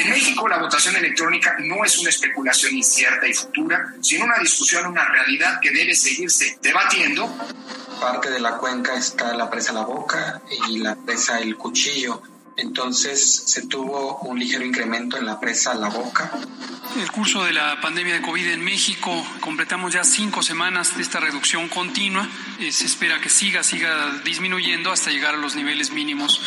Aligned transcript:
En 0.00 0.08
México 0.08 0.48
la 0.48 0.56
votación 0.56 0.96
electrónica 0.96 1.56
no 1.58 1.84
es 1.84 1.98
una 1.98 2.08
especulación 2.08 2.74
incierta 2.74 3.28
y 3.28 3.34
futura, 3.34 3.94
sino 4.00 4.24
una 4.24 4.38
discusión, 4.38 4.86
una 4.86 5.04
realidad 5.04 5.60
que 5.60 5.70
debe 5.70 5.94
seguirse 5.94 6.58
debatiendo. 6.62 7.28
Parte 8.00 8.30
de 8.30 8.40
la 8.40 8.56
cuenca 8.56 8.94
está 8.94 9.34
la 9.34 9.50
presa 9.50 9.74
La 9.74 9.84
Boca 9.84 10.40
y 10.68 10.78
la 10.78 10.96
presa 10.96 11.38
El 11.40 11.56
Cuchillo 11.56 12.22
entonces 12.60 13.42
se 13.46 13.66
tuvo 13.66 14.18
un 14.18 14.38
ligero 14.38 14.64
incremento 14.64 15.16
en 15.16 15.26
la 15.26 15.40
presa 15.40 15.74
La 15.74 15.88
Boca. 15.88 16.30
En 16.94 17.00
el 17.00 17.10
curso 17.10 17.44
de 17.44 17.52
la 17.52 17.80
pandemia 17.80 18.14
de 18.14 18.22
COVID 18.22 18.48
en 18.48 18.62
México 18.62 19.10
completamos 19.40 19.92
ya 19.92 20.04
cinco 20.04 20.42
semanas 20.42 20.96
de 20.96 21.02
esta 21.02 21.20
reducción 21.20 21.68
continua. 21.68 22.28
Eh, 22.58 22.72
se 22.72 22.86
espera 22.86 23.20
que 23.20 23.28
siga, 23.28 23.62
siga 23.62 24.20
disminuyendo 24.24 24.90
hasta 24.90 25.10
llegar 25.10 25.34
a 25.34 25.38
los 25.38 25.54
niveles 25.54 25.90
mínimos. 25.92 26.40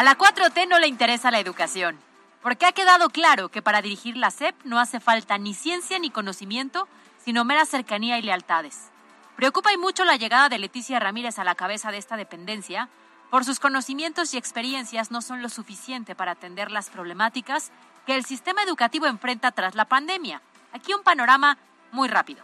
A 0.00 0.02
la 0.02 0.16
4T 0.16 0.66
no 0.66 0.78
le 0.78 0.86
interesa 0.86 1.30
la 1.30 1.40
educación, 1.40 1.98
porque 2.42 2.64
ha 2.64 2.72
quedado 2.72 3.10
claro 3.10 3.50
que 3.50 3.60
para 3.60 3.82
dirigir 3.82 4.16
la 4.16 4.30
SEP 4.30 4.54
no 4.64 4.80
hace 4.80 4.98
falta 4.98 5.36
ni 5.36 5.52
ciencia 5.52 5.98
ni 5.98 6.08
conocimiento, 6.08 6.88
sino 7.22 7.44
mera 7.44 7.66
cercanía 7.66 8.18
y 8.18 8.22
lealtades. 8.22 8.88
Preocupa 9.36 9.74
y 9.74 9.76
mucho 9.76 10.06
la 10.06 10.16
llegada 10.16 10.48
de 10.48 10.58
Leticia 10.58 11.00
Ramírez 11.00 11.38
a 11.38 11.44
la 11.44 11.54
cabeza 11.54 11.90
de 11.90 11.98
esta 11.98 12.16
dependencia, 12.16 12.88
por 13.28 13.44
sus 13.44 13.60
conocimientos 13.60 14.32
y 14.32 14.38
experiencias 14.38 15.10
no 15.10 15.20
son 15.20 15.42
lo 15.42 15.50
suficiente 15.50 16.14
para 16.14 16.32
atender 16.32 16.70
las 16.70 16.88
problemáticas 16.88 17.70
que 18.06 18.16
el 18.16 18.24
sistema 18.24 18.62
educativo 18.62 19.04
enfrenta 19.04 19.52
tras 19.52 19.74
la 19.74 19.84
pandemia. 19.84 20.40
Aquí 20.72 20.94
un 20.94 21.02
panorama 21.02 21.58
muy 21.92 22.08
rápido. 22.08 22.42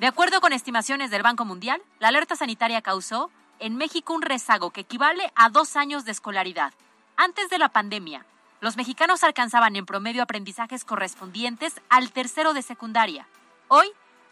De 0.00 0.06
acuerdo 0.06 0.42
con 0.42 0.52
estimaciones 0.52 1.10
del 1.10 1.22
Banco 1.22 1.46
Mundial, 1.46 1.80
la 1.98 2.08
alerta 2.08 2.36
sanitaria 2.36 2.82
causó 2.82 3.30
en 3.58 3.76
México 3.76 4.14
un 4.14 4.22
rezago 4.22 4.70
que 4.70 4.82
equivale 4.82 5.32
a 5.34 5.48
dos 5.48 5.76
años 5.76 6.04
de 6.04 6.12
escolaridad. 6.12 6.72
Antes 7.16 7.50
de 7.50 7.58
la 7.58 7.68
pandemia, 7.68 8.26
los 8.60 8.76
mexicanos 8.76 9.24
alcanzaban 9.24 9.76
en 9.76 9.86
promedio 9.86 10.22
aprendizajes 10.22 10.84
correspondientes 10.84 11.80
al 11.88 12.12
tercero 12.12 12.54
de 12.54 12.62
secundaria. 12.62 13.26
Hoy 13.68 13.86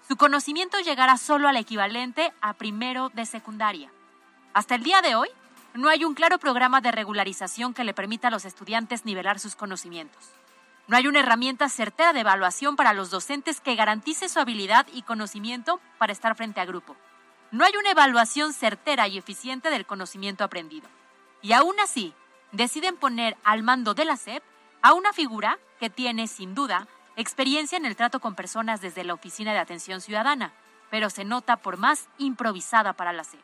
su 0.08 0.16
conocimiento 0.16 0.80
llegará 0.80 1.16
solo 1.16 1.48
al 1.48 1.56
equivalente 1.56 2.32
a 2.40 2.54
primero 2.54 3.10
de 3.10 3.26
secundaria. 3.26 3.90
Hasta 4.52 4.74
el 4.74 4.82
día 4.82 5.00
de 5.00 5.14
hoy, 5.14 5.28
no 5.74 5.88
hay 5.88 6.04
un 6.04 6.14
claro 6.14 6.38
programa 6.38 6.80
de 6.80 6.92
regularización 6.92 7.72
que 7.72 7.84
le 7.84 7.94
permita 7.94 8.28
a 8.28 8.30
los 8.30 8.44
estudiantes 8.44 9.04
nivelar 9.04 9.38
sus 9.38 9.56
conocimientos. 9.56 10.30
No 10.88 10.96
hay 10.96 11.06
una 11.06 11.20
herramienta 11.20 11.68
certera 11.68 12.12
de 12.12 12.20
evaluación 12.20 12.76
para 12.76 12.92
los 12.92 13.10
docentes 13.10 13.60
que 13.60 13.76
garantice 13.76 14.28
su 14.28 14.40
habilidad 14.40 14.86
y 14.92 15.02
conocimiento 15.02 15.80
para 15.98 16.12
estar 16.12 16.34
frente 16.34 16.60
a 16.60 16.66
grupo. 16.66 16.96
No 17.52 17.66
hay 17.66 17.76
una 17.78 17.90
evaluación 17.90 18.54
certera 18.54 19.08
y 19.08 19.18
eficiente 19.18 19.68
del 19.68 19.84
conocimiento 19.84 20.42
aprendido. 20.42 20.88
Y 21.42 21.52
aún 21.52 21.78
así, 21.80 22.14
deciden 22.50 22.96
poner 22.96 23.36
al 23.44 23.62
mando 23.62 23.92
de 23.92 24.06
la 24.06 24.16
SEP 24.16 24.42
a 24.80 24.94
una 24.94 25.12
figura 25.12 25.58
que 25.78 25.90
tiene, 25.90 26.28
sin 26.28 26.54
duda, 26.54 26.88
experiencia 27.14 27.76
en 27.76 27.84
el 27.84 27.94
trato 27.94 28.20
con 28.20 28.34
personas 28.34 28.80
desde 28.80 29.04
la 29.04 29.12
Oficina 29.12 29.52
de 29.52 29.58
Atención 29.58 30.00
Ciudadana, 30.00 30.54
pero 30.90 31.10
se 31.10 31.24
nota 31.24 31.58
por 31.58 31.76
más 31.76 32.08
improvisada 32.16 32.94
para 32.94 33.12
la 33.12 33.22
SEP. 33.22 33.42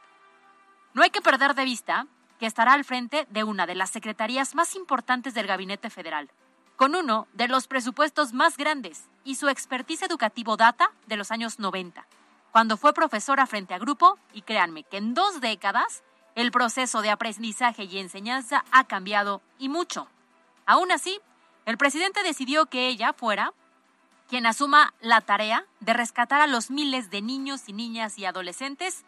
No 0.95 1.03
hay 1.03 1.11
que 1.11 1.21
perder 1.21 1.55
de 1.55 1.65
vista 1.65 2.07
que 2.41 2.47
estará 2.47 2.73
al 2.73 2.87
frente 2.87 3.27
de 3.29 3.45
una 3.45 3.67
de 3.67 3.75
las 3.75 3.91
secretarías 3.91 4.55
más 4.55 4.75
importantes 4.75 5.35
del 5.35 5.47
Gabinete 5.47 5.91
Federal, 5.91 6.31
con 6.77 6.95
uno 6.95 7.29
de 7.35 7.49
los 7.49 7.67
presupuestos 7.67 8.33
más 8.33 8.57
grandes 8.57 9.05
y 9.25 9.35
su 9.35 9.51
expertise 9.51 10.03
educativo 10.03 10.57
data 10.57 10.93
de 11.07 11.17
los 11.17 11.31
años 11.31 11.59
90, 11.59 12.07
cuando 12.53 12.77
fue 12.77 12.93
profesora 12.93 13.47
frente 13.47 13.75
a 13.75 13.79
grupo, 13.79 14.19
y 14.33 14.43
créanme 14.43 14.85
que 14.85 14.97
en 14.97 15.15
dos 15.15 15.41
décadas 15.41 16.03
el 16.35 16.51
proceso 16.51 17.03
de 17.03 17.11
aprendizaje 17.11 17.85
y 17.85 17.99
enseñanza 17.99 18.65
ha 18.71 18.85
cambiado 18.85 19.43
y 19.59 19.69
mucho. 19.69 20.09
Aún 20.67 20.93
así, 20.93 21.21
el 21.67 21.77
presidente 21.77 22.23
decidió 22.23 22.67
que 22.67 22.89
ella 22.89 23.13
fuera 23.13 23.53
quien 24.29 24.47
asuma 24.47 24.95
la 25.01 25.21
tarea 25.21 25.65
de 25.81 25.95
rescatar 25.95 26.41
a 26.41 26.47
los 26.47 26.71
miles 26.71 27.11
de 27.11 27.23
niños 27.23 27.69
y 27.69 27.73
niñas 27.73 28.19
y 28.19 28.27
adolescentes 28.27 29.05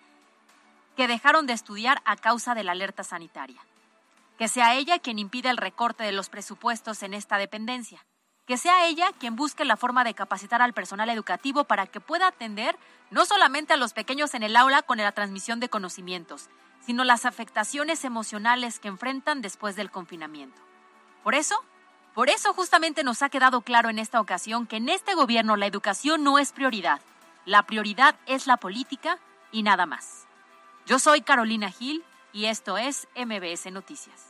que 0.96 1.06
dejaron 1.06 1.46
de 1.46 1.52
estudiar 1.52 2.02
a 2.04 2.16
causa 2.16 2.54
de 2.54 2.64
la 2.64 2.72
alerta 2.72 3.04
sanitaria. 3.04 3.60
Que 4.38 4.48
sea 4.48 4.74
ella 4.74 4.98
quien 4.98 5.18
impida 5.18 5.50
el 5.50 5.58
recorte 5.58 6.04
de 6.04 6.12
los 6.12 6.30
presupuestos 6.30 7.02
en 7.02 7.14
esta 7.14 7.38
dependencia. 7.38 8.04
Que 8.50 8.56
sea 8.56 8.86
ella 8.86 9.12
quien 9.16 9.36
busque 9.36 9.64
la 9.64 9.76
forma 9.76 10.02
de 10.02 10.12
capacitar 10.12 10.60
al 10.60 10.72
personal 10.72 11.08
educativo 11.08 11.62
para 11.62 11.86
que 11.86 12.00
pueda 12.00 12.26
atender 12.26 12.76
no 13.12 13.24
solamente 13.24 13.74
a 13.74 13.76
los 13.76 13.92
pequeños 13.92 14.34
en 14.34 14.42
el 14.42 14.56
aula 14.56 14.82
con 14.82 14.98
la 14.98 15.12
transmisión 15.12 15.60
de 15.60 15.68
conocimientos, 15.68 16.48
sino 16.84 17.04
las 17.04 17.26
afectaciones 17.26 18.04
emocionales 18.04 18.80
que 18.80 18.88
enfrentan 18.88 19.40
después 19.40 19.76
del 19.76 19.92
confinamiento. 19.92 20.60
Por 21.22 21.36
eso, 21.36 21.62
por 22.12 22.28
eso 22.28 22.52
justamente 22.52 23.04
nos 23.04 23.22
ha 23.22 23.28
quedado 23.28 23.60
claro 23.60 23.88
en 23.88 24.00
esta 24.00 24.20
ocasión 24.20 24.66
que 24.66 24.78
en 24.78 24.88
este 24.88 25.14
gobierno 25.14 25.54
la 25.54 25.66
educación 25.66 26.24
no 26.24 26.40
es 26.40 26.50
prioridad. 26.50 27.00
La 27.44 27.62
prioridad 27.66 28.16
es 28.26 28.48
la 28.48 28.56
política 28.56 29.20
y 29.52 29.62
nada 29.62 29.86
más. 29.86 30.26
Yo 30.86 30.98
soy 30.98 31.20
Carolina 31.20 31.70
Gil 31.70 32.02
y 32.32 32.46
esto 32.46 32.78
es 32.78 33.06
MBS 33.14 33.70
Noticias. 33.70 34.29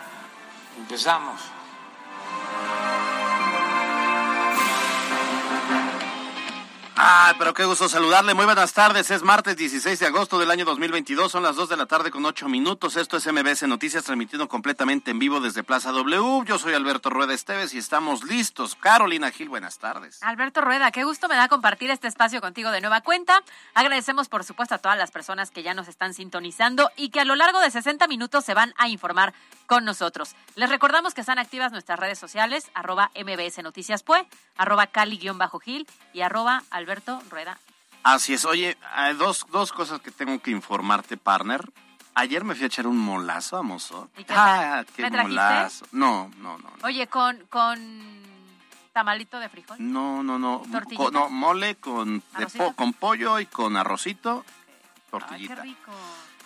Empezamos. 0.77 1.41
Ah, 7.03 7.33
pero 7.39 7.55
qué 7.55 7.65
gusto 7.65 7.89
saludarle. 7.89 8.35
Muy 8.35 8.45
buenas 8.45 8.73
tardes. 8.73 9.09
Es 9.09 9.23
martes 9.23 9.57
16 9.57 9.97
de 9.97 10.05
agosto 10.05 10.37
del 10.37 10.51
año 10.51 10.65
2022. 10.65 11.31
Son 11.31 11.41
las 11.41 11.55
2 11.55 11.69
de 11.69 11.75
la 11.75 11.87
tarde 11.87 12.11
con 12.11 12.23
8 12.23 12.47
minutos. 12.47 12.95
Esto 12.95 13.17
es 13.17 13.25
MBS 13.25 13.63
Noticias 13.63 14.03
transmitiendo 14.03 14.47
completamente 14.47 15.09
en 15.09 15.17
vivo 15.17 15.39
desde 15.39 15.63
Plaza 15.63 15.91
W. 15.93 16.45
Yo 16.45 16.59
soy 16.59 16.75
Alberto 16.75 17.09
Rueda 17.09 17.33
Esteves 17.33 17.73
y 17.73 17.79
estamos 17.79 18.23
listos. 18.23 18.75
Carolina 18.75 19.31
Gil, 19.31 19.49
buenas 19.49 19.79
tardes. 19.79 20.21
Alberto 20.21 20.61
Rueda, 20.61 20.91
qué 20.91 21.03
gusto 21.03 21.27
me 21.27 21.35
da 21.35 21.47
compartir 21.47 21.89
este 21.89 22.07
espacio 22.07 22.39
contigo 22.39 22.69
de 22.69 22.81
nueva 22.81 23.01
cuenta. 23.01 23.41
Agradecemos, 23.73 24.29
por 24.29 24.43
supuesto, 24.43 24.75
a 24.75 24.77
todas 24.77 24.99
las 24.99 25.09
personas 25.09 25.49
que 25.49 25.63
ya 25.63 25.73
nos 25.73 25.87
están 25.87 26.13
sintonizando 26.13 26.91
y 26.97 27.09
que 27.09 27.21
a 27.21 27.25
lo 27.25 27.35
largo 27.35 27.61
de 27.61 27.71
60 27.71 28.07
minutos 28.09 28.45
se 28.45 28.53
van 28.53 28.75
a 28.77 28.89
informar 28.89 29.33
con 29.65 29.85
nosotros. 29.85 30.35
Les 30.55 30.69
recordamos 30.69 31.15
que 31.15 31.21
están 31.21 31.39
activas 31.39 31.71
nuestras 31.71 31.97
redes 31.97 32.19
sociales, 32.19 32.69
arroba 32.75 33.09
MBS 33.15 33.63
Noticias 33.63 34.03
Pue, 34.03 34.27
arroba 34.55 34.85
Cali-Gil 34.85 35.87
y 36.13 36.21
arroba 36.21 36.61
Alberto 36.69 36.90
Alberto 36.91 37.21
Rueda. 37.29 37.57
Así 38.03 38.33
es. 38.33 38.43
Oye, 38.43 38.77
hay 38.93 39.13
dos, 39.13 39.45
dos 39.49 39.71
cosas 39.71 40.01
que 40.01 40.11
tengo 40.11 40.39
que 40.39 40.51
informarte, 40.51 41.15
partner. 41.15 41.71
Ayer 42.15 42.43
me 42.43 42.53
fui 42.53 42.65
a 42.65 42.67
echar 42.67 42.85
un 42.85 42.97
molazo 42.97 43.55
a 43.55 43.63
Mozo. 43.63 44.09
ah, 44.29 44.83
qué 44.93 45.09
molazo. 45.09 45.85
No, 45.93 46.29
no, 46.39 46.57
no, 46.57 46.69
Oye, 46.83 47.07
con, 47.07 47.37
con 47.49 47.79
tamalito 48.91 49.39
de 49.39 49.47
frijol. 49.47 49.77
No, 49.79 50.21
no, 50.21 50.37
no. 50.37 50.63
no, 51.11 51.29
mole 51.29 51.75
con, 51.75 52.21
con 52.75 52.91
pollo 52.91 53.39
y 53.39 53.45
con 53.45 53.77
arrocito, 53.77 54.43
tortillita. 55.09 55.53
Ay, 55.53 55.59
qué 55.59 55.61
rico. 55.61 55.91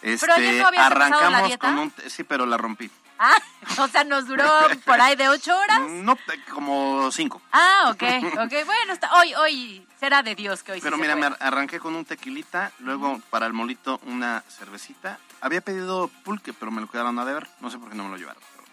Este, 0.03 0.27
pero 0.27 0.33
ayer 0.35 0.61
no 0.61 0.81
arrancamos 0.83 1.57
con 1.57 1.79
un 1.79 1.93
sí, 2.07 2.23
pero 2.23 2.45
la 2.45 2.57
rompí. 2.57 2.91
Ah, 3.17 3.37
o 3.79 3.87
sea, 3.87 4.03
nos 4.03 4.27
duró 4.27 4.45
por 4.85 4.99
ahí 4.99 5.15
de 5.15 5.29
ocho 5.29 5.57
horas. 5.57 5.79
No, 5.81 6.17
como 6.53 7.11
cinco. 7.11 7.41
Ah, 7.51 7.91
ok, 7.93 8.03
ok. 8.45 8.65
Bueno, 8.65 8.93
está, 8.93 9.13
hoy, 9.15 9.33
hoy 9.35 9.87
será 9.99 10.21
de 10.23 10.35
Dios 10.35 10.63
que 10.63 10.73
hoy 10.73 10.81
Pero 10.81 10.95
sí 10.97 11.01
mira, 11.01 11.13
se 11.13 11.19
me 11.19 11.35
arranqué 11.39 11.79
con 11.79 11.95
un 11.95 12.05
tequilita, 12.05 12.71
luego 12.79 13.19
para 13.29 13.45
el 13.45 13.53
molito 13.53 13.99
una 14.03 14.43
cervecita. 14.49 15.19
Había 15.41 15.61
pedido 15.61 16.09
pulque, 16.23 16.53
pero 16.53 16.71
me 16.71 16.81
lo 16.81 16.87
quedaron 16.89 17.17
a 17.19 17.25
deber. 17.25 17.47
No 17.61 17.69
sé 17.71 17.77
por 17.77 17.89
qué 17.89 17.95
no 17.95 18.03
me 18.05 18.09
lo 18.11 18.17
llevaron. 18.17 18.41
pero- 18.53 18.65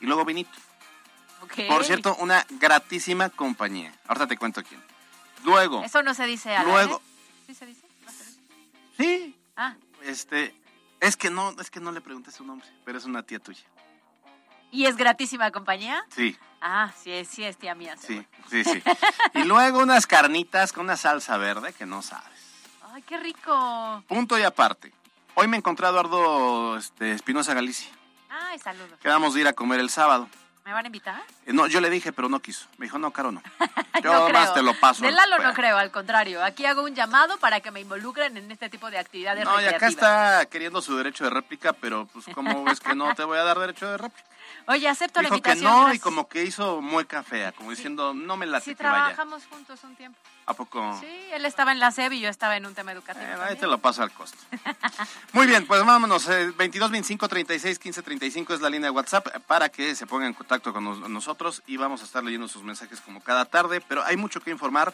Y 0.00 0.06
luego 0.06 0.24
vinito. 0.24 0.58
Ok. 1.42 1.66
Por 1.68 1.84
cierto, 1.84 2.14
una 2.16 2.44
gratísima 2.50 3.28
compañía. 3.28 3.92
Ahorita 4.06 4.26
te 4.26 4.36
cuento 4.38 4.62
quién. 4.62 4.82
Luego, 5.44 5.82
Eso 5.84 6.02
no 6.02 6.14
se 6.14 6.24
dice 6.26 6.54
al 6.54 6.66
luego? 6.66 7.02
¿Sí 7.46 7.54
se 7.54 7.66
dice? 7.66 7.82
¿No 8.04 8.12
se 8.12 8.24
dice? 8.24 8.40
sí, 8.96 9.36
Ah, 9.56 9.74
este, 10.04 10.54
es 11.02 11.16
que 11.18 11.28
no, 11.30 11.50
es 11.60 11.70
que 11.70 11.80
no 11.80 11.92
le 11.92 12.00
pregunté 12.00 12.30
su 12.30 12.44
nombre, 12.44 12.66
pero 12.84 12.96
es 12.96 13.04
una 13.04 13.22
tía 13.22 13.38
tuya. 13.38 13.62
¿y 14.70 14.86
es 14.86 14.96
gratísima 14.96 15.50
compañía? 15.50 16.02
Sí, 16.08 16.34
Ah, 16.64 16.92
sí, 17.02 17.10
es- 17.10 17.28
sí 17.28 17.42
es 17.44 17.58
tía 17.58 17.74
mía. 17.74 17.96
sí, 17.98 18.24
sí, 18.48 18.64
sí. 18.64 18.82
Y 19.34 19.44
luego 19.44 19.80
unas 19.80 20.06
carnitas 20.06 20.72
con 20.72 20.84
una 20.84 20.96
salsa 20.96 21.36
verde 21.36 21.72
que 21.74 21.84
no 21.86 22.00
sabes. 22.02 22.40
Ay, 22.92 23.02
qué 23.02 23.18
rico. 23.18 24.02
Punto 24.08 24.38
y 24.38 24.42
aparte. 24.42 24.92
Hoy 25.34 25.48
me 25.48 25.56
encontré 25.56 25.86
a 25.86 25.90
Eduardo 25.90 26.76
este, 26.78 27.12
Espinosa 27.12 27.52
Galicia. 27.52 27.90
Ay, 28.30 28.58
saludos. 28.60 28.98
Quedamos 29.02 29.34
de 29.34 29.40
ir 29.40 29.48
a 29.48 29.52
comer 29.54 29.80
el 29.80 29.90
sábado. 29.90 30.28
¿Me 30.64 30.72
van 30.72 30.84
a 30.84 30.88
invitar? 30.88 31.22
Eh, 31.46 31.52
No, 31.52 31.66
yo 31.66 31.80
le 31.80 31.90
dije, 31.90 32.12
pero 32.12 32.28
no 32.28 32.40
quiso. 32.40 32.66
Me 32.78 32.86
dijo, 32.86 32.98
no, 32.98 33.10
Caro, 33.10 33.32
no. 33.32 33.42
Yo 34.02 34.12
no 34.12 34.26
creo. 34.26 34.52
te 34.54 34.62
lo 34.62 34.74
paso. 34.80 35.04
De 35.04 35.12
Lalo 35.12 35.38
no 35.38 35.52
creo, 35.52 35.76
al 35.76 35.90
contrario. 35.90 36.42
Aquí 36.42 36.64
hago 36.66 36.82
un 36.82 36.94
llamado 36.94 37.36
para 37.38 37.60
que 37.60 37.70
me 37.70 37.80
involucren 37.80 38.36
en 38.36 38.50
este 38.50 38.68
tipo 38.68 38.90
de 38.90 38.98
actividades 38.98 39.44
No, 39.44 39.60
y 39.60 39.64
acá 39.66 39.86
está 39.86 40.46
queriendo 40.46 40.80
su 40.82 40.96
derecho 40.96 41.24
de 41.24 41.30
réplica, 41.30 41.72
pero 41.72 42.06
pues 42.12 42.24
¿cómo 42.34 42.64
ves 42.64 42.80
que 42.80 42.94
no 42.94 43.14
te 43.14 43.22
voy 43.24 43.38
a 43.38 43.44
dar 43.44 43.58
derecho 43.58 43.86
de 43.90 43.98
réplica? 43.98 44.28
Oye, 44.66 44.88
acepto 44.88 45.20
la 45.22 45.28
Dijo 45.28 45.42
que 45.42 45.50
invitación. 45.50 45.88
no 45.88 45.94
y 45.94 45.98
como 45.98 46.28
que 46.28 46.44
hizo 46.44 46.80
mueca 46.80 47.22
fea, 47.22 47.52
como 47.52 47.70
diciendo, 47.70 48.14
no 48.14 48.36
me 48.36 48.46
late 48.46 48.64
Sí, 48.66 48.74
que 48.74 48.82
vaya. 48.84 48.96
trabajamos 49.14 49.44
juntos 49.46 49.80
un 49.84 49.96
tiempo. 49.96 50.18
¿A 50.46 50.54
poco? 50.54 50.98
Sí, 51.00 51.06
él 51.32 51.44
estaba 51.44 51.72
en 51.72 51.78
la 51.78 51.90
SEB 51.92 52.12
y 52.14 52.20
yo 52.20 52.28
estaba 52.28 52.56
en 52.56 52.66
un 52.66 52.74
tema 52.74 52.92
educativo. 52.92 53.24
Eh, 53.26 53.36
ahí 53.48 53.56
te 53.56 53.66
lo 53.66 53.78
paso 53.78 54.02
al 54.02 54.10
costo. 54.12 54.38
Muy 55.32 55.46
bien, 55.46 55.66
pues 55.66 55.84
vámonos. 55.84 56.28
eh, 56.28 56.52
22 56.56 56.90
25 56.90 57.28
36 57.28 57.78
15 57.78 58.02
35 58.02 58.54
es 58.54 58.60
la 58.60 58.68
línea 58.70 58.86
de 58.90 58.96
WhatsApp 58.96 59.26
para 59.46 59.68
que 59.68 59.94
se 59.94 60.06
pongan 60.06 60.28
en 60.28 60.34
contacto 60.34 60.72
con 60.72 60.84
nos- 60.84 61.08
nosotros 61.08 61.62
y 61.66 61.76
vamos 61.76 62.02
a 62.02 62.04
estar 62.04 62.22
leyendo 62.24 62.48
sus 62.48 62.62
mensajes 62.62 63.00
como 63.00 63.20
cada 63.22 63.44
tarde. 63.44 63.80
Pero 63.80 64.02
hay 64.04 64.16
mucho 64.16 64.40
que 64.40 64.50
informar. 64.50 64.92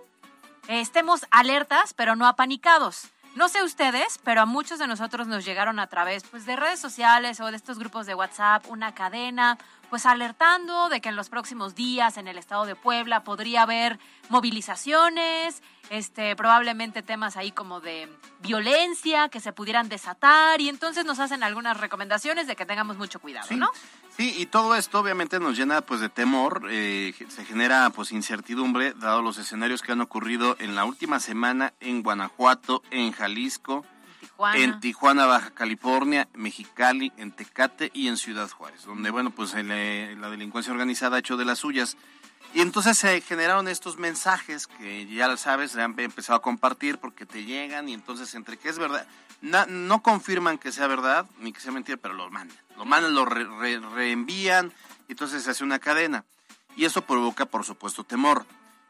eh, 0.68 0.82
estemos 0.82 1.24
alertas 1.30 1.94
pero 1.94 2.14
no 2.14 2.26
apanicados. 2.26 3.06
No 3.36 3.48
sé 3.48 3.62
ustedes, 3.62 4.20
pero 4.22 4.42
a 4.42 4.46
muchos 4.46 4.78
de 4.78 4.86
nosotros 4.86 5.26
nos 5.26 5.46
llegaron 5.46 5.78
a 5.78 5.86
través 5.86 6.24
pues 6.24 6.44
de 6.44 6.54
redes 6.54 6.78
sociales 6.78 7.40
o 7.40 7.50
de 7.50 7.56
estos 7.56 7.78
grupos 7.78 8.04
de 8.04 8.14
WhatsApp 8.14 8.66
una 8.68 8.94
cadena 8.94 9.56
pues 9.90 10.06
alertando 10.06 10.88
de 10.88 11.00
que 11.00 11.08
en 11.08 11.16
los 11.16 11.28
próximos 11.28 11.74
días 11.74 12.16
en 12.16 12.28
el 12.28 12.38
estado 12.38 12.66
de 12.66 12.74
Puebla 12.74 13.22
podría 13.24 13.62
haber 13.62 13.98
movilizaciones, 14.28 15.62
este, 15.90 16.34
probablemente 16.34 17.02
temas 17.02 17.36
ahí 17.36 17.52
como 17.52 17.80
de 17.80 18.08
violencia 18.40 19.28
que 19.28 19.38
se 19.40 19.52
pudieran 19.52 19.88
desatar 19.88 20.60
y 20.60 20.68
entonces 20.68 21.04
nos 21.04 21.20
hacen 21.20 21.42
algunas 21.42 21.78
recomendaciones 21.78 22.46
de 22.46 22.56
que 22.56 22.66
tengamos 22.66 22.96
mucho 22.96 23.20
cuidado, 23.20 23.46
Sí, 23.46 23.56
¿no? 23.56 23.70
sí, 24.16 24.34
y 24.36 24.46
todo 24.46 24.74
esto 24.74 24.98
obviamente 24.98 25.38
nos 25.38 25.56
llena 25.56 25.80
pues 25.82 26.00
de 26.00 26.08
temor, 26.08 26.62
eh, 26.70 27.14
se 27.28 27.44
genera 27.44 27.90
pues 27.90 28.10
incertidumbre 28.12 28.92
dado 28.94 29.22
los 29.22 29.38
escenarios 29.38 29.82
que 29.82 29.92
han 29.92 30.00
ocurrido 30.00 30.56
en 30.58 30.74
la 30.74 30.84
última 30.84 31.20
semana 31.20 31.72
en 31.80 32.02
Guanajuato, 32.02 32.82
en 32.90 33.12
Jalisco, 33.12 33.84
Tijuana. 34.36 34.58
en 34.58 34.80
Tijuana, 34.80 35.26
Baja 35.26 35.50
California, 35.50 36.28
Mexicali, 36.34 37.12
en 37.16 37.32
Tecate 37.32 37.90
y 37.94 38.08
en 38.08 38.16
Ciudad 38.18 38.50
Juárez, 38.50 38.84
donde 38.84 39.10
bueno 39.10 39.30
pues 39.30 39.54
el, 39.54 39.70
eh, 39.70 40.14
la 40.18 40.28
delincuencia 40.30 40.72
organizada 40.72 41.16
ha 41.16 41.20
hecho 41.20 41.36
de 41.36 41.44
las 41.44 41.58
suyas. 41.58 41.96
Y 42.54 42.60
entonces 42.60 42.96
se 42.96 43.20
generaron 43.22 43.66
estos 43.68 43.98
mensajes 43.98 44.66
que 44.66 45.06
ya 45.06 45.36
sabes, 45.36 45.72
se 45.72 45.82
han 45.82 45.98
empezado 45.98 46.38
a 46.38 46.42
compartir 46.42 46.98
porque 46.98 47.26
te 47.26 47.44
llegan 47.44 47.88
y 47.88 47.94
entonces 47.94 48.34
entre 48.34 48.56
que 48.56 48.68
es 48.68 48.78
verdad, 48.78 49.06
na- 49.42 49.66
no 49.66 50.02
confirman 50.02 50.56
que 50.58 50.72
sea 50.72 50.86
verdad 50.86 51.26
ni 51.40 51.52
que 51.52 51.60
sea 51.60 51.72
mentira, 51.72 51.98
pero 52.00 52.14
lo 52.14 52.30
mandan. 52.30 52.56
Lo 52.76 52.84
mandan, 52.84 53.14
lo 53.14 53.24
re- 53.24 53.44
re- 53.44 53.80
reenvían 53.80 54.72
y 55.08 55.12
entonces 55.12 55.42
se 55.42 55.50
hace 55.50 55.64
una 55.64 55.78
cadena. 55.78 56.24
Y 56.76 56.84
eso 56.84 57.02
provoca, 57.02 57.46
por 57.46 57.64
supuesto, 57.64 58.04
temor. 58.04 58.46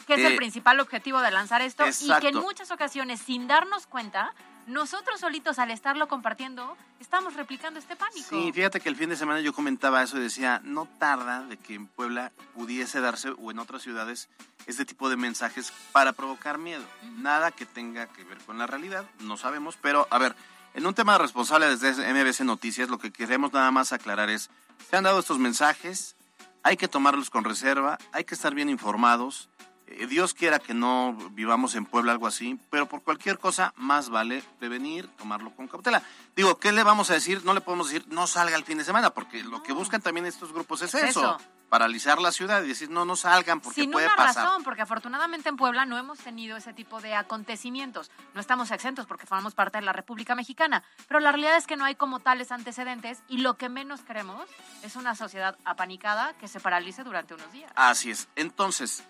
Que 0.06 0.14
es 0.14 0.20
el 0.20 0.32
Eh, 0.32 0.37
principal 0.37 0.81
objetivo 0.81 1.20
de 1.20 1.31
lanzar 1.31 1.62
esto 1.62 1.85
y 2.00 2.12
que 2.20 2.29
en 2.29 2.37
muchas 2.37 2.70
ocasiones, 2.70 3.20
sin 3.20 3.47
darnos 3.47 3.87
cuenta, 3.87 4.32
nosotros 4.67 5.20
solitos 5.20 5.58
al 5.58 5.70
estarlo 5.70 6.08
compartiendo, 6.08 6.76
estamos 6.99 7.35
replicando 7.35 7.79
este 7.79 7.94
pánico. 7.94 8.29
Sí, 8.29 8.53
fíjate 8.53 8.81
que 8.81 8.88
el 8.88 8.97
fin 8.97 9.11
de 9.11 9.17
semana 9.17 9.41
yo 9.41 9.53
comentaba 9.53 10.03
eso 10.03 10.17
y 10.17 10.20
decía, 10.20 10.61
no 10.64 10.87
tarda 10.99 11.43
de 11.43 11.56
que 11.56 11.75
en 11.75 11.87
Puebla 11.87 12.32
pudiese 12.55 13.00
darse 13.00 13.31
o 13.31 13.50
en 13.50 13.58
otras 13.58 13.82
ciudades 13.82 14.29
este 14.67 14.85
tipo 14.85 15.08
de 15.08 15.17
mensajes 15.17 15.73
para 15.93 16.12
provocar 16.12 16.58
miedo. 16.58 16.85
Nada 17.19 17.53
que 17.53 17.67
tenga 17.67 18.06
que 18.06 18.25
ver 18.25 18.38
con 18.38 18.58
la 18.58 18.67
realidad, 18.67 19.05
no 19.20 19.37
sabemos, 19.37 19.76
pero 19.81 20.08
a 20.11 20.19
ver, 20.19 20.35
en 20.75 20.85
un 20.87 20.94
tema 20.94 21.17
responsable 21.17 21.69
desde 21.76 22.12
MBC 22.12 22.41
Noticias, 22.41 22.88
lo 22.88 22.99
que 22.99 23.12
queremos 23.12 23.53
nada 23.53 23.70
más 23.70 23.93
aclarar 23.93 24.31
es, 24.31 24.50
se 24.91 24.97
han 24.97 25.05
dado 25.05 25.20
estos 25.20 25.38
mensajes, 25.38 26.17
hay 26.64 26.76
que 26.76 26.88
tomarlos 26.88 27.31
con 27.31 27.44
reserva, 27.44 27.99
hay 28.12 28.25
que 28.25 28.35
estar 28.35 28.53
bien 28.53 28.69
informados. 28.69 29.49
Eh, 29.88 30.06
Dios 30.06 30.35
quiera 30.35 30.59
que 30.59 30.75
no 30.75 31.12
vivamos 31.33 31.75
en 31.77 31.87
Puebla 31.87 32.12
algo 32.12 32.27
así, 32.27 32.59
pero 32.71 32.87
por 32.87 33.03
cualquier 33.03 33.38
cosa 33.38 33.73
más 33.77 34.08
vale 34.08 34.43
prevenir, 34.58 35.06
tomarlo 35.17 35.55
con 35.55 35.69
cautela. 35.69 36.03
Digo, 36.34 36.58
¿qué 36.58 36.72
le 36.72 36.82
vamos 36.82 37.10
a 37.10 37.15
decir? 37.15 37.44
No 37.44 37.55
le 37.55 37.60
podemos 37.60 37.89
decir 37.89 38.05
no 38.08 38.27
salga 38.27 38.56
el 38.56 38.65
fin 38.65 38.79
de 38.79 38.84
semana, 38.84 39.10
porque 39.10 39.43
lo 39.44 39.63
que 39.63 39.72
buscan 39.72 40.01
también 40.03 40.27
estos 40.27 40.53
grupos 40.53 40.82
es, 40.82 40.93
Es 40.94 41.05
eso, 41.10 41.20
eso. 41.20 41.39
paralizar 41.69 42.20
la 42.20 42.32
ciudad 42.32 42.63
y 42.65 42.69
decir 42.69 42.91
no, 42.91 43.05
no 43.05 43.15
salgan 43.17 43.60
porque 43.60 43.81
Sin 43.82 43.91
puede 43.93 44.06
una 44.06 44.17
pasar. 44.17 44.44
razón, 44.44 44.65
porque 44.65 44.82
afortunadamente 44.82 45.49
en 45.49 45.56
Puebla 45.56 45.87
no 45.87 45.96
hemos 45.99 46.19
tenido 46.19 46.56
ese 46.56 46.72
tipo 46.72 47.01
de 47.01 47.15
acontecimientos. 47.15 48.10
No 48.34 48.41
estamos 48.41 48.70
exentos 48.72 49.06
porque 49.06 49.27
formamos 49.27 49.55
parte 49.55 49.79
de 49.79 49.84
la 49.84 49.93
República 49.93 50.34
Mexicana, 50.34 50.82
pero 51.06 51.20
la 51.20 51.31
realidad 51.31 51.56
es 51.56 51.67
que 51.67 51.77
no 51.77 51.84
hay 51.84 51.94
como 51.94 52.19
tales 52.20 52.51
antecedentes 52.51 53.22
y 53.29 53.39
lo 53.39 53.55
que 53.56 53.69
menos 53.69 54.01
queremos 54.01 54.49
es 54.82 54.96
una 54.96 55.15
sociedad 55.15 55.56
apanicada 55.65 56.34
que 56.34 56.49
se 56.49 56.58
paralice 56.60 57.05
durante 57.05 57.34
unos 57.34 57.53
días. 57.53 57.70
Así 57.77 58.10
es. 58.10 58.29
Entonces, 58.37 59.05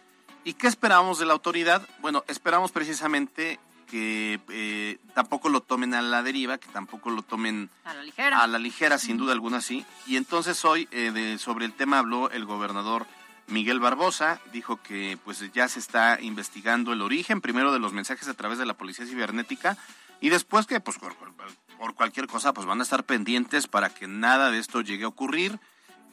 ¿y 0.47 0.55
qué 0.55 0.67
esperamos 0.69 1.19
de 1.19 1.26
la 1.26 1.35
autoridad? 1.35 1.87
Bueno, 2.00 2.25
esperamos 2.29 2.73
precisamente 2.73 3.59
que 3.87 4.41
eh, 4.49 4.99
tampoco 5.15 5.49
lo 5.49 5.61
tomen 5.61 5.93
a 5.95 6.00
la 6.03 6.23
deriva, 6.23 6.59
que 6.59 6.69
tampoco 6.69 7.11
lo 7.11 7.23
tomen 7.23 7.69
A 7.85 7.95
la 7.95 8.03
ligera. 8.03 8.41
a 8.43 8.47
la 8.47 8.59
ligera, 8.59 8.99
sin 8.99 9.17
duda 9.17 9.33
alguna, 9.33 9.61
sí. 9.61 9.85
Y 10.07 10.17
entonces 10.17 10.65
hoy 10.65 10.88
eh, 10.91 11.11
de, 11.12 11.38
sobre 11.38 11.67
el 11.67 11.73
tema 11.73 11.99
habló 11.99 12.31
el 12.31 12.45
gobernador 12.47 13.07
Miguel 13.47 13.79
Barbosa, 13.79 14.41
dijo 14.53 14.83
que 14.83 15.19
pues 15.25 15.41
ya 15.53 15.69
se 15.69 15.79
está 15.79 16.19
investigando 16.21 16.93
el 16.93 17.00
origen 17.03 17.41
primero 17.41 17.73
de 17.73 17.79
los 17.79 17.93
mensajes 17.93 18.26
a 18.26 18.35
través 18.35 18.59
de 18.59 18.67
la 18.67 18.75
policía 18.75 19.07
cibernética 19.07 19.76
y 20.21 20.31
después 20.31 20.67
que 20.67 20.81
pues 20.81 20.99
por, 20.99 21.15
por- 21.15 21.33
por 21.79 21.95
cualquier 21.95 22.26
cosa 22.26 22.53
pues 22.53 22.67
van 22.67 22.81
a 22.81 22.83
estar 22.83 23.05
pendientes 23.05 23.69
para 23.69 23.91
que 23.95 24.09
nada 24.09 24.50
de 24.50 24.59
esto 24.59 24.81
llegue 24.81 25.05
a 25.05 25.09
ocurrir. 25.09 25.61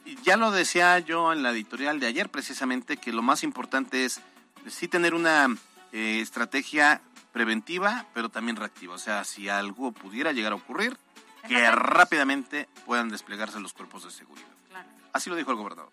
Y 0.04 0.16
ya 0.22 0.36
lo 0.36 0.50
decía 0.50 0.98
yo 0.98 1.32
en 1.32 1.42
la 1.42 1.50
editorial 1.50 2.00
de 2.00 2.06
ayer 2.06 2.28
precisamente 2.28 2.96
que 2.96 3.12
lo 3.12 3.22
más 3.22 3.42
importante 3.42 4.04
es 4.04 4.20
sí 4.68 4.88
tener 4.88 5.14
una 5.14 5.48
eh, 5.92 6.20
estrategia 6.20 7.00
preventiva, 7.32 8.06
pero 8.14 8.28
también 8.28 8.56
reactiva. 8.56 8.94
O 8.94 8.98
sea, 8.98 9.24
si 9.24 9.48
algo 9.48 9.92
pudiera 9.92 10.32
llegar 10.32 10.52
a 10.52 10.56
ocurrir, 10.56 10.96
que 11.48 11.70
rápidamente 11.70 12.68
puedan 12.86 13.08
desplegarse 13.08 13.60
los 13.60 13.72
cuerpos 13.72 14.04
de 14.04 14.10
seguridad. 14.10 14.46
Así 15.12 15.30
lo 15.30 15.36
dijo 15.36 15.50
el 15.50 15.56
gobernador. 15.56 15.90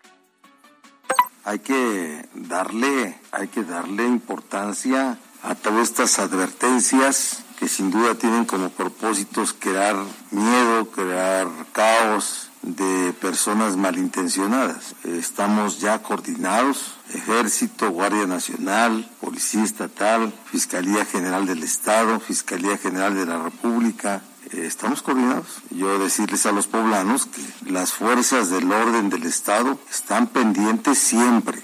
hay 1.44 1.58
que 1.58 2.28
darle, 2.34 3.18
hay 3.32 3.48
que 3.48 3.64
darle 3.64 4.04
importancia 4.04 5.18
a 5.42 5.54
todas 5.54 5.88
estas 5.88 6.18
advertencias 6.18 7.38
que 7.58 7.68
sin 7.68 7.90
duda 7.90 8.14
tienen 8.14 8.44
como 8.44 8.70
propósitos 8.70 9.54
crear 9.58 9.96
miedo, 10.30 10.90
crear 10.90 11.46
caos 11.72 12.48
de 12.62 13.12
personas 13.20 13.76
malintencionadas. 13.76 14.94
Estamos 15.04 15.80
ya 15.80 16.02
coordinados, 16.02 16.94
Ejército, 17.12 17.90
Guardia 17.90 18.26
Nacional, 18.26 19.08
Policía 19.20 19.64
Estatal, 19.64 20.32
Fiscalía 20.46 21.04
General 21.04 21.46
del 21.46 21.62
Estado, 21.62 22.20
Fiscalía 22.20 22.78
General 22.78 23.14
de 23.14 23.26
la 23.26 23.42
República, 23.42 24.22
eh, 24.52 24.66
estamos 24.66 25.02
coordinados. 25.02 25.46
Yo 25.70 25.98
decirles 25.98 26.46
a 26.46 26.52
los 26.52 26.66
poblanos 26.66 27.26
que 27.26 27.70
las 27.70 27.92
fuerzas 27.92 28.50
del 28.50 28.70
orden 28.70 29.08
del 29.08 29.24
Estado 29.24 29.78
están 29.90 30.26
pendientes 30.26 30.98
siempre. 30.98 31.62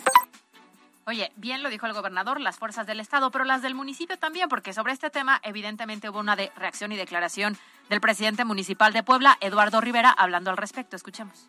Oye, 1.09 1.33
bien 1.37 1.63
lo 1.63 1.71
dijo 1.71 1.87
el 1.87 1.95
gobernador, 1.95 2.39
las 2.39 2.59
fuerzas 2.59 2.87
del 2.87 3.01
Estado, 3.01 3.31
pero 3.31 3.47
las 3.47 3.63
del 3.63 3.75
municipio 3.75 4.19
también, 4.19 4.51
porque 4.51 4.75
sobre 4.75 4.93
este 4.93 5.09
tema 5.09 5.41
evidentemente 5.43 6.11
hubo 6.11 6.19
una 6.19 6.37
reacción 6.37 6.93
y 6.93 6.99
declaración 6.99 7.57
del 7.89 8.03
presidente 8.03 8.45
municipal 8.45 8.93
de 8.93 9.03
Puebla, 9.03 9.39
Eduardo 9.41 9.81
Rivera, 9.81 10.11
hablando 10.11 10.51
al 10.51 10.59
respecto. 10.59 10.97
Escuchemos. 10.97 11.49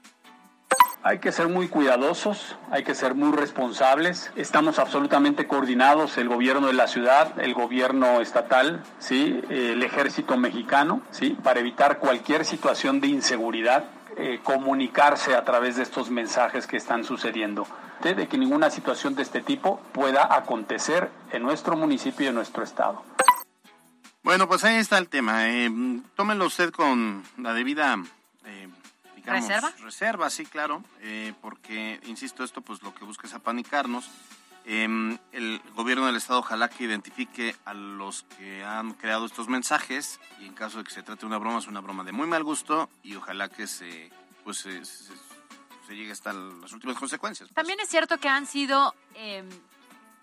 Hay 1.04 1.20
que 1.20 1.34
ser 1.34 1.50
muy 1.50 1.68
cuidadosos, 1.68 2.56
hay 2.72 2.86
que 2.86 2.96
ser 2.96 3.16
muy 3.16 3.36
responsables. 3.36 4.32
Estamos 4.38 4.80
absolutamente 4.80 5.46
coordinados, 5.46 6.18
el 6.18 6.30
gobierno 6.30 6.68
de 6.68 6.74
la 6.74 6.88
ciudad, 6.88 7.38
el 7.38 7.54
gobierno 7.54 8.22
estatal, 8.22 8.82
¿sí? 9.00 9.42
el 9.50 9.84
ejército 9.84 10.38
mexicano, 10.38 11.02
¿sí? 11.12 11.38
para 11.44 11.60
evitar 11.60 12.00
cualquier 12.00 12.46
situación 12.46 13.02
de 13.02 13.08
inseguridad, 13.08 13.84
eh, 14.20 14.40
comunicarse 14.44 15.36
a 15.36 15.44
través 15.44 15.78
de 15.78 15.84
estos 15.84 16.10
mensajes 16.10 16.68
que 16.68 16.78
están 16.78 17.04
sucediendo, 17.04 17.66
de 18.04 18.28
que 18.28 18.38
ninguna 18.38 18.70
situación 18.70 19.16
de 19.16 19.24
este 19.24 19.42
tipo 19.42 19.80
pueda 19.94 20.36
acontecer 20.36 21.10
en 21.32 21.42
nuestro 21.44 21.76
municipio 21.76 22.26
y 22.26 22.30
en 22.30 22.36
nuestro 22.36 22.64
estado. 22.64 23.04
Bueno, 24.24 24.48
pues 24.48 24.64
ahí 24.64 24.76
está 24.76 24.98
el 24.98 25.08
tema. 25.08 25.50
Eh, 25.50 25.72
tómenlo 26.16 26.46
usted 26.46 26.72
con 26.72 27.24
la 27.38 27.54
debida 27.54 27.98
eh, 28.46 28.68
¿Reserva? 29.26 29.72
Reserva, 29.80 30.30
sí, 30.30 30.46
claro, 30.46 30.84
eh, 31.02 31.34
porque, 31.42 32.00
insisto, 32.06 32.44
esto 32.44 32.62
pues 32.62 32.82
lo 32.82 32.94
que 32.94 33.06
busca 33.06 33.28
es 33.28 33.34
apanicarnos. 33.34 34.10
Em, 34.72 35.18
el 35.32 35.60
gobierno 35.74 36.06
del 36.06 36.16
estado 36.16 36.42
ojalá 36.42 36.70
que 36.70 36.84
identifique 36.84 37.56
a 37.66 37.74
los 37.74 38.22
que 38.38 38.64
han 38.64 38.94
creado 38.94 39.26
estos 39.26 39.48
mensajes 39.48 40.20
y 40.40 40.46
en 40.46 40.54
caso 40.54 40.78
de 40.78 40.84
que 40.84 40.92
se 40.92 41.02
trate 41.02 41.22
de 41.22 41.26
una 41.26 41.40
broma 41.40 41.58
es 41.58 41.66
una 41.66 41.80
broma 41.80 42.04
de 42.04 42.12
muy 42.12 42.28
mal 42.28 42.44
gusto 42.44 42.88
y 43.02 43.16
ojalá 43.16 43.50
que 43.50 43.66
se 43.66 44.12
pues 44.44 44.60
se, 44.60 44.84
llegue 45.90 46.12
hasta 46.12 46.34
las 46.34 46.72
últimas 46.72 46.98
consecuencias. 46.98 47.50
Pues. 47.50 47.56
También 47.56 47.80
es 47.80 47.90
cierto 47.90 48.20
que 48.20 48.30
han 48.30 48.46
sido, 48.46 48.94
eh, 49.16 49.44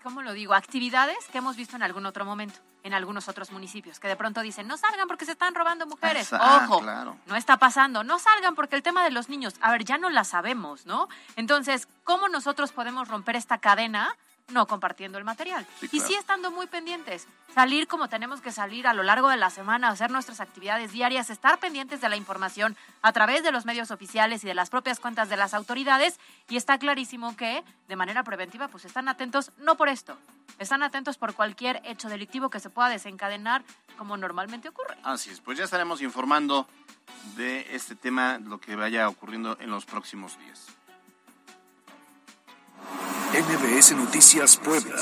¿cómo 0.01 0.21
lo 0.21 0.31
digo? 0.31 0.53
Actividades 0.53 1.17
que 1.29 1.39
hemos 1.39 1.57
visto 1.57 1.75
en 1.75 1.83
algún 1.83 2.05
otro 2.05 2.23
momento 2.23 2.57
en 2.83 2.93
algunos 2.93 3.27
otros 3.27 3.51
municipios, 3.51 3.99
que 3.99 4.07
de 4.07 4.15
pronto 4.15 4.39
dicen, 4.39 4.65
no 4.65 4.77
salgan 4.77 5.09
porque 5.09 5.25
se 5.25 5.33
están 5.33 5.55
robando 5.55 5.85
mujeres. 5.87 6.31
Ah, 6.31 6.61
Ojo, 6.63 6.79
claro. 6.79 7.17
no 7.25 7.35
está 7.35 7.57
pasando. 7.57 8.05
No 8.05 8.17
salgan 8.17 8.55
porque 8.55 8.77
el 8.77 8.81
tema 8.81 9.03
de 9.03 9.11
los 9.11 9.27
niños, 9.27 9.55
a 9.59 9.71
ver, 9.71 9.83
ya 9.83 9.97
no 9.97 10.09
la 10.09 10.23
sabemos, 10.23 10.85
¿no? 10.85 11.09
Entonces, 11.35 11.89
¿cómo 12.05 12.29
nosotros 12.29 12.71
podemos 12.71 13.09
romper 13.09 13.35
esta 13.35 13.57
cadena? 13.57 14.15
No 14.49 14.65
compartiendo 14.65 15.17
el 15.17 15.23
material. 15.23 15.65
Y 15.91 15.99
sí 15.99 16.13
estando 16.13 16.51
muy 16.51 16.67
pendientes, 16.67 17.27
salir 17.53 17.87
como 17.87 18.07
tenemos 18.07 18.41
que 18.41 18.51
salir 18.51 18.87
a 18.87 18.93
lo 18.93 19.03
largo 19.03 19.29
de 19.29 19.37
la 19.37 19.49
semana, 19.49 19.89
hacer 19.89 20.09
nuestras 20.09 20.39
actividades 20.39 20.91
diarias, 20.91 21.29
estar 21.29 21.59
pendientes 21.59 21.99
de 21.99 22.09
la 22.09 22.15
información 22.15 22.77
a 23.01 23.11
través 23.11 23.43
de 23.43 23.51
los 23.51 23.65
medios 23.65 23.91
oficiales 23.91 24.43
y 24.43 24.47
de 24.47 24.53
las 24.53 24.69
propias 24.69 24.99
cuentas 24.99 25.29
de 25.29 25.37
las 25.37 25.53
autoridades. 25.53 26.19
Y 26.47 26.55
está 26.55 26.77
clarísimo 26.77 27.35
que 27.35 27.63
de 27.87 27.95
manera 27.95 28.23
preventiva 28.23 28.69
pues 28.69 28.85
están 28.85 29.09
atentos, 29.09 29.51
no 29.57 29.75
por 29.75 29.89
esto, 29.89 30.17
están 30.59 30.81
atentos 30.81 31.17
por 31.17 31.33
cualquier 31.33 31.81
hecho 31.83 32.07
delictivo 32.07 32.49
que 32.49 32.59
se 32.59 32.69
pueda 32.69 32.89
desencadenar 32.89 33.63
como 33.97 34.15
normalmente 34.15 34.69
ocurre. 34.69 34.97
Así 35.03 35.29
es, 35.29 35.41
pues 35.41 35.57
ya 35.57 35.65
estaremos 35.65 36.01
informando 36.01 36.67
de 37.35 37.75
este 37.75 37.95
tema, 37.95 38.39
lo 38.39 38.59
que 38.59 38.75
vaya 38.75 39.09
ocurriendo 39.09 39.57
en 39.59 39.69
los 39.69 39.85
próximos 39.85 40.37
días. 40.39 40.67
NBS 43.33 43.91
Noticias 43.93 44.55
Puebla. 44.57 44.95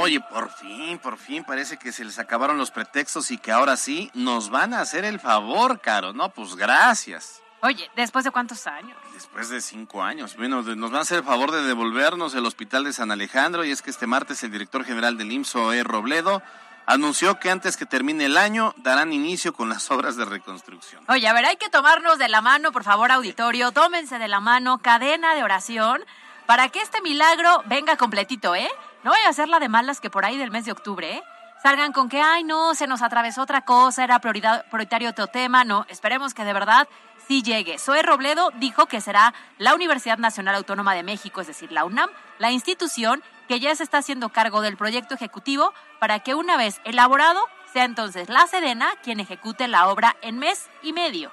Oye, 0.00 0.20
por 0.20 0.50
fin, 0.50 0.98
por 0.98 1.18
fin 1.18 1.44
parece 1.44 1.76
que 1.76 1.92
se 1.92 2.04
les 2.04 2.18
acabaron 2.18 2.58
los 2.58 2.70
pretextos 2.70 3.30
y 3.30 3.38
que 3.38 3.52
ahora 3.52 3.76
sí 3.76 4.10
nos 4.14 4.50
van 4.50 4.74
a 4.74 4.80
hacer 4.80 5.04
el 5.04 5.20
favor, 5.20 5.80
Caro. 5.80 6.12
No, 6.12 6.30
pues 6.30 6.56
gracias. 6.56 7.40
Oye, 7.60 7.90
¿después 7.96 8.24
de 8.24 8.30
cuántos 8.30 8.66
años? 8.66 8.96
Después 9.14 9.48
de 9.48 9.60
cinco 9.62 10.02
años. 10.02 10.36
Bueno, 10.36 10.60
nos 10.60 10.90
van 10.90 10.98
a 10.98 11.02
hacer 11.02 11.18
el 11.18 11.24
favor 11.24 11.50
de 11.50 11.62
devolvernos 11.62 12.34
el 12.34 12.44
hospital 12.44 12.84
de 12.84 12.92
San 12.92 13.10
Alejandro 13.10 13.64
y 13.64 13.70
es 13.70 13.80
que 13.80 13.90
este 13.90 14.06
martes 14.06 14.42
el 14.42 14.50
director 14.50 14.84
general 14.84 15.16
del 15.16 15.32
IMSS, 15.32 15.54
E. 15.72 15.82
Robledo, 15.82 16.42
anunció 16.86 17.38
que 17.40 17.50
antes 17.50 17.78
que 17.78 17.86
termine 17.86 18.26
el 18.26 18.36
año 18.36 18.74
darán 18.76 19.12
inicio 19.14 19.54
con 19.54 19.70
las 19.70 19.90
obras 19.90 20.16
de 20.16 20.26
reconstrucción. 20.26 21.02
Oye, 21.08 21.26
a 21.26 21.32
ver, 21.32 21.46
hay 21.46 21.56
que 21.56 21.70
tomarnos 21.70 22.18
de 22.18 22.28
la 22.28 22.42
mano, 22.42 22.70
por 22.70 22.84
favor, 22.84 23.10
auditorio, 23.10 23.72
tómense 23.72 24.18
de 24.18 24.28
la 24.28 24.40
mano, 24.40 24.78
cadena 24.78 25.34
de 25.34 25.42
oración, 25.42 26.04
para 26.46 26.68
que 26.68 26.82
este 26.82 27.00
milagro 27.00 27.62
venga 27.66 27.96
completito, 27.96 28.54
¿eh? 28.54 28.68
No 29.04 29.10
vaya 29.10 29.28
a 29.28 29.32
ser 29.34 29.48
la 29.48 29.60
de 29.60 29.68
malas 29.68 30.00
que 30.00 30.08
por 30.08 30.24
ahí 30.24 30.38
del 30.38 30.50
mes 30.50 30.64
de 30.64 30.72
octubre, 30.72 31.12
¿eh? 31.12 31.22
Salgan 31.62 31.92
con 31.92 32.08
que, 32.08 32.20
ay, 32.20 32.42
no, 32.42 32.74
se 32.74 32.86
nos 32.86 33.02
atravesó 33.02 33.42
otra 33.42 33.62
cosa, 33.62 34.02
era 34.02 34.18
prioridad, 34.18 34.64
prioritario 34.70 35.10
otro 35.10 35.26
tema. 35.26 35.62
No, 35.64 35.84
esperemos 35.88 36.32
que 36.32 36.44
de 36.44 36.54
verdad 36.54 36.88
sí 37.28 37.42
llegue. 37.42 37.78
Zoe 37.78 38.02
Robledo 38.02 38.50
dijo 38.56 38.86
que 38.86 39.02
será 39.02 39.34
la 39.58 39.74
Universidad 39.74 40.16
Nacional 40.16 40.54
Autónoma 40.54 40.94
de 40.94 41.02
México, 41.02 41.42
es 41.42 41.46
decir, 41.46 41.70
la 41.70 41.84
UNAM, 41.84 42.10
la 42.38 42.50
institución 42.50 43.22
que 43.46 43.60
ya 43.60 43.74
se 43.74 43.82
está 43.82 43.98
haciendo 43.98 44.30
cargo 44.30 44.62
del 44.62 44.78
proyecto 44.78 45.14
ejecutivo 45.14 45.74
para 46.00 46.20
que 46.20 46.34
una 46.34 46.56
vez 46.56 46.80
elaborado 46.84 47.40
sea 47.72 47.84
entonces 47.84 48.30
la 48.30 48.46
Sedena 48.46 48.88
quien 49.02 49.20
ejecute 49.20 49.68
la 49.68 49.88
obra 49.88 50.16
en 50.22 50.38
mes 50.38 50.70
y 50.82 50.94
medio. 50.94 51.30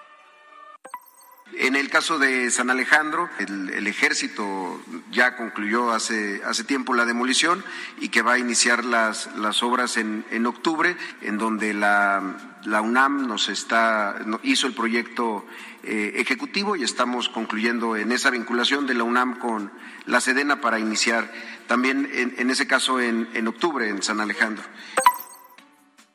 En 1.54 1.76
el 1.76 1.90
caso 1.90 2.18
de 2.18 2.50
San 2.50 2.70
Alejandro, 2.70 3.30
el, 3.38 3.86
ejército 3.86 4.82
ya 5.12 5.36
concluyó 5.36 5.92
hace, 5.92 6.42
hace 6.46 6.64
tiempo 6.64 6.94
la 6.94 7.06
demolición 7.06 7.64
y 8.00 8.10
que 8.10 8.22
va 8.22 8.34
a 8.34 8.40
iniciar 8.40 8.86
las, 8.86 9.30
las 9.36 9.62
obras 9.62 9.98
en, 9.98 10.26
en 10.32 10.46
octubre, 10.46 10.96
en 11.22 11.38
donde 11.38 11.74
la, 11.74 12.54
la 12.64 12.82
UNAM 12.82 13.28
nos 13.28 13.50
está, 13.50 14.16
hizo 14.44 14.68
el 14.68 14.74
proyecto 14.74 15.46
eh, 15.84 16.14
ejecutivo 16.16 16.76
y 16.76 16.84
estamos 16.84 17.28
concluyendo 17.28 17.98
en 17.98 18.12
esa 18.12 18.30
vinculación 18.30 18.88
de 18.88 18.94
la 18.94 19.04
UNAM 19.04 19.40
con 19.40 19.72
la 20.06 20.22
Sedena 20.22 20.62
para 20.62 20.80
iniciar 20.80 21.32
también 21.68 22.10
en, 22.14 22.36
en 22.38 22.50
ese 22.50 22.66
caso 22.66 23.02
en, 23.02 23.28
en 23.34 23.48
octubre 23.48 23.90
en 23.90 24.02
San 24.02 24.22
Alejandro. 24.22 24.64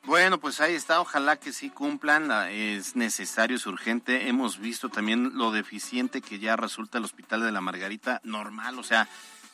Bueno, 0.06 0.38
pues 0.38 0.60
ahí 0.60 0.76
está, 0.76 1.00
ojalá 1.00 1.34
que 1.34 1.52
sí 1.52 1.68
cumplan, 1.68 2.30
es 2.48 2.94
necesario, 2.94 3.56
es 3.56 3.66
urgente. 3.66 4.28
Hemos 4.28 4.60
visto 4.60 4.88
también 4.88 5.32
lo 5.34 5.50
deficiente 5.50 6.22
que 6.22 6.38
ya 6.38 6.54
resulta 6.54 6.98
el 6.98 7.04
Hospital 7.04 7.42
de 7.42 7.50
la 7.50 7.60
Margarita, 7.60 8.20
normal, 8.22 8.78
o 8.78 8.84
sea, 8.84 9.08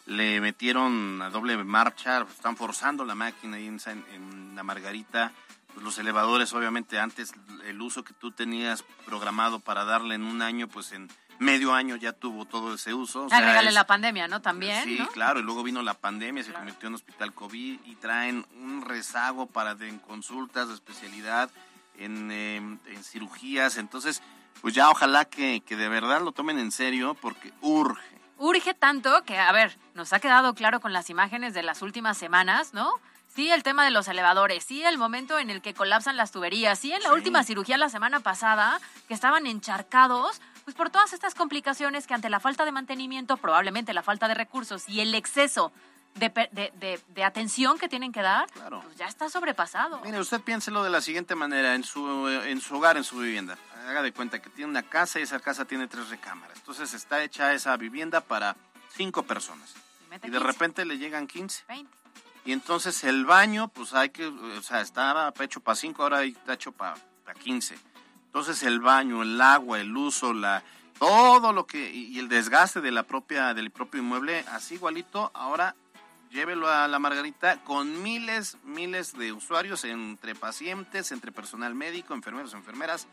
le 0.05 0.43
metieron 0.43 1.23
a 1.23 1.31
doble 1.31 1.57
marcha, 1.65 2.27
están 2.31 2.59
forzando 2.59 3.07
la 3.07 3.15
máquina 3.15 3.57
ahí 3.57 3.67
en, 3.67 3.81
en 4.13 4.55
la 4.55 4.63
Margarita, 4.63 5.33
pues 5.73 5.83
los 5.83 5.97
elevadores, 5.97 6.53
obviamente 6.53 6.99
antes 6.99 7.33
el 7.65 7.81
uso 7.81 8.05
que 8.05 8.13
tú 8.13 8.31
tenías 8.31 8.85
programado 9.07 9.59
para 9.59 9.87
darle 9.87 10.17
en 10.17 10.23
un 10.23 10.43
año, 10.43 10.69
pues 10.69 10.93
en 10.93 11.09
medio 11.39 11.75
año 11.75 11.97
ya 11.97 12.13
tuvo 12.13 12.45
todo 12.45 12.75
ese 12.75 12.95
uso. 12.95 13.25
O 13.25 13.29
sea, 13.29 13.39
Agregale 13.39 13.69
es- 13.69 13.75
la 13.75 13.87
pandemia, 13.87 14.29
¿no? 14.29 14.41
También, 14.41 14.85
Sí, 14.85 14.97
¿no? 14.99 15.09
claro, 15.09 15.41
y 15.41 15.43
luego 15.43 15.63
vino 15.63 15.83
la 15.83 15.95
pandemia, 15.95 16.43
se 16.45 16.53
convirtió 16.53 16.89
en 16.89 16.95
hospital 16.95 17.33
COVID 17.33 17.81
y 17.85 17.95
traen 17.97 18.47
un 18.61 18.83
rezago 18.83 19.47
para 19.47 19.75
de- 19.75 19.89
en 19.89 19.99
consultas 19.99 20.69
de 20.69 20.75
especialidad, 20.75 21.51
en, 21.99 22.31
eh, 22.31 22.57
en 22.57 23.05
cirugías, 23.05 23.77
entonces, 23.77 24.23
pues 24.61 24.75
ya 24.75 24.89
ojalá 24.91 25.25
que, 25.25 25.61
que 25.67 25.77
de 25.77 25.89
verdad 25.89 26.23
lo 26.23 26.33
tomen 26.33 26.59
en 26.59 26.71
serio 26.73 27.15
porque 27.21 27.53
urge. 27.61 28.03
urge 28.39 28.75
tanto 28.75 29.23
que, 29.25 29.39
a 29.39 29.53
ver, 29.53 29.77
nos 29.95 30.13
ha 30.13 30.21
quedado 30.21 30.55
claro 30.55 30.81
con 30.81 30.93
las 30.93 31.11
imágenes 31.11 31.55
de 31.55 31.63
las 31.63 31.83
últimas 31.83 32.17
semanas, 32.19 32.73
¿no? 32.75 32.93
Sí, 33.35 33.51
el 33.51 33.63
tema 33.63 33.85
de 33.85 33.91
los 33.91 34.09
elevadores, 34.09 34.63
sí, 34.65 34.83
el 34.85 34.99
momento 34.99 35.39
en 35.39 35.49
el 35.49 35.63
que 35.63 35.73
colapsan 35.75 36.17
las 36.19 36.33
tuberías, 36.33 36.79
sí, 36.79 36.93
en 36.93 37.03
la 37.03 37.13
última 37.15 37.43
cirugía 37.45 37.79
la 37.79 37.89
semana 37.89 38.21
pasada, 38.21 38.79
que 39.09 39.15
estaban 39.15 39.47
encharcados, 39.47 40.41
pues 40.65 40.77
por 40.77 40.91
todas 40.91 41.13
estas 41.13 41.35
complicaciones 41.35 42.07
que 42.07 42.15
ante 42.15 42.31
la 42.31 42.41
falta 42.41 42.65
de 42.65 42.73
mantenimiento, 42.73 43.37
probablemente 43.37 43.93
la 43.93 44.03
falta 44.03 44.29
de 44.29 44.35
recursos 44.35 44.89
y 44.89 45.01
el 45.01 45.15
exceso 45.15 45.73
de, 46.15 46.29
de, 46.53 46.73
de- 46.79 47.01
de 47.09 47.25
atención 47.25 47.79
que 47.79 47.89
tienen 47.89 48.13
que 48.13 48.21
dar, 48.23 48.47
pues 48.83 48.97
ya 48.97 49.07
está 49.07 49.29
sobrepasado. 49.31 50.01
Mire, 50.05 50.21
usted 50.21 50.41
piénselo 50.43 50.83
de 50.85 50.91
la 50.91 51.01
siguiente 51.01 51.35
manera, 51.35 51.75
en 51.75 51.85
su, 51.85 52.29
en 52.29 52.61
su 52.61 52.77
hogar, 52.77 52.97
en 52.99 53.05
su 53.05 53.19
vivienda. 53.19 53.57
Haga 53.89 54.03
de 54.03 54.13
cuenta 54.13 54.41
que 54.41 54.51
tiene 54.51 54.71
una 54.71 54.83
casa 54.83 55.19
y 55.19 55.23
esa 55.23 55.41
casa 55.41 55.65
tiene 55.65 55.89
tres 55.89 56.09
recámaras. 56.11 56.57
Entonces 56.59 56.93
está 56.95 57.23
hecha 57.23 57.53
esa 57.55 57.77
vivienda 57.77 58.21
para 58.21 58.57
cinco 58.95 59.23
personas. 59.23 59.75
Y 60.11 60.15
de 60.15 60.21
15. 60.21 60.39
repente 60.41 60.85
le 60.85 60.99
llegan 60.99 61.27
15. 61.27 61.65
20. 61.67 61.91
Y 62.45 62.53
entonces 62.53 63.03
el 63.05 63.25
baño, 63.25 63.69
pues 63.69 63.95
hay 63.95 64.11
que, 64.11 64.27
o 64.27 64.63
sea, 64.63 64.81
estaba 64.83 65.33
hecho 65.41 65.61
para 65.61 65.77
5, 65.77 66.03
ahora 66.03 66.23
está 66.25 66.53
hecho 66.55 66.73
para 66.73 66.95
15. 67.43 67.79
Entonces 68.33 68.63
el 68.63 68.81
baño, 68.81 69.23
el 69.23 69.39
agua, 69.39 69.79
el 69.79 69.95
uso, 69.95 70.33
la 70.33 70.63
todo 70.99 71.53
lo 71.53 71.67
que 71.67 71.91
y 71.91 72.19
el 72.19 72.29
desgaste 72.29 72.81
de 72.81 72.91
la 72.91 73.03
propia 73.03 73.53
del 73.53 73.71
propio 73.71 74.01
inmueble, 74.01 74.43
así 74.49 74.75
igualito, 74.75 75.31
ahora 75.35 75.77
llévelo 76.31 76.71
a 76.71 76.89
la 76.89 76.99
Margarita 76.99 77.63
con 77.65 78.03
miles, 78.03 78.57
miles 78.65 79.13
de 79.19 79.33
usuarios 79.33 79.85
entre 79.85 80.35
pacientes, 80.35 81.13
entre 81.13 81.31
personal 81.31 81.75
médico, 81.75 82.15
enfermeros, 82.15 82.55
enfermeras 82.55 83.07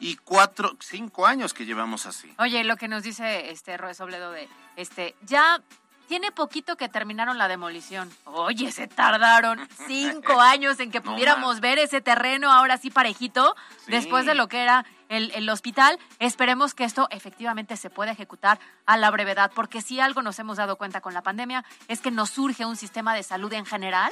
y 0.00 0.16
cuatro, 0.16 0.74
cinco 0.80 1.26
años 1.26 1.52
que 1.52 1.66
llevamos 1.66 2.06
así. 2.06 2.32
Oye, 2.38 2.64
lo 2.64 2.76
que 2.76 2.88
nos 2.88 3.02
dice 3.02 3.50
este 3.50 3.76
Roe 3.76 3.92
Sobledo 3.92 4.30
de, 4.30 4.48
este, 4.76 5.16
ya 5.22 5.62
tiene 6.08 6.32
poquito 6.32 6.76
que 6.76 6.88
terminaron 6.88 7.38
la 7.38 7.48
demolición. 7.48 8.10
Oye, 8.24 8.72
se 8.72 8.88
tardaron 8.88 9.60
cinco 9.86 10.40
años 10.40 10.80
en 10.80 10.90
que 10.90 11.02
pudiéramos 11.02 11.60
ver 11.60 11.78
ese 11.78 12.00
terreno 12.00 12.50
ahora 12.50 12.78
sí 12.78 12.90
parejito, 12.90 13.54
después 13.86 14.24
de 14.24 14.34
lo 14.34 14.48
que 14.48 14.62
era 14.62 14.86
el, 15.10 15.30
el, 15.34 15.48
hospital. 15.50 15.98
Esperemos 16.18 16.74
que 16.74 16.84
esto 16.84 17.08
efectivamente 17.10 17.76
se 17.76 17.90
pueda 17.90 18.10
ejecutar 18.10 18.58
a 18.86 18.96
la 18.96 19.10
brevedad, 19.10 19.52
porque 19.54 19.82
si 19.82 20.00
algo 20.00 20.22
nos 20.22 20.38
hemos 20.38 20.56
dado 20.56 20.76
cuenta 20.76 21.02
con 21.02 21.12
la 21.12 21.22
pandemia 21.22 21.64
es 21.88 22.00
que 22.00 22.10
nos 22.10 22.30
surge 22.30 22.64
un 22.64 22.76
sistema 22.76 23.14
de 23.14 23.22
salud 23.22 23.52
en 23.52 23.66
general 23.66 24.10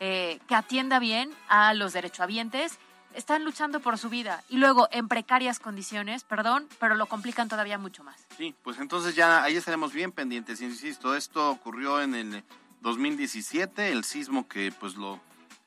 eh, 0.00 0.38
que 0.46 0.54
atienda 0.54 0.98
bien 0.98 1.32
a 1.48 1.74
los 1.74 1.92
derechohabientes 1.92 2.78
están 3.14 3.44
luchando 3.44 3.80
por 3.80 3.98
su 3.98 4.08
vida 4.08 4.42
y 4.48 4.58
luego 4.58 4.88
en 4.92 5.08
precarias 5.08 5.58
condiciones, 5.58 6.24
perdón, 6.24 6.68
pero 6.78 6.94
lo 6.94 7.06
complican 7.06 7.48
todavía 7.48 7.78
mucho 7.78 8.04
más. 8.04 8.16
Sí, 8.36 8.54
pues 8.62 8.78
entonces 8.78 9.14
ya 9.14 9.42
ahí 9.42 9.56
estaremos 9.56 9.92
bien 9.92 10.12
pendientes. 10.12 10.60
Insisto, 10.60 11.14
esto 11.14 11.50
ocurrió 11.50 12.00
en 12.00 12.14
el 12.14 12.44
2017, 12.80 13.90
el 13.90 14.04
sismo 14.04 14.48
que 14.48 14.72
pues 14.72 14.96
lo, 14.96 15.20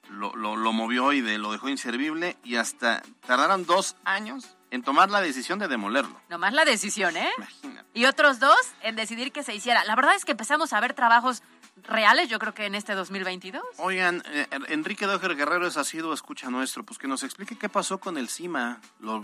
lo, 0.09 0.35
lo, 0.35 0.73
movió 0.73 1.13
y 1.13 1.21
de, 1.21 1.37
lo 1.37 1.51
dejó 1.51 1.69
inservible 1.69 2.37
y 2.43 2.55
hasta 2.55 3.01
tardaron 3.25 3.65
dos 3.65 3.95
años 4.03 4.55
en 4.71 4.83
tomar 4.83 5.11
la 5.11 5.21
decisión 5.21 5.59
de 5.59 5.67
demolerlo. 5.67 6.19
Nomás 6.29 6.53
la 6.53 6.63
decisión, 6.63 7.17
¿eh? 7.17 7.29
Imagínate. 7.37 7.89
Y 7.93 8.05
otros 8.05 8.39
dos 8.39 8.57
en 8.81 8.95
decidir 8.95 9.31
que 9.31 9.43
se 9.43 9.53
hiciera. 9.53 9.83
La 9.83 9.95
verdad 9.95 10.15
es 10.15 10.23
que 10.23 10.31
empezamos 10.31 10.71
a 10.71 10.79
ver 10.79 10.93
trabajos 10.93 11.43
reales, 11.83 12.29
yo 12.29 12.39
creo 12.39 12.53
que 12.53 12.65
en 12.65 12.75
este 12.75 12.93
2022. 12.93 13.63
Oigan, 13.77 14.23
eh, 14.27 14.47
Enrique 14.69 15.05
Doger 15.05 15.35
Guerrero 15.35 15.67
es 15.67 15.77
asiduo 15.77 16.13
escucha 16.13 16.49
nuestro, 16.49 16.83
pues 16.83 16.97
que 16.97 17.07
nos 17.07 17.23
explique 17.23 17.57
qué 17.57 17.69
pasó 17.69 17.99
con 17.99 18.17
el 18.17 18.29
CIMA. 18.29 18.79
Lo, 18.99 19.23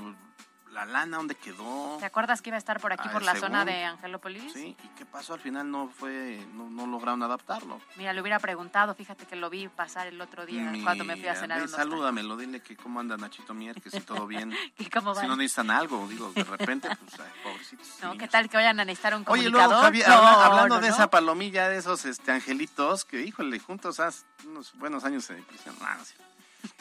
la 0.78 0.86
lana, 0.86 1.18
¿dónde 1.18 1.34
quedó? 1.36 1.98
¿Te 2.00 2.06
acuerdas 2.06 2.42
que 2.42 2.50
iba 2.52 2.56
a 2.56 2.60
estar 2.60 2.80
por 2.80 2.94
aquí, 2.94 3.08
Ah, 3.08 3.12
por 3.14 3.24
la 3.24 3.32
según. 3.34 3.48
zona 3.50 3.66
de 3.66 3.84
Angelópolis? 3.86 4.54
Sí, 4.54 4.76
¿y 4.84 4.88
qué 4.90 5.06
pasó? 5.06 5.34
Al 5.34 5.40
final 5.40 5.70
no 5.72 5.90
fue, 5.90 6.46
no, 6.54 6.70
no 6.70 6.86
lograron 6.86 7.24
adaptarlo. 7.24 7.82
Mira, 7.96 8.14
le 8.14 8.22
hubiera 8.22 8.38
preguntado, 8.40 8.94
fíjate 8.94 9.26
que 9.26 9.36
lo 9.36 9.50
vi 9.50 9.68
pasar 9.70 10.06
el 10.08 10.22
otro 10.22 10.46
día 10.46 10.72
cuando 10.84 11.04
me 11.04 11.16
fui 11.16 11.28
a 11.28 11.32
Mira, 11.32 11.42
cenar 11.42 11.62
ve, 11.62 11.68
salúdamelo, 11.68 12.38
dile 12.38 12.62
que 12.62 12.76
cómo 12.78 13.00
anda 13.00 13.18
Nachito 13.18 13.54
Mier, 13.56 13.82
que 13.82 13.90
si 13.90 14.02
todo 14.02 14.28
bien. 14.28 14.56
¿Y 14.78 14.86
cómo 14.90 15.14
si 15.16 15.22
van? 15.22 15.30
no 15.30 15.36
necesitan 15.36 15.72
algo, 15.72 16.08
digo, 16.08 16.32
de 16.34 16.44
repente, 16.44 16.90
pues, 16.96 17.20
ay, 17.20 17.32
pobrecitos. 17.44 17.88
¿No? 18.02 18.10
niños. 18.10 18.20
¿Qué 18.22 18.28
tal 18.28 18.48
que 18.50 18.58
vayan 18.58 18.80
a 18.80 18.86
necesitar 18.86 19.16
un 19.16 19.24
Oye, 19.28 19.44
comunicador? 19.46 19.68
luego, 19.70 19.82
Javier, 19.82 20.08
No, 20.08 20.14
habla- 20.16 20.46
hablando 20.46 20.76
no, 20.76 20.82
de 20.82 20.88
esa 20.90 21.10
palomilla, 21.10 21.70
de 21.70 21.78
esos 21.78 22.06
este, 22.06 22.32
angelitos, 22.32 23.04
que, 23.04 23.24
híjole, 23.24 23.60
juntos 23.60 24.00
hace 24.00 24.26
unos 24.46 24.74
buenos 24.78 25.04
años 25.04 25.28
de 25.28 25.36
prisión. 25.42 25.76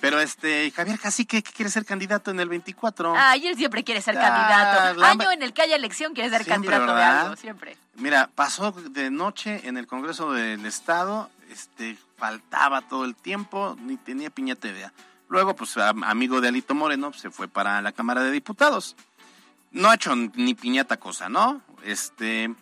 Pero, 0.00 0.20
este, 0.20 0.70
Javier 0.70 0.98
Cacique, 0.98 1.42
que 1.42 1.52
quiere 1.52 1.70
ser 1.70 1.84
candidato 1.84 2.30
en 2.30 2.40
el 2.40 2.48
24. 2.48 3.14
Ay, 3.16 3.46
él 3.46 3.56
siempre 3.56 3.84
quiere 3.84 4.00
ser 4.02 4.16
Ah, 4.18 4.20
candidato. 4.20 5.00
la- 5.00 5.10
Año 5.10 5.30
en 5.32 5.42
el 5.42 5.52
que 5.52 5.62
haya 5.62 5.76
elección 5.76 6.14
quiere 6.14 6.30
ser 6.30 6.44
Siempre, 6.44 6.70
candidato 6.70 6.96
de 6.96 7.02
algo, 7.04 7.36
siempre. 7.36 7.76
Mira, 7.94 8.28
pasó 8.34 8.72
de 8.72 9.10
noche 9.10 9.62
en 9.68 9.76
el 9.76 9.86
Congreso 9.86 10.32
del 10.32 10.64
Estado, 10.66 11.30
este, 11.50 11.96
faltaba 12.16 12.82
todo 12.82 13.04
el 13.04 13.14
tiempo, 13.14 13.76
ni 13.80 13.96
tenía 13.96 14.30
piñata 14.30 14.68
idea. 14.68 14.92
Luego, 15.28 15.56
pues, 15.56 15.76
am- 15.78 16.04
amigo 16.04 16.40
de 16.40 16.48
Alito 16.48 16.74
Moreno, 16.74 17.12
se 17.12 17.30
fue 17.30 17.48
para 17.48 17.80
la 17.82 17.92
Cámara 17.92 18.22
de 18.22 18.30
Diputados. 18.30 18.96
No 19.72 19.90
ha 19.90 19.94
hecho 19.94 20.14
ni 20.14 20.54
piñata 20.54 20.96
cosa, 20.98 21.28
¿no? 21.28 21.60
Este, 21.82 22.54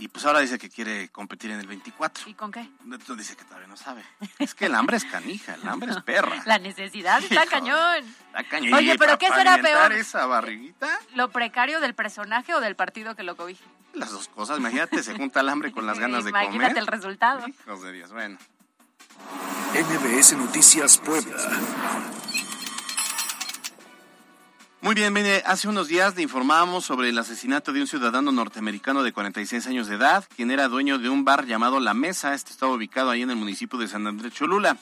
y 0.00 0.06
pues 0.06 0.24
ahora 0.24 0.38
dice 0.38 0.58
que 0.58 0.70
quiere 0.70 1.08
competir 1.08 1.50
en 1.50 1.58
el 1.58 1.66
24. 1.66 2.30
¿Y 2.30 2.34
con 2.34 2.52
qué? 2.52 2.60
Entonces 2.84 3.16
dice 3.18 3.36
que 3.36 3.44
todavía 3.44 3.66
no 3.66 3.76
sabe. 3.76 4.04
Es 4.38 4.54
que 4.54 4.66
el 4.66 4.76
hambre 4.76 4.96
es 4.96 5.04
canija, 5.04 5.54
el 5.54 5.68
hambre 5.68 5.90
es 5.90 6.00
perra. 6.02 6.40
La 6.46 6.60
necesidad 6.60 7.20
está 7.20 7.42
Hijo, 7.42 7.50
cañón. 7.50 8.04
La 8.32 8.44
caña. 8.44 8.76
Oye, 8.76 8.96
pero 8.96 9.18
¿qué 9.18 9.26
será 9.26 9.60
peor? 9.60 9.92
esa 9.92 10.24
barriguita? 10.26 10.88
¿Lo 11.16 11.30
precario 11.30 11.80
del 11.80 11.94
personaje 11.94 12.54
o 12.54 12.60
del 12.60 12.76
partido 12.76 13.16
que 13.16 13.24
lo 13.24 13.36
cobije? 13.36 13.64
Las 13.92 14.12
dos 14.12 14.28
cosas, 14.28 14.58
imagínate, 14.58 15.02
se 15.02 15.16
junta 15.16 15.40
el 15.40 15.48
hambre 15.48 15.72
con 15.72 15.84
las 15.84 15.98
ganas 15.98 16.24
de 16.24 16.30
comer. 16.30 16.44
Imagínate 16.44 16.78
el 16.78 16.86
resultado. 16.86 17.48
Hijos 17.48 17.82
de 17.82 17.92
Dios, 17.92 18.12
bueno. 18.12 18.38
NBS 19.74 20.34
Noticias 20.34 20.98
Puebla. 20.98 21.36
Muy 24.80 24.94
bien, 24.94 25.12
mire, 25.12 25.42
hace 25.44 25.66
unos 25.66 25.88
días 25.88 26.14
le 26.14 26.22
informábamos 26.22 26.84
sobre 26.84 27.08
el 27.08 27.18
asesinato 27.18 27.72
de 27.72 27.80
un 27.80 27.88
ciudadano 27.88 28.30
norteamericano 28.30 29.02
de 29.02 29.12
46 29.12 29.66
años 29.66 29.88
de 29.88 29.96
edad, 29.96 30.24
quien 30.36 30.52
era 30.52 30.68
dueño 30.68 30.98
de 30.98 31.08
un 31.08 31.24
bar 31.24 31.46
llamado 31.46 31.80
La 31.80 31.94
Mesa. 31.94 32.32
Este 32.32 32.52
estaba 32.52 32.72
ubicado 32.72 33.10
ahí 33.10 33.22
en 33.22 33.30
el 33.30 33.36
municipio 33.36 33.76
de 33.76 33.88
San 33.88 34.06
Andrés 34.06 34.32
Cholula. 34.32 34.76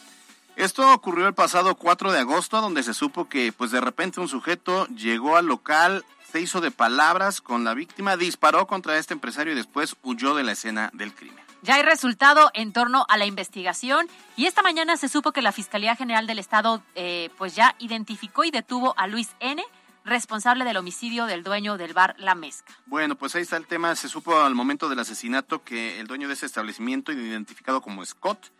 Esto 0.54 0.92
ocurrió 0.92 1.26
el 1.26 1.34
pasado 1.34 1.76
4 1.76 2.12
de 2.12 2.18
agosto, 2.18 2.60
donde 2.60 2.82
se 2.82 2.92
supo 2.92 3.26
que, 3.26 3.52
pues 3.52 3.70
de 3.70 3.80
repente 3.80 4.20
un 4.20 4.28
sujeto 4.28 4.86
llegó 4.88 5.38
al 5.38 5.46
local, 5.46 6.04
se 6.30 6.42
hizo 6.42 6.60
de 6.60 6.70
palabras 6.70 7.40
con 7.40 7.64
la 7.64 7.72
víctima, 7.72 8.18
disparó 8.18 8.66
contra 8.66 8.98
este 8.98 9.14
empresario 9.14 9.54
y 9.54 9.56
después 9.56 9.96
huyó 10.02 10.34
de 10.34 10.44
la 10.44 10.52
escena 10.52 10.90
del 10.92 11.14
crimen. 11.14 11.46
Ya 11.62 11.76
hay 11.76 11.82
resultado 11.82 12.50
en 12.52 12.72
torno 12.72 13.06
a 13.08 13.16
la 13.16 13.26
investigación 13.26 14.08
y 14.36 14.44
esta 14.44 14.62
mañana 14.62 14.96
se 14.98 15.08
supo 15.08 15.32
que 15.32 15.42
la 15.42 15.52
Fiscalía 15.52 15.96
General 15.96 16.26
del 16.26 16.38
Estado 16.38 16.82
eh, 16.94 17.30
pues 17.38 17.56
ya 17.56 17.74
identificó 17.78 18.44
y 18.44 18.50
detuvo 18.50 18.94
a 18.98 19.06
Luis 19.06 19.30
N., 19.40 19.64
responsable 20.06 20.64
del 20.64 20.76
homicidio 20.76 21.26
del 21.26 21.42
dueño 21.42 21.76
del 21.76 21.92
bar 21.92 22.14
La 22.18 22.34
Mezca. 22.34 22.72
Bueno, 22.86 23.16
pues 23.16 23.34
ahí 23.34 23.42
está 23.42 23.56
el 23.56 23.66
tema. 23.66 23.94
Se 23.96 24.08
supo 24.08 24.40
al 24.40 24.54
momento 24.54 24.88
del 24.88 25.00
asesinato 25.00 25.62
que 25.62 26.00
el 26.00 26.06
dueño 26.06 26.28
de 26.28 26.34
ese 26.34 26.46
establecimiento, 26.46 27.12
identificado 27.12 27.82
como 27.82 28.04
Scott, 28.04 28.52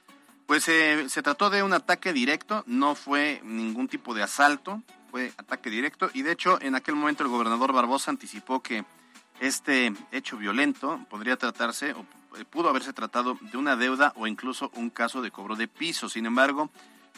pues 0.46 0.68
eh, 0.68 1.06
se 1.08 1.22
trató 1.22 1.50
de 1.50 1.62
un 1.62 1.72
ataque 1.72 2.12
directo, 2.12 2.62
no 2.66 2.94
fue 2.94 3.40
ningún 3.44 3.88
tipo 3.88 4.14
de 4.14 4.22
asalto, 4.22 4.82
fue 5.10 5.32
ataque 5.38 5.70
directo 5.70 6.10
y 6.14 6.22
de 6.22 6.32
hecho 6.32 6.60
en 6.60 6.74
aquel 6.74 6.94
momento 6.94 7.22
el 7.22 7.30
gobernador 7.30 7.72
Barbosa 7.72 8.10
anticipó 8.10 8.62
que 8.62 8.84
este 9.40 9.92
hecho 10.12 10.36
violento 10.36 11.00
podría 11.10 11.36
tratarse 11.36 11.92
o 11.92 12.06
eh, 12.36 12.44
pudo 12.44 12.68
haberse 12.68 12.92
tratado 12.92 13.38
de 13.40 13.56
una 13.56 13.76
deuda 13.76 14.12
o 14.16 14.26
incluso 14.26 14.70
un 14.74 14.90
caso 14.90 15.22
de 15.22 15.30
cobro 15.30 15.56
de 15.56 15.68
piso. 15.68 16.08
Sin 16.08 16.26
embargo, 16.26 16.70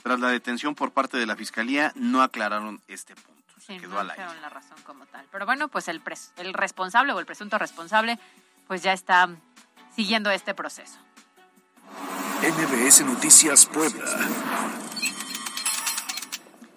tras 0.02 0.20
la 0.20 0.28
detención 0.28 0.74
por 0.74 0.92
parte 0.92 1.16
de 1.16 1.26
la 1.26 1.36
fiscalía 1.36 1.92
no 1.96 2.22
aclararon 2.22 2.80
este 2.88 3.14
punto. 3.14 3.37
Sí, 3.60 3.78
quedó 3.78 3.90
no 3.94 4.00
al 4.00 4.10
aire. 4.10 4.24
la 4.40 4.48
razón 4.48 4.78
como 4.84 5.06
tal. 5.06 5.26
Pero 5.30 5.46
bueno, 5.46 5.68
pues 5.68 5.88
el, 5.88 6.02
pres- 6.02 6.30
el 6.36 6.52
responsable 6.54 7.12
o 7.12 7.18
el 7.20 7.26
presunto 7.26 7.58
responsable 7.58 8.18
pues 8.66 8.82
ya 8.82 8.92
está 8.92 9.28
siguiendo 9.94 10.30
este 10.30 10.54
proceso. 10.54 10.98
NBS 12.42 13.00
Noticias 13.04 13.66
Puebla. 13.66 14.04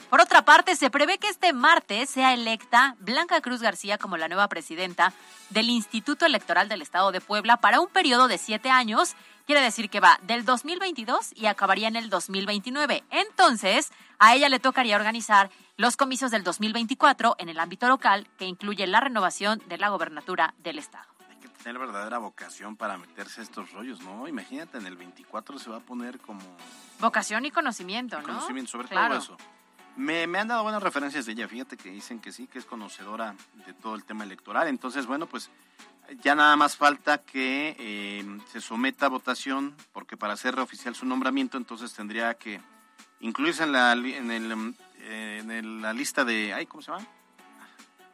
Por 0.09 0.19
otra 0.19 0.43
parte, 0.43 0.75
se 0.75 0.89
prevé 0.89 1.19
que 1.19 1.29
este 1.29 1.53
martes 1.53 2.09
sea 2.09 2.33
electa 2.33 2.95
Blanca 2.99 3.39
Cruz 3.39 3.61
García 3.61 3.97
como 3.97 4.17
la 4.17 4.27
nueva 4.27 4.49
presidenta 4.49 5.13
del 5.51 5.69
Instituto 5.69 6.25
Electoral 6.25 6.67
del 6.67 6.81
Estado 6.81 7.13
de 7.13 7.21
Puebla 7.21 7.57
para 7.57 7.79
un 7.79 7.87
periodo 7.87 8.27
de 8.27 8.37
siete 8.37 8.69
años. 8.69 9.15
Quiere 9.45 9.61
decir 9.61 9.89
que 9.89 10.01
va 10.01 10.19
del 10.23 10.43
2022 10.43 11.31
y 11.35 11.45
acabaría 11.45 11.87
en 11.87 11.95
el 11.95 12.09
2029. 12.09 13.05
Entonces, 13.09 13.91
a 14.19 14.35
ella 14.35 14.49
le 14.49 14.59
tocaría 14.59 14.97
organizar 14.97 15.49
los 15.81 15.97
comicios 15.97 16.29
del 16.29 16.43
2024 16.43 17.35
en 17.39 17.49
el 17.49 17.59
ámbito 17.59 17.87
local, 17.87 18.27
que 18.37 18.45
incluye 18.45 18.85
la 18.85 18.99
renovación 18.99 19.59
de 19.67 19.79
la 19.79 19.89
gobernatura 19.89 20.53
del 20.59 20.77
Estado. 20.77 21.07
Hay 21.27 21.37
que 21.37 21.47
tener 21.49 21.79
verdadera 21.79 22.19
vocación 22.19 22.77
para 22.77 22.99
meterse 22.99 23.41
a 23.41 23.43
estos 23.43 23.71
rollos, 23.71 23.99
¿no? 24.01 24.27
Imagínate, 24.27 24.77
en 24.77 24.85
el 24.85 24.95
24 24.95 25.57
se 25.57 25.71
va 25.71 25.77
a 25.77 25.79
poner 25.79 26.19
como 26.19 26.41
Vocación 26.99 27.45
y 27.45 27.51
conocimiento, 27.51 28.19
¿no? 28.21 28.27
conocimiento 28.27 28.69
sobre 28.69 28.89
Claro. 28.89 29.15
todo 29.19 29.23
eso. 29.23 29.37
Me, 29.95 30.27
me 30.27 30.37
han 30.37 30.49
dado 30.49 30.61
buenas 30.61 30.83
referencias 30.83 31.25
de 31.25 31.31
ella, 31.31 31.47
fíjate 31.47 31.77
que 31.77 31.89
dicen 31.89 32.19
que 32.19 32.31
sí, 32.31 32.45
que 32.45 32.59
es 32.59 32.65
conocedora 32.65 33.33
de 33.65 33.73
todo 33.73 33.95
el 33.95 34.03
tema 34.03 34.23
electoral. 34.23 34.67
Entonces, 34.67 35.07
bueno, 35.07 35.25
pues 35.25 35.49
ya 36.21 36.35
nada 36.35 36.55
más 36.57 36.77
falta 36.77 37.17
que 37.23 37.75
eh, 37.79 38.37
se 38.51 38.61
someta 38.61 39.07
a 39.07 39.09
votación, 39.09 39.75
porque 39.93 40.15
para 40.15 40.33
hacer 40.33 40.59
oficial 40.59 40.93
su 40.93 41.07
nombramiento, 41.07 41.57
entonces 41.57 41.91
tendría 41.91 42.35
que 42.35 42.61
incluirse 43.19 43.63
en 43.63 43.71
la, 43.71 43.93
en 43.93 44.29
el, 44.31 44.55
mm, 44.55 44.75
en 45.05 45.51
el- 45.51 45.81
la 45.81 45.93
lista 45.93 46.23
de, 46.25 46.53
ay, 46.53 46.65
¿cómo 46.65 46.81
se 46.81 46.91
llama? 46.91 47.05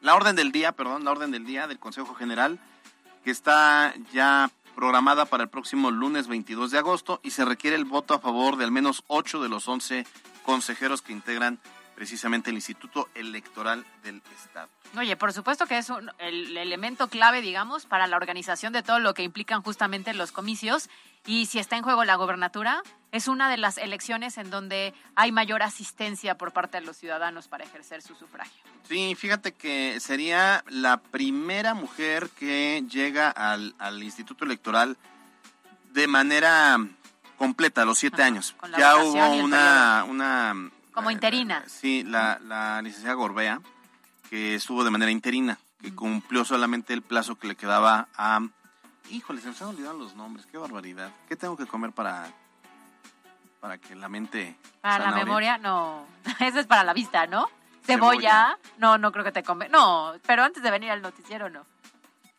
La 0.02 0.16
orden 0.16 0.36
del 0.36 0.52
día, 0.52 0.72
perdón, 0.72 1.04
la 1.04 1.12
orden 1.12 1.32
del 1.32 1.46
día 1.46 1.68
del 1.68 1.80
Consejo 1.80 2.14
General, 2.14 2.60
que 3.24 3.32
está 3.32 3.94
ya 4.14 4.50
programada 4.76 5.26
para 5.26 5.44
el 5.44 5.50
próximo 5.50 5.90
lunes 5.90 6.28
22 6.28 6.70
de 6.72 6.78
agosto 6.78 7.20
y 7.24 7.32
se 7.32 7.44
requiere 7.46 7.76
el 7.76 7.86
voto 7.86 8.14
a 8.14 8.20
favor 8.20 8.58
de 8.58 8.64
al 8.66 8.72
menos 8.72 9.04
8 9.08 9.42
de 9.42 9.50
los 9.50 9.68
11 9.68 10.06
consejeros 10.46 11.02
que 11.02 11.14
integran 11.14 11.60
precisamente 11.98 12.52
el 12.52 12.56
Instituto 12.58 13.10
Electoral 13.16 13.84
del 14.04 14.22
Estado. 14.40 14.70
Oye, 14.96 15.18
por 15.18 15.34
supuesto 15.34 15.66
que 15.66 15.80
es 15.80 15.90
un- 15.90 16.12
el 16.20 16.56
elemento 16.56 17.08
clave, 17.10 17.42
digamos, 17.42 17.88
para 17.88 18.06
la 18.06 18.18
organización 18.18 18.72
de 18.72 18.84
todo 18.84 19.00
lo 19.00 19.16
que 19.16 19.24
implican 19.24 19.64
justamente 19.64 20.14
los 20.14 20.32
comicios. 20.32 20.92
Y 21.26 21.48
si 21.48 21.58
está 21.58 21.76
en 21.76 21.82
juego 21.84 22.04
la 22.06 22.14
gobernatura, 22.14 22.84
es 23.12 23.28
una 23.28 23.50
de 23.50 23.58
las 23.58 23.80
elecciones 23.80 24.38
en 24.38 24.52
donde 24.52 24.94
hay 25.16 25.32
mayor 25.32 25.64
asistencia 25.64 26.38
por 26.38 26.54
parte 26.54 26.80
de 26.80 26.86
los 26.86 26.98
ciudadanos 26.98 27.48
para 27.48 27.64
ejercer 27.64 28.04
su 28.04 28.14
sufragio. 28.14 28.62
Sí, 28.88 29.16
fíjate 29.16 29.54
que 29.54 30.00
sería 30.00 30.64
la 30.70 30.98
primera 30.98 31.74
mujer 31.74 32.30
que 32.30 32.84
llega 32.88 33.32
al, 33.32 33.74
al 33.80 34.04
Instituto 34.04 34.46
Electoral 34.46 34.98
de 35.94 36.06
manera 36.06 36.78
completa, 37.40 37.82
a 37.82 37.86
los 37.86 37.98
siete 37.98 38.22
años. 38.22 38.56
Ya 38.78 38.98
hubo 38.98 39.30
una, 39.44 40.04
una... 40.08 40.70
Como 40.98 41.12
interina. 41.12 41.64
Sí, 41.68 42.04
la, 42.04 42.40
la 42.40 42.82
licenciada 42.82 43.14
Gorbea, 43.14 43.62
que 44.32 44.56
estuvo 44.56 44.84
de 44.84 44.90
manera 44.90 45.12
interina, 45.12 45.60
que 45.80 45.94
cumplió 45.94 46.44
solamente 46.44 46.92
el 46.92 47.04
plazo 47.04 47.36
que 47.36 47.48
le 47.48 47.56
quedaba 47.56 48.08
a... 48.18 48.40
Híjole, 49.12 49.40
se 49.40 49.50
me 49.52 49.56
han 49.62 49.68
olvidado 49.68 49.96
los 49.96 50.16
nombres, 50.16 50.48
qué 50.48 50.58
barbaridad. 50.58 51.12
¿Qué 51.30 51.36
tengo 51.36 51.56
que 51.56 51.68
comer 51.68 51.92
para, 51.92 52.28
para 53.60 53.78
que 53.78 53.94
la 53.94 54.10
mente... 54.10 54.58
Para 54.82 55.12
la 55.12 55.16
memoria, 55.16 55.60
no. 55.60 56.04
Eso 56.40 56.60
es 56.62 56.66
para 56.66 56.84
la 56.84 56.94
vista, 56.94 57.28
¿no? 57.28 57.48
Cebolla. 57.84 58.58
No, 58.80 58.98
no 58.98 59.12
creo 59.12 59.24
que 59.24 59.32
te 59.32 59.44
come. 59.44 59.70
No, 59.70 60.16
pero 60.26 60.44
antes 60.44 60.64
de 60.64 60.72
venir 60.72 60.90
al 60.90 61.04
noticiero, 61.04 61.48
no. 61.48 61.64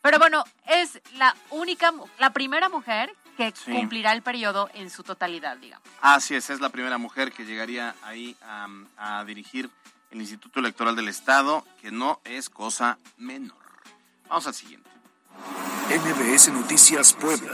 Pero 0.02 0.18
bueno, 0.18 0.42
es 0.66 1.00
la 1.14 1.32
única, 1.50 1.92
la 2.18 2.30
primera 2.30 2.68
mujer 2.68 3.14
que 3.38 3.52
Sí. 3.56 3.72
cumplirá 3.72 4.12
el 4.12 4.20
periodo 4.22 4.68
en 4.74 4.90
su 4.90 5.02
totalidad, 5.04 5.56
digamos. 5.56 5.86
Así 6.02 6.34
es, 6.34 6.50
es 6.50 6.60
la 6.60 6.68
primera 6.68 6.98
mujer 6.98 7.32
que 7.32 7.44
llegaría 7.46 7.94
ahí 8.02 8.36
a, 8.42 8.66
a 8.98 9.24
dirigir 9.24 9.70
el 10.10 10.20
Instituto 10.20 10.58
Electoral 10.60 10.96
del 10.96 11.08
Estado, 11.08 11.64
que 11.80 11.90
no 11.92 12.20
es 12.24 12.50
cosa 12.50 12.98
menor. 13.16 13.56
Vamos 14.28 14.46
al 14.48 14.54
siguiente. 14.54 14.90
MBS 15.88 16.48
Noticias 16.52 17.12
Puebla. 17.12 17.52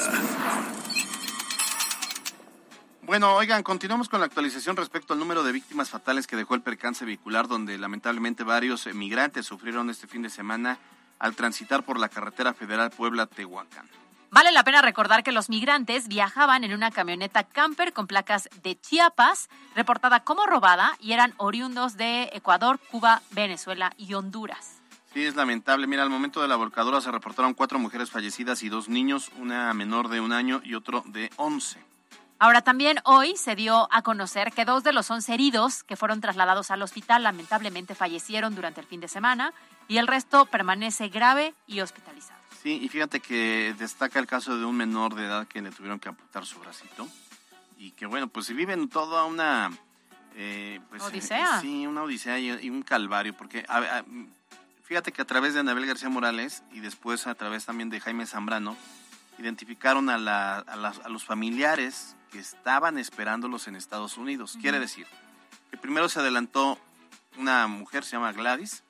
Bueno, 3.03 3.35
oigan, 3.35 3.63
continuamos 3.63 4.09
con 4.09 4.21
la 4.21 4.27
actualización 4.27 4.77
respecto 4.77 5.13
al 5.13 5.19
número 5.19 5.43
de 5.43 5.53
víctimas 5.53 5.91
fatales 5.91 6.27
que 6.27 6.37
dejó 6.37 6.55
el 6.55 6.63
percance 6.63 7.05
vehicular, 7.05 7.47
donde 7.49 7.77
lamentablemente 7.77 8.43
varios 8.45 8.87
migrantes 8.95 9.45
sufrieron 9.45 9.91
este 9.91 10.07
fin 10.07 10.23
de 10.23 10.31
semana 10.31 10.79
al 11.19 11.37
transitar 11.37 11.85
por 11.85 11.99
la 12.01 12.09
carretera 12.09 12.55
federal 12.55 12.91
Puebla-Tehuacán. 12.91 13.87
Vale 14.35 14.51
la 14.51 14.65
pena 14.65 14.83
recordar 14.83 15.23
que 15.23 15.31
los 15.31 15.49
migrantes 15.49 16.09
viajaban 16.09 16.65
en 16.65 16.75
una 16.75 16.91
camioneta 16.91 17.45
camper 17.45 17.93
con 17.93 18.09
placas 18.09 18.49
de 18.65 18.75
Chiapas, 18.75 19.49
reportada 19.77 20.25
como 20.25 20.45
robada, 20.45 20.97
y 20.99 21.13
eran 21.13 21.35
oriundos 21.37 21.97
de 21.97 22.31
Ecuador, 22.33 22.81
Cuba, 22.91 23.23
Venezuela 23.31 23.93
y 23.97 24.13
Honduras. 24.15 24.81
Sí, 25.13 25.25
es 25.25 25.37
lamentable. 25.37 25.87
Mira, 25.87 26.03
al 26.03 26.11
momento 26.11 26.43
de 26.43 26.49
la 26.49 26.57
volcadura 26.57 27.01
se 27.01 27.13
reportaron 27.13 27.55
cuatro 27.55 27.79
mujeres 27.79 28.11
fallecidas 28.11 28.65
y 28.65 28.69
dos 28.69 28.89
niños, 28.89 29.31
una 29.39 29.73
menor 29.73 30.09
de 30.09 30.21
un 30.21 30.33
año 30.33 30.61
y 30.65 30.75
otro 30.75 31.05
de 31.07 31.31
once. 31.37 31.81
Ahora 32.41 32.61
también 32.61 32.99
hoy 33.05 33.37
se 33.37 33.55
dio 33.55 33.87
a 33.93 34.03
conocer 34.03 34.51
que 34.51 34.65
dos 34.65 34.83
de 34.83 34.93
los 34.93 35.09
11 35.13 35.33
heridos 35.33 35.85
que 35.85 35.95
fueron 35.95 36.21
trasladados 36.21 36.73
al 36.73 36.83
hospital 36.83 37.23
lamentablemente 37.23 37.95
fallecieron 37.95 38.57
durante 38.57 38.81
el 38.81 38.87
fin 38.89 38.99
de 38.99 39.07
semana 39.07 39.55
y 39.87 39.99
el 39.99 40.09
resto 40.09 40.47
permanece 40.47 41.07
grave 41.07 41.55
y 41.69 41.83
hospitalizado. 41.83 42.34
Sí, 42.65 42.81
y 42.83 42.89
fíjate 42.89 43.21
que 43.21 43.75
destaca 43.79 44.19
el 44.19 44.27
caso 44.27 44.57
de 44.59 44.65
un 44.65 44.77
menor 44.77 45.15
de 45.15 45.27
edad 45.27 45.47
que 45.47 45.61
le 45.63 45.71
tuvieron 45.71 46.01
que 46.01 46.09
amputar 46.09 46.45
su 46.47 46.59
bracito 46.59 47.07
y 47.79 47.91
que 47.93 48.07
bueno, 48.07 48.27
pues 48.27 48.47
si 48.47 48.55
viven 48.55 48.89
toda 48.89 49.25
una... 49.27 49.71
eh, 50.35 50.81
pues, 50.89 51.03
eh, 51.03 51.07
Odisea. 51.07 51.61
sí, 51.61 51.87
una 51.87 52.03
odisea 52.05 52.39
y, 52.39 52.51
y 52.67 52.71
un 52.71 52.83
calvario, 52.83 53.35
porque 53.37 53.67
a- 53.69 53.99
a- 53.99 54.05
fíjate 54.83 55.13
que 55.13 55.21
a 55.21 55.27
través 55.27 55.53
de 55.53 55.61
Anabel 55.61 55.85
García 55.87 56.09
Morales 56.09 56.63
y 56.73 56.81
después 56.81 57.27
a 57.27 57.35
través 57.35 57.67
también 57.67 57.91
de 57.91 58.01
Jaime 58.01 58.25
Zambrano, 58.27 58.77
identificaron 59.39 60.09
a, 60.09 60.17
la- 60.17 60.59
a 60.61 60.77
las- 60.77 61.01
a 61.01 61.11
los 61.11 61.25
familiares 61.25 62.17
que 62.33 62.39
estaban 62.39 62.97
esperándolos 62.97 63.69
en 63.69 63.77
Estados 63.77 64.17
Unidos. 64.17 64.57
Quiere 64.59 64.79
decir 64.81 65.07
que 65.71 65.77
primero 65.77 66.09
se 66.09 66.21
adelantó 66.21 66.79
una 67.37 67.67
mujer, 67.67 68.05
se 68.05 68.13
llama 68.13 68.33
Gladys, 68.33 68.84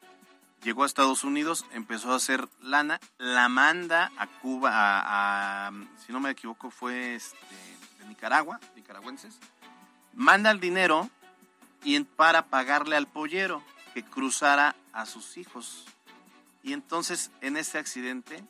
llegó 0.64 0.82
a 0.82 0.86
Estados 0.86 1.22
Unidos, 1.24 1.66
empezó 1.72 2.12
a 2.12 2.16
hacer 2.16 2.48
lana, 2.60 2.98
la 3.18 3.48
manda 3.48 4.10
a 4.16 4.26
Cuba, 4.26 4.70
a, 4.72 5.70
si 6.04 6.12
no 6.12 6.20
me 6.20 6.30
equivoco, 6.30 6.70
fue 6.70 7.14
este, 7.14 7.36
de 7.98 8.06
Nicaragua, 8.06 8.58
nicaragüenses, 8.74 9.38
manda 10.14 10.50
el 10.50 10.60
dinero 10.60 11.10
y 11.84 12.00
para 12.00 12.46
pagarle 12.46 12.96
al 12.96 13.06
pollero 13.06 13.62
que 13.92 14.02
cruzara 14.02 14.74
a 14.92 15.04
sus 15.04 15.36
hijos. 15.36 15.84
Y 16.62 16.72
entonces 16.72 17.30
en 17.42 17.58
este 17.58 17.78
accidente 17.78 18.42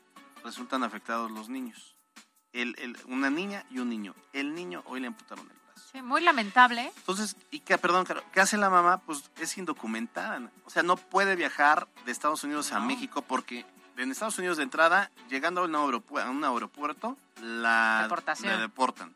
resultan 0.44 0.84
afectados 0.84 1.32
los 1.32 1.48
niños. 1.48 1.96
El- 2.54 2.74
el- 2.78 2.96
una 3.06 3.28
niña 3.28 3.64
y 3.70 3.80
un 3.80 3.90
niño. 3.90 4.14
El 4.32 4.54
niño 4.54 4.82
hoy 4.86 5.00
le 5.00 5.08
amputaron 5.08 5.44
el 5.44 5.52
brazo. 5.66 5.88
Sí, 5.92 6.00
muy 6.00 6.22
lamentable. 6.22 6.90
Entonces, 6.96 7.36
¿y 7.50 7.60
qué, 7.60 7.76
perdón, 7.78 8.04
Caro, 8.06 8.22
qué 8.32 8.40
hace 8.40 8.56
la 8.56 8.70
mamá? 8.70 8.98
Pues 8.98 9.30
es 9.36 9.58
indocumentada. 9.58 10.50
O 10.64 10.70
sea, 10.70 10.82
no 10.82 10.96
puede 10.96 11.36
viajar 11.36 11.86
de 12.06 12.12
Estados 12.12 12.42
Unidos 12.44 12.72
a 12.72 12.80
México 12.80 13.22
porque 13.22 13.66
en 13.96 14.10
Estados 14.10 14.38
Unidos 14.38 14.56
de 14.56 14.62
entrada, 14.62 15.10
llegando 15.28 15.60
a 15.62 15.64
a 15.64 16.30
un 16.30 16.44
aeropuerto, 16.44 17.16
la, 17.42 18.00
Deportación. 18.04 18.52
la 18.52 18.58
deportan. 18.60 19.12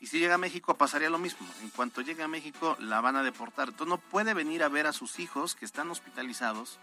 Y 0.00 0.06
si 0.08 0.18
llega 0.18 0.34
a 0.34 0.38
México 0.38 0.74
pasaría 0.76 1.10
lo 1.10 1.18
mismo. 1.18 1.46
En 1.62 1.70
cuanto 1.70 2.00
llegue 2.00 2.22
a 2.22 2.28
México 2.28 2.76
la 2.80 3.00
van 3.00 3.16
a 3.16 3.22
deportar. 3.22 3.68
Entonces 3.68 3.88
no 3.88 3.98
puede 3.98 4.34
venir 4.34 4.62
a 4.64 4.68
ver 4.68 4.86
a 4.86 4.92
sus 4.92 5.18
hijos 5.18 5.54
que 5.54 5.64
están 5.64 5.90
hospitalizados 5.90 6.78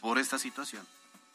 por 0.00 0.18
esta 0.18 0.38
situación. 0.38 0.86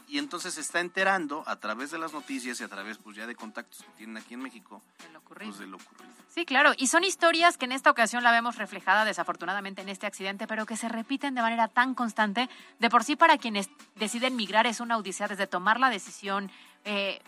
Y 0.07 0.19
entonces 0.19 0.53
se 0.53 0.61
está 0.61 0.79
enterando 0.79 1.43
a 1.47 1.57
través 1.57 1.91
de 1.91 1.97
las 1.97 2.13
noticias 2.13 2.59
y 2.61 2.63
a 2.63 2.69
través 2.69 2.97
pues 2.97 3.17
ya 3.17 3.27
de 3.27 3.35
contactos 3.35 3.83
que 3.83 3.91
tienen 3.97 4.15
aquí 4.17 4.35
en 4.35 4.41
México 4.41 4.81
pues, 4.95 5.59
de 5.59 5.67
lo 5.67 5.77
ocurrido. 5.77 6.13
Sí, 6.29 6.45
claro, 6.45 6.71
y 6.77 6.87
son 6.87 7.03
historias 7.03 7.57
que 7.57 7.65
en 7.65 7.73
esta 7.73 7.91
ocasión 7.91 8.23
la 8.23 8.31
vemos 8.31 8.55
reflejada 8.55 9.03
desafortunadamente 9.03 9.81
en 9.81 9.89
este 9.89 10.05
accidente, 10.05 10.47
pero 10.47 10.65
que 10.65 10.77
se 10.77 10.87
repiten 10.87 11.35
de 11.35 11.41
manera 11.41 11.67
tan 11.67 11.93
constante. 11.93 12.49
De 12.79 12.89
por 12.89 13.03
sí 13.03 13.15
para 13.15 13.37
quienes 13.37 13.69
deciden 13.95 14.35
migrar 14.35 14.65
es 14.65 14.79
una 14.79 14.97
odisea 14.97 15.27
desde 15.27 15.47
tomar 15.47 15.79
la 15.79 15.89
decisión, 15.89 16.51
eh, 16.85 17.21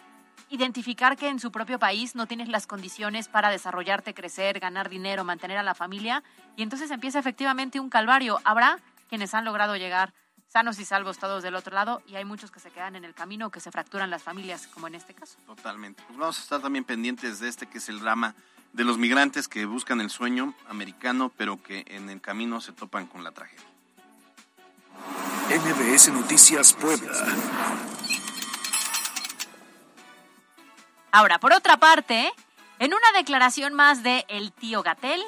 identificar 0.49 1.17
que 1.17 1.27
en 1.27 1.39
su 1.39 1.51
propio 1.51 1.79
país 1.79 2.15
no 2.15 2.27
tienes 2.27 2.47
las 2.47 2.65
condiciones 2.65 3.27
para 3.27 3.49
desarrollarte, 3.49 4.13
crecer, 4.13 4.59
ganar 4.59 4.89
dinero, 4.89 5.23
mantener 5.23 5.57
a 5.57 5.63
la 5.63 5.75
familia, 5.75 6.23
y 6.55 6.63
entonces 6.63 6.91
empieza 6.91 7.19
efectivamente 7.19 7.79
un 7.79 7.89
calvario. 7.89 8.39
Habrá 8.45 8.79
quienes 9.09 9.33
han 9.33 9.45
logrado 9.45 9.75
llegar 9.75 10.13
sanos 10.49 10.79
y 10.79 10.85
salvos 10.85 11.19
todos 11.19 11.43
del 11.43 11.55
otro 11.55 11.73
lado, 11.73 12.01
y 12.07 12.15
hay 12.15 12.25
muchos 12.25 12.51
que 12.51 12.59
se 12.59 12.71
quedan 12.71 12.95
en 12.95 13.05
el 13.05 13.13
camino 13.13 13.47
o 13.47 13.49
que 13.51 13.59
se 13.59 13.71
fracturan 13.71 14.09
las 14.09 14.23
familias, 14.23 14.67
como 14.67 14.87
en 14.87 14.95
este 14.95 15.13
caso. 15.13 15.37
Totalmente. 15.45 16.03
Pues 16.07 16.17
vamos 16.17 16.39
a 16.39 16.41
estar 16.41 16.61
también 16.61 16.83
pendientes 16.83 17.39
de 17.39 17.47
este 17.47 17.67
que 17.67 17.77
es 17.77 17.87
el 17.87 17.99
drama 17.99 18.35
de 18.73 18.83
los 18.83 18.97
migrantes 18.97 19.47
que 19.47 19.65
buscan 19.65 20.01
el 20.01 20.09
sueño 20.09 20.53
americano, 20.67 21.31
pero 21.37 21.61
que 21.61 21.85
en 21.87 22.09
el 22.09 22.19
camino 22.19 22.61
se 22.61 22.73
topan 22.73 23.07
con 23.07 23.23
la 23.23 23.31
tragedia. 23.31 23.65
MBS 25.49 26.09
Noticias 26.09 26.73
Puebla. 26.73 27.11
Ahora, 31.11 31.39
por 31.39 31.53
otra 31.53 31.77
parte, 31.77 32.31
en 32.77 32.93
una 32.93 33.11
declaración 33.17 33.73
más 33.73 34.03
de 34.03 34.25
el 34.27 34.51
tío 34.51 34.83
Gatel, 34.83 35.23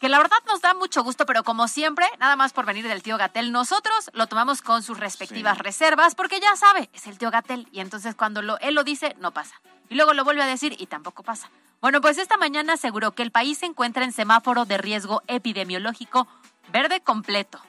que 0.00 0.08
la 0.08 0.18
verdad 0.18 0.36
nos 0.46 0.60
da 0.60 0.74
mucho 0.74 1.02
gusto, 1.02 1.26
pero 1.26 1.42
como 1.44 1.68
siempre, 1.68 2.06
nada 2.18 2.36
más 2.36 2.52
por 2.52 2.66
venir 2.66 2.86
del 2.86 3.02
tío 3.02 3.16
Gatel, 3.16 3.52
nosotros 3.52 4.10
lo 4.12 4.26
tomamos 4.26 4.62
con 4.62 4.82
sus 4.82 4.98
respectivas 4.98 5.58
reservas, 5.58 6.14
porque 6.14 6.40
ya 6.40 6.54
sabe, 6.56 6.90
es 6.92 7.06
el 7.06 7.18
tío 7.18 7.30
Gatel, 7.30 7.68
y 7.72 7.80
entonces 7.80 8.14
cuando 8.14 8.42
lo, 8.42 8.58
él 8.60 8.74
lo 8.74 8.84
dice, 8.84 9.16
no 9.20 9.32
pasa. 9.32 9.54
Y 9.88 9.94
luego 9.94 10.14
lo 10.14 10.24
vuelve 10.24 10.42
a 10.42 10.46
decir 10.46 10.76
y 10.78 10.86
tampoco 10.86 11.22
pasa. 11.22 11.48
Bueno, 11.80 12.00
pues 12.00 12.18
esta 12.18 12.36
mañana 12.36 12.74
aseguró 12.74 13.12
que 13.12 13.22
el 13.22 13.30
país 13.30 13.58
se 13.58 13.66
encuentra 13.66 14.04
en 14.04 14.12
semáforo 14.12 14.64
de 14.64 14.78
riesgo 14.78 15.22
epidemiológico 15.28 16.26
verde 16.72 17.00
completo. 17.00 17.60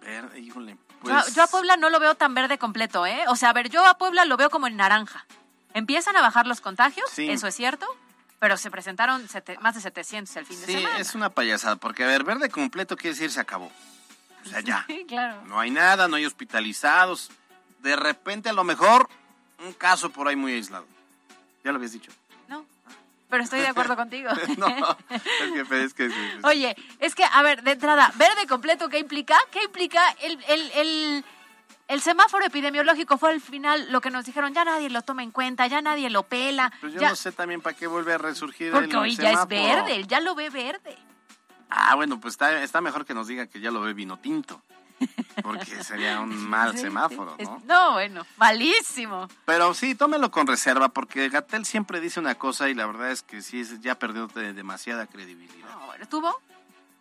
Verde, 0.00 0.40
híjole. 0.40 0.72
Yo 0.72 0.78
Pues, 1.00 1.34
Yo, 1.34 1.42
a 1.42 1.46
Puebla 1.48 1.76
no 1.76 1.90
lo 1.90 2.00
veo 2.00 2.14
tan 2.14 2.34
verde 2.34 2.58
completo, 2.58 3.04
¿eh? 3.06 3.24
O 3.28 3.36
sea, 3.36 3.50
a 3.50 3.52
ver, 3.52 3.68
yo 3.68 3.84
a 3.86 3.98
Puebla 3.98 4.24
lo 4.24 4.36
veo 4.36 4.50
como 4.50 4.66
en 4.68 4.76
naranja. 4.76 5.26
Empiezan 5.74 6.16
a 6.16 6.22
bajar 6.22 6.46
los 6.46 6.60
contagios, 6.60 7.08
Sí. 7.10 7.28
eso 7.30 7.46
es 7.46 7.54
cierto, 7.54 7.86
pero 8.42 8.56
se 8.56 8.72
presentaron 8.72 9.28
sete- 9.28 9.56
más 9.60 9.76
de 9.76 9.80
700 9.80 10.34
el 10.34 10.44
fin 10.46 10.58
de 10.60 10.66
sí, 10.66 10.72
semana. 10.72 10.98
es 10.98 11.14
una 11.14 11.30
payasada, 11.30 11.76
porque 11.76 12.02
a 12.02 12.08
ver, 12.08 12.24
verde 12.24 12.50
completo 12.50 12.96
quiere 12.96 13.10
decir 13.14 13.30
se 13.30 13.38
acabó. 13.38 13.70
O 14.44 14.48
sea, 14.48 14.58
ya. 14.58 14.84
Sí, 14.88 15.04
claro. 15.06 15.42
No 15.46 15.60
hay 15.60 15.70
nada, 15.70 16.08
no 16.08 16.16
hay 16.16 16.26
hospitalizados. 16.26 17.30
De 17.78 17.94
repente, 17.94 18.48
a 18.48 18.52
lo 18.52 18.64
mejor, 18.64 19.08
un 19.64 19.72
caso 19.74 20.10
por 20.10 20.26
ahí 20.26 20.34
muy 20.34 20.54
aislado. 20.54 20.84
Ya 21.62 21.70
lo 21.70 21.76
habías 21.76 21.92
dicho. 21.92 22.10
No, 22.48 22.66
pero 23.30 23.44
estoy 23.44 23.60
de 23.60 23.68
acuerdo 23.68 23.94
contigo. 24.02 24.30
No, 24.58 24.66
es 25.08 25.22
que, 25.22 25.60
es 25.60 25.94
que- 25.94 26.06
es 26.06 26.12
que- 26.12 26.40
Oye, 26.42 26.74
es 26.98 27.14
que, 27.14 27.22
a 27.24 27.42
ver, 27.42 27.62
de 27.62 27.70
entrada, 27.70 28.12
verde 28.16 28.48
completo, 28.48 28.88
¿qué 28.88 28.98
implica? 28.98 29.38
¿Qué 29.52 29.62
implica 29.62 30.02
el, 30.20 30.42
el, 30.48 30.70
el, 30.72 31.24
el 31.92 32.00
semáforo 32.00 32.44
epidemiológico? 32.44 33.18
Fue 33.18 33.30
al 33.30 33.40
final 33.40 33.90
lo 33.92 34.00
que 34.00 34.10
nos 34.10 34.24
dijeron, 34.24 34.52
ya 34.54 34.64
nadie 34.64 34.90
lo 34.90 35.02
toma 35.02 35.22
en 35.22 35.30
cuenta, 35.30 35.66
ya 35.66 35.82
nadie 35.82 36.08
lo 36.10 36.22
pela. 36.24 36.72
Pues 36.80 36.94
yo 36.94 37.00
ya- 37.00 37.10
no 37.10 37.16
sé 37.16 37.32
también 37.32 37.60
para 37.60 37.76
qué 37.76 37.86
vuelve 37.86 38.14
a 38.14 38.18
resurgir 38.18 38.72
porque 38.72 38.90
el 38.90 38.96
hoy 38.96 39.16
ya 39.16 39.30
es 39.32 39.40
semáforo. 39.40 39.84
verde, 39.84 40.04
ya 40.06 40.20
lo 40.20 40.34
ve 40.34 40.50
verde. 40.50 40.96
Ah, 41.70 41.94
bueno, 41.94 42.20
pues 42.20 42.34
está, 42.34 42.62
está 42.62 42.80
mejor 42.80 43.04
que 43.06 43.14
nos 43.14 43.26
diga 43.28 43.46
que 43.46 43.60
ya 43.60 43.70
lo 43.70 43.80
ve 43.80 43.94
vino 43.94 44.18
tinto. 44.18 44.62
Porque 45.42 45.82
sería 45.82 46.20
un 46.20 46.28
mal 46.48 46.76
semáforo, 46.78 47.36
¿no? 47.42 47.60
no, 47.64 47.92
bueno, 47.94 48.24
malísimo. 48.36 49.26
Pero 49.46 49.74
sí, 49.74 49.94
tómelo 49.96 50.30
con 50.30 50.46
reserva, 50.46 50.90
porque 50.90 51.28
Gatel 51.28 51.64
siempre 51.64 52.00
dice 52.00 52.20
una 52.20 52.36
cosa 52.36 52.68
y 52.68 52.74
la 52.74 52.86
verdad 52.86 53.10
es 53.10 53.22
que 53.22 53.42
sí, 53.42 53.64
ya 53.80 53.96
perdió 53.98 54.28
de- 54.28 54.52
demasiada 54.52 55.06
credibilidad. 55.06 55.68
No, 55.70 55.86
bueno, 55.86 56.06
¿Tuvo? 56.08 56.40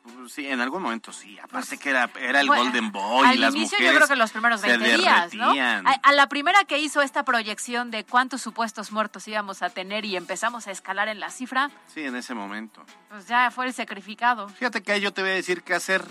Pues 0.04 0.32
Sí, 0.34 0.48
en 0.48 0.62
algún 0.62 0.82
momento 0.82 1.12
sí. 1.14 1.38
Aparte 1.40 1.78
que 1.78 1.90
era, 1.90 2.10
era 2.20 2.42
el 2.42 2.48
Bueno, 2.48 2.64
Golden 2.64 2.92
Boy 2.92 3.28
Al 3.28 3.36
y 3.36 3.38
las 3.40 3.56
inicio 3.56 3.78
mujeres 3.78 3.94
yo 3.94 3.98
creo 4.00 4.08
que 4.08 4.16
los 4.16 4.32
primeros 4.32 4.62
se 4.62 4.68
20 4.78 4.98
días, 4.98 5.34
¿no? 5.36 5.52
A, 5.52 5.92
a 6.02 6.12
la 6.14 6.28
primera 6.28 6.64
que 6.64 6.80
hizo 6.80 7.02
esta 7.02 7.24
proyección 7.24 7.92
de 7.92 8.04
cuántos 8.04 8.42
supuestos 8.42 8.92
muertos 8.92 9.28
íbamos 9.28 9.62
a 9.62 9.70
tener 9.70 10.06
y 10.06 10.16
empezamos 10.16 10.68
a 10.68 10.72
escalar 10.72 11.08
en 11.08 11.20
la 11.20 11.30
cifra, 11.30 11.70
Sí, 11.88 12.02
en 12.02 12.16
ese 12.16 12.34
momento. 12.34 12.84
pues 13.10 13.28
ya 13.28 13.52
fue 13.52 13.68
el 13.68 13.74
sacrificado. 13.74 14.50
Fíjate 14.50 14.82
que 14.82 14.92
ahí 14.94 15.02
yo 15.02 15.14
te 15.14 15.22
voy 15.22 15.32
a 15.32 15.36
decir 15.36 15.62
qué 15.64 15.74
hacer. 15.76 16.04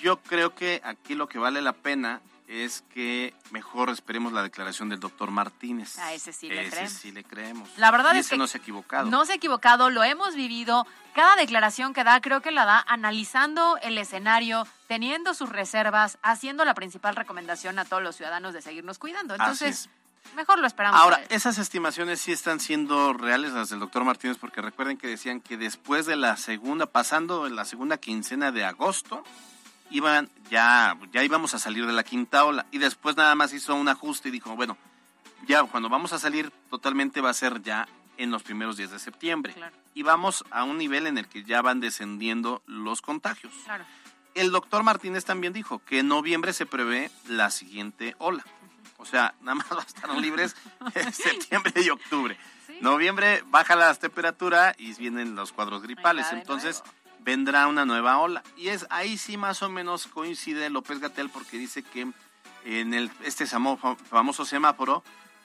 Yo 0.00 0.18
creo 0.20 0.54
que 0.54 0.80
aquí 0.84 1.14
lo 1.14 1.28
que 1.28 1.38
vale 1.38 1.62
la 1.62 1.72
pena 1.72 2.20
es 2.48 2.82
que 2.94 3.34
mejor 3.50 3.90
esperemos 3.90 4.32
la 4.32 4.42
declaración 4.42 4.88
del 4.88 5.00
doctor 5.00 5.30
Martínez. 5.30 5.98
A 5.98 6.14
ese 6.14 6.32
sí 6.32 6.48
le 6.48 6.62
Ese 6.62 6.70
creemos. 6.70 6.92
sí 6.92 7.12
le 7.12 7.22
creemos. 7.22 7.68
La 7.76 7.90
verdad 7.90 8.14
Y 8.14 8.18
es 8.18 8.26
ese 8.26 8.34
que 8.34 8.38
no 8.38 8.46
se 8.46 8.56
ha 8.56 8.60
equivocado. 8.60 9.10
No 9.10 9.26
se 9.26 9.32
ha 9.32 9.34
equivocado, 9.36 9.90
lo 9.90 10.02
hemos 10.02 10.34
vivido. 10.34 10.86
Cada 11.14 11.36
declaración 11.36 11.92
que 11.92 12.04
da, 12.04 12.20
creo 12.22 12.40
que 12.40 12.50
la 12.50 12.64
da 12.64 12.84
analizando 12.88 13.76
el 13.82 13.98
escenario, 13.98 14.66
teniendo 14.86 15.34
sus 15.34 15.50
reservas, 15.50 16.18
haciendo 16.22 16.64
la 16.64 16.72
principal 16.72 17.16
recomendación 17.16 17.78
a 17.78 17.84
todos 17.84 18.02
los 18.02 18.16
ciudadanos 18.16 18.54
de 18.54 18.62
seguirnos 18.62 18.98
cuidando. 18.98 19.34
Entonces, 19.34 19.90
mejor 20.34 20.58
lo 20.58 20.66
esperamos. 20.66 20.98
Ahora, 20.98 21.20
esas 21.28 21.58
estimaciones 21.58 22.18
sí 22.20 22.32
están 22.32 22.60
siendo 22.60 23.12
reales 23.12 23.52
las 23.52 23.68
del 23.68 23.80
doctor 23.80 24.04
Martínez, 24.04 24.38
porque 24.38 24.62
recuerden 24.62 24.96
que 24.96 25.06
decían 25.06 25.42
que 25.42 25.58
después 25.58 26.06
de 26.06 26.16
la 26.16 26.38
segunda, 26.38 26.86
pasando 26.86 27.46
en 27.46 27.56
la 27.56 27.66
segunda 27.66 27.98
quincena 27.98 28.52
de 28.52 28.64
agosto, 28.64 29.22
iban 29.90 30.28
ya, 30.50 30.96
ya 31.12 31.24
íbamos 31.24 31.54
a 31.54 31.58
salir 31.58 31.86
de 31.86 31.92
la 31.92 32.02
quinta 32.02 32.44
ola. 32.44 32.66
Y 32.70 32.78
después 32.78 33.16
nada 33.16 33.34
más 33.34 33.52
hizo 33.52 33.74
un 33.74 33.88
ajuste 33.88 34.28
y 34.28 34.32
dijo, 34.32 34.54
bueno, 34.56 34.76
ya 35.46 35.62
cuando 35.64 35.88
vamos 35.88 36.12
a 36.12 36.18
salir 36.18 36.50
totalmente 36.70 37.20
va 37.20 37.30
a 37.30 37.34
ser 37.34 37.62
ya 37.62 37.88
en 38.16 38.30
los 38.30 38.42
primeros 38.42 38.76
días 38.76 38.90
de 38.90 38.98
septiembre. 38.98 39.54
Claro. 39.54 39.76
Y 39.94 40.02
vamos 40.02 40.44
a 40.50 40.64
un 40.64 40.78
nivel 40.78 41.06
en 41.06 41.18
el 41.18 41.28
que 41.28 41.44
ya 41.44 41.62
van 41.62 41.80
descendiendo 41.80 42.62
los 42.66 43.00
contagios. 43.00 43.52
Claro. 43.64 43.84
El 44.34 44.50
doctor 44.50 44.82
Martínez 44.82 45.24
también 45.24 45.52
dijo 45.52 45.80
que 45.84 46.00
en 46.00 46.08
noviembre 46.08 46.52
se 46.52 46.66
prevé 46.66 47.10
la 47.26 47.50
siguiente 47.50 48.14
ola. 48.18 48.44
O 48.98 49.06
sea, 49.06 49.34
nada 49.40 49.54
más 49.54 49.66
va 49.72 49.80
a 49.80 49.86
estar 49.86 50.16
libres 50.16 50.56
en 50.94 51.12
septiembre 51.12 51.72
y 51.82 51.90
octubre. 51.90 52.36
Noviembre 52.80 53.42
baja 53.46 53.74
la 53.74 53.92
temperatura 53.94 54.74
y 54.78 54.92
vienen 54.94 55.34
los 55.34 55.52
cuadros 55.52 55.82
gripales. 55.82 56.26
Entonces 56.32 56.82
vendrá 57.20 57.66
una 57.66 57.84
nueva 57.84 58.18
ola. 58.18 58.42
Y 58.56 58.68
es 58.68 58.86
ahí 58.90 59.18
sí 59.18 59.36
más 59.36 59.62
o 59.62 59.68
menos 59.68 60.06
coincide 60.06 60.70
López 60.70 61.00
Gatel 61.00 61.30
porque 61.30 61.58
dice 61.58 61.82
que 61.82 62.08
en 62.64 62.94
el, 62.94 63.10
este 63.24 63.46
famoso 63.46 64.44
semáforo 64.44 65.02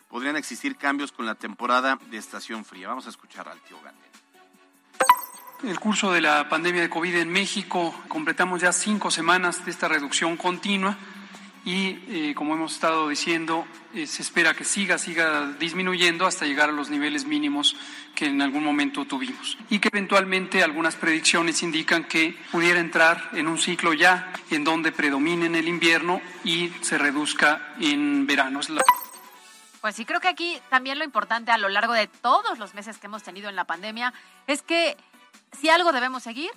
podrían 0.09 0.35
existir 0.35 0.75
cambios 0.75 1.11
con 1.11 1.25
la 1.25 1.35
temporada 1.35 1.97
de 2.09 2.17
estación 2.17 2.65
fría. 2.65 2.87
Vamos 2.87 3.07
a 3.07 3.09
escuchar 3.09 3.47
al 3.49 3.59
tío 3.61 3.77
Gatel. 3.83 5.69
El 5.69 5.79
curso 5.79 6.11
de 6.11 6.19
la 6.19 6.49
pandemia 6.49 6.81
de 6.81 6.89
COVID 6.89 7.15
en 7.15 7.31
México, 7.31 7.95
completamos 8.09 8.61
ya 8.61 8.73
cinco 8.73 9.09
semanas 9.09 9.63
de 9.63 9.71
esta 9.71 9.87
reducción 9.87 10.35
continua 10.35 10.97
y, 11.65 11.99
eh, 12.09 12.33
como 12.35 12.55
hemos 12.55 12.73
estado 12.73 13.07
diciendo, 13.07 13.65
eh, 13.93 14.05
se 14.05 14.21
espera 14.21 14.53
que 14.53 14.65
siga, 14.65 14.97
siga 14.97 15.53
disminuyendo 15.59 16.25
hasta 16.25 16.45
llegar 16.45 16.69
a 16.69 16.73
los 16.73 16.89
niveles 16.89 17.25
mínimos 17.25 17.75
que 18.15 18.25
en 18.25 18.41
algún 18.41 18.63
momento 18.63 19.05
tuvimos. 19.05 19.57
Y 19.69 19.79
que 19.79 19.89
eventualmente 19.89 20.63
algunas 20.63 20.95
predicciones 20.95 21.63
indican 21.63 22.03
que 22.03 22.35
pudiera 22.51 22.79
entrar 22.79 23.29
en 23.33 23.47
un 23.47 23.57
ciclo 23.57 23.93
ya 23.93 24.33
en 24.51 24.63
donde 24.63 24.91
predomine 24.91 25.45
en 25.45 25.55
el 25.55 25.67
invierno 25.67 26.21
y 26.43 26.69
se 26.81 26.97
reduzca 26.97 27.73
en 27.79 28.27
verano. 28.27 28.59
Pues 29.81 29.95
sí, 29.95 30.05
creo 30.05 30.19
que 30.19 30.27
aquí 30.27 30.59
también 30.69 30.97
lo 30.97 31.05
importante 31.05 31.51
a 31.51 31.57
lo 31.57 31.69
largo 31.69 31.93
de 31.93 32.07
todos 32.07 32.59
los 32.59 32.73
meses 32.73 32.97
que 32.97 33.07
hemos 33.07 33.23
tenido 33.23 33.49
en 33.49 33.55
la 33.55 33.65
pandemia 33.65 34.13
es 34.47 34.61
que 34.61 34.97
si 35.51 35.69
algo 35.69 35.91
debemos 35.91 36.23
seguir 36.23 36.51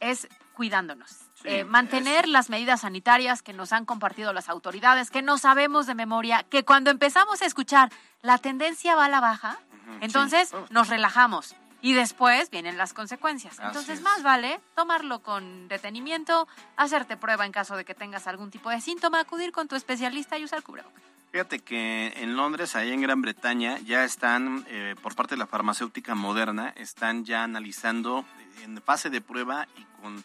es 0.00 0.28
cuidándonos. 0.54 1.29
Eh, 1.44 1.64
mantener 1.64 2.28
las 2.28 2.50
medidas 2.50 2.82
sanitarias 2.82 3.42
que 3.42 3.52
nos 3.52 3.72
han 3.72 3.86
compartido 3.86 4.32
las 4.32 4.48
autoridades, 4.48 5.10
que 5.10 5.22
no 5.22 5.38
sabemos 5.38 5.86
de 5.86 5.94
memoria, 5.94 6.44
que 6.44 6.64
cuando 6.64 6.90
empezamos 6.90 7.40
a 7.42 7.46
escuchar 7.46 7.90
la 8.22 8.38
tendencia 8.38 8.94
va 8.94 9.06
a 9.06 9.08
la 9.08 9.20
baja, 9.20 9.58
entonces 10.00 10.52
nos 10.70 10.88
relajamos 10.88 11.56
y 11.82 11.94
después 11.94 12.50
vienen 12.50 12.76
las 12.76 12.92
consecuencias. 12.92 13.58
Entonces 13.58 13.98
es. 13.98 14.02
más 14.02 14.22
vale 14.22 14.60
tomarlo 14.74 15.22
con 15.22 15.68
detenimiento, 15.68 16.46
hacerte 16.76 17.16
prueba 17.16 17.46
en 17.46 17.52
caso 17.52 17.76
de 17.76 17.84
que 17.84 17.94
tengas 17.94 18.26
algún 18.26 18.50
tipo 18.50 18.70
de 18.70 18.80
síntoma, 18.80 19.20
acudir 19.20 19.52
con 19.52 19.68
tu 19.68 19.76
especialista 19.76 20.38
y 20.38 20.44
usar 20.44 20.62
cubrebocas. 20.62 21.02
Fíjate 21.32 21.60
que 21.60 22.12
en 22.16 22.36
Londres, 22.36 22.74
ahí 22.74 22.92
en 22.92 23.02
Gran 23.02 23.22
Bretaña, 23.22 23.78
ya 23.78 24.04
están, 24.04 24.66
eh, 24.68 24.96
por 25.00 25.14
parte 25.14 25.36
de 25.36 25.38
la 25.38 25.46
farmacéutica 25.46 26.16
moderna, 26.16 26.72
están 26.76 27.24
ya 27.24 27.44
analizando 27.44 28.24
en 28.64 28.82
fase 28.82 29.10
de 29.10 29.20
prueba 29.20 29.68
y 29.76 29.84
con 30.02 30.24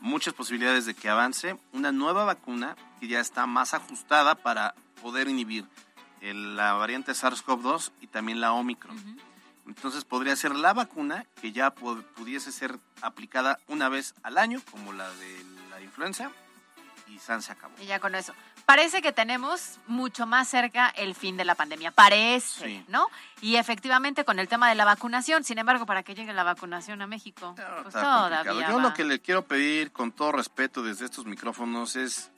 muchas 0.00 0.34
posibilidades 0.34 0.86
de 0.86 0.94
que 0.94 1.08
avance 1.08 1.58
una 1.72 1.92
nueva 1.92 2.24
vacuna 2.24 2.76
que 2.98 3.08
ya 3.08 3.20
está 3.20 3.46
más 3.46 3.74
ajustada 3.74 4.34
para 4.34 4.74
poder 5.02 5.28
inhibir 5.28 5.66
el- 6.20 6.56
la 6.56 6.72
variante 6.74 7.12
SARS-CoV-2 7.12 7.92
y 8.00 8.06
también 8.06 8.40
la 8.40 8.52
Omicron. 8.52 8.96
Entonces 9.66 10.04
podría 10.04 10.34
ser 10.36 10.54
la 10.56 10.72
vacuna 10.72 11.24
que 11.40 11.52
ya 11.52 11.74
pu- 11.74 12.02
pudiese 12.16 12.50
ser 12.52 12.78
aplicada 13.02 13.58
una 13.68 13.88
vez 13.88 14.14
al 14.22 14.36
año, 14.38 14.60
como 14.70 14.92
la 14.92 15.08
de 15.10 15.44
la 15.70 15.80
influenza, 15.80 16.30
y 17.06 17.18
San 17.18 17.40
se 17.42 17.52
acabó. 17.52 17.74
Y 17.80 17.86
ya 17.86 18.00
con 18.00 18.14
eso. 18.14 18.32
Parece 18.70 19.02
que 19.02 19.10
tenemos 19.10 19.80
mucho 19.88 20.26
más 20.26 20.46
cerca 20.46 20.90
el 20.90 21.16
fin 21.16 21.36
de 21.36 21.44
la 21.44 21.56
pandemia. 21.56 21.90
Parece, 21.90 22.64
Sí. 22.66 22.84
¿no? 22.86 23.08
Y 23.40 23.56
efectivamente 23.56 24.24
con 24.24 24.38
el 24.38 24.46
tema 24.46 24.68
de 24.68 24.76
la 24.76 24.84
vacunación. 24.84 25.42
Sin 25.42 25.58
embargo, 25.58 25.86
para 25.86 26.04
que 26.04 26.14
llegue 26.14 26.32
la 26.32 26.44
vacunación 26.44 27.02
a 27.02 27.08
México, 27.08 27.52
pues 27.56 27.88
Está 27.88 28.00
todavía 28.02 28.38
complicado. 28.44 28.70
Yo 28.70 28.76
va. 28.76 28.82
lo 28.90 28.94
que 28.94 29.02
le 29.02 29.18
quiero 29.20 29.44
pedir 29.44 29.90
con 29.90 30.12
todo 30.12 30.30
respeto 30.30 30.84
desde 30.84 31.06
estos 31.06 31.26
micrófonos 31.26 31.96
es, 31.96 32.30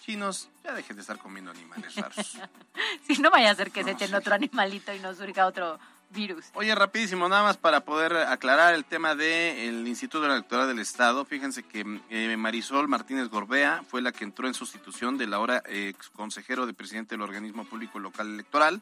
chinos, 0.00 0.48
ya 0.64 0.72
dejen 0.72 0.96
de 0.96 1.02
estar 1.02 1.18
comiendo 1.18 1.50
animales 1.50 1.94
raros. 1.96 2.38
Si 3.06 3.18
no 3.18 3.30
vaya 3.30 3.50
a 3.50 3.54
ser 3.54 3.70
que 3.70 3.84
se 3.84 3.90
No, 3.90 3.96
echen 3.96 4.08
sí. 4.08 4.14
otro 4.14 4.34
animalito 4.36 4.94
y 4.94 5.00
nos 5.00 5.18
surja 5.18 5.44
otro 5.46 5.78
virus. 6.10 6.46
Oye, 6.54 6.74
rapidísimo, 6.74 7.28
nada 7.28 7.42
más 7.42 7.56
para 7.56 7.80
poder 7.80 8.16
aclarar 8.16 8.74
el 8.74 8.84
tema 8.84 9.14
del 9.14 9.86
Instituto 9.86 10.26
Electoral 10.26 10.68
del 10.68 10.78
Estado. 10.78 11.24
Fíjense 11.24 11.62
que 11.62 12.00
eh, 12.10 12.36
Marisol 12.36 12.88
Martínez 12.88 13.28
Gorbea 13.28 13.82
fue 13.88 14.02
la 14.02 14.12
que 14.12 14.24
entró 14.24 14.46
en 14.46 14.54
sustitución 14.54 15.18
del 15.18 15.34
ahora 15.34 15.62
ex 15.66 16.08
consejero 16.10 16.66
de 16.66 16.74
presidente 16.74 17.14
del 17.14 17.22
organismo 17.22 17.64
público 17.64 17.98
local 17.98 18.28
electoral, 18.28 18.80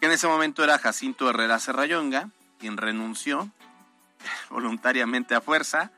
que 0.00 0.06
en 0.06 0.12
ese 0.12 0.26
momento 0.26 0.62
era 0.62 0.78
Jacinto 0.78 1.28
Herrera 1.28 1.58
Serrayonga, 1.58 2.30
quien 2.58 2.76
renunció 2.76 3.50
voluntariamente 4.50 5.34
a 5.34 5.40
fuerza, 5.40 5.90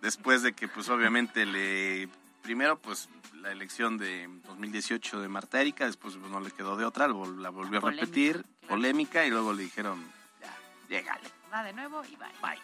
después 0.00 0.42
de 0.42 0.52
que 0.52 0.68
pues 0.68 0.88
obviamente 0.88 1.44
le, 1.44 2.08
primero 2.42 2.78
pues 2.78 3.08
la 3.48 3.52
elección 3.52 3.96
de 3.96 4.28
2018 4.46 5.22
de 5.22 5.28
Marta 5.28 5.58
Erika, 5.58 5.86
después 5.86 6.16
pues, 6.20 6.30
no 6.30 6.38
le 6.38 6.50
quedó 6.50 6.76
de 6.76 6.84
otra, 6.84 7.08
la 7.08 7.14
volvió 7.14 7.78
a 7.78 7.80
Polémica, 7.80 7.90
repetir, 7.90 8.32
claro. 8.32 8.68
polémica, 8.68 9.24
y 9.24 9.30
luego 9.30 9.54
le 9.54 9.62
dijeron, 9.62 10.04
ya, 10.38 10.54
llégale. 10.90 11.30
Va 11.50 11.64
de 11.64 11.72
nuevo 11.72 12.04
y 12.04 12.14
bye. 12.16 12.28
Bye. 12.42 12.60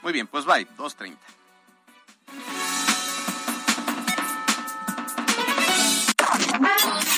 Muy 0.00 0.14
bien, 0.14 0.26
pues 0.26 0.46
bye, 0.46 0.66
2.30. 0.78 1.18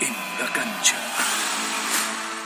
En 0.00 0.16
la 0.40 0.52
cancha. 0.52 1.07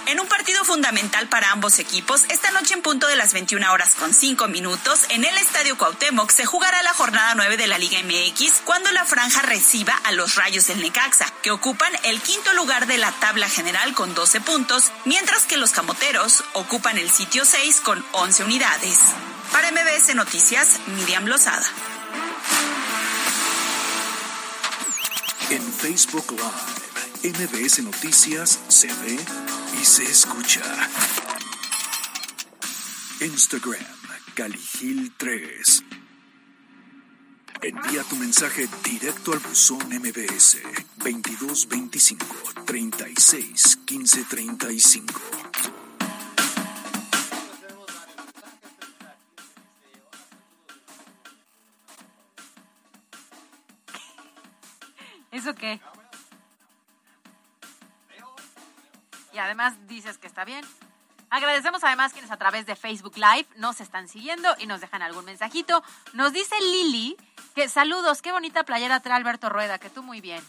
En 0.07 0.19
un 0.19 0.27
partido 0.27 0.65
fundamental 0.65 1.29
para 1.29 1.53
ambos 1.53 1.79
equipos, 1.79 2.25
esta 2.29 2.51
noche 2.51 2.75
en 2.75 2.83
punto 2.83 3.07
de 3.07 3.17
las 3.17 3.33
21 3.33 3.73
horas 3.73 3.95
con 3.95 4.13
5 4.13 4.49
minutos, 4.49 5.07
en 5.11 5.25
el 5.25 5.37
Estadio 5.39 5.79
Cuauhtémoc 5.79 6.31
se 6.31 6.45
jugará 6.45 6.83
la 6.83 6.93
jornada 6.93 7.35
9 7.37 7.57
de 7.57 7.67
la 7.69 7.79
Liga 7.79 7.99
MX 8.03 8.63
cuando 8.65 8.91
la 8.91 9.05
franja 9.05 9.43
reciba 9.43 9.95
a 10.05 10.13
los 10.13 10.35
Rayos 10.35 10.67
del 10.67 10.81
Necaxa, 10.81 11.33
que 11.43 11.53
ocupan 11.53 11.93
el 12.05 12.21
quinto 12.21 12.53
lugar 12.55 12.87
de 12.87 12.99
la 12.99 13.13
tabla 13.13 13.49
general 13.49 13.95
con 13.95 14.13
12 14.15 14.41
puntos, 14.41 14.91
mientras 15.05 15.45
que 15.45 15.57
los 15.57 15.71
Camoteros 15.71 16.43
ocupan 16.55 16.99
el 16.99 17.11
sitio 17.11 17.45
6 17.45 17.81
con 17.81 18.05
11 18.13 18.45
unidades. 18.45 18.99
Para 19.53 19.71
MBS 19.71 20.15
Noticias, 20.15 20.81
Miriam 20.87 21.27
Lozada. 21.27 21.67
En 25.51 25.73
Facebook 25.73 26.33
Live. 26.33 26.92
MBS 27.25 27.85
Noticias 27.85 28.59
se 28.67 28.89
ve 28.89 29.17
y 29.81 29.85
se 29.85 30.03
escucha. 30.03 30.61
Instagram. 33.21 33.81
Caligil 34.35 35.13
3. 35.17 35.85
Envía 37.63 38.03
tu 38.03 38.17
mensaje 38.17 38.69
directo 38.83 39.33
al 39.35 39.39
buzón 39.39 39.87
MBS 39.89 40.63
2225 40.97 42.27
36 42.67 43.79
15 43.85 44.25
35. 44.25 45.21
¿Eso 55.31 55.55
qué? 55.55 55.81
Y 59.33 59.39
además 59.39 59.75
dices 59.87 60.19
que 60.19 60.27
está 60.27 60.45
bien. 60.45 60.65
Agradecemos 61.31 61.83
además 61.83 62.13
quienes 62.13 62.31
a 62.31 62.37
través 62.37 62.67
de 62.67 62.77
Facebook 62.77 63.17
Live 63.17 63.47
nos 63.57 63.81
están 63.81 64.07
siguiendo 64.07 64.55
y 64.59 64.67
nos 64.67 64.83
dejan 64.83 65.01
algún 65.01 65.25
mensajito. 65.25 65.83
Nos 66.13 66.33
dice 66.35 66.55
Lili 66.61 67.17
que 67.55 67.69
saludos, 67.71 68.21
qué 68.21 68.33
bonita 68.33 68.65
playera 68.65 69.01
trae 69.01 69.17
Alberto 69.17 69.49
Rueda, 69.49 69.79
que 69.79 69.89
tú 69.89 70.03
muy 70.03 70.21
bien. 70.21 70.45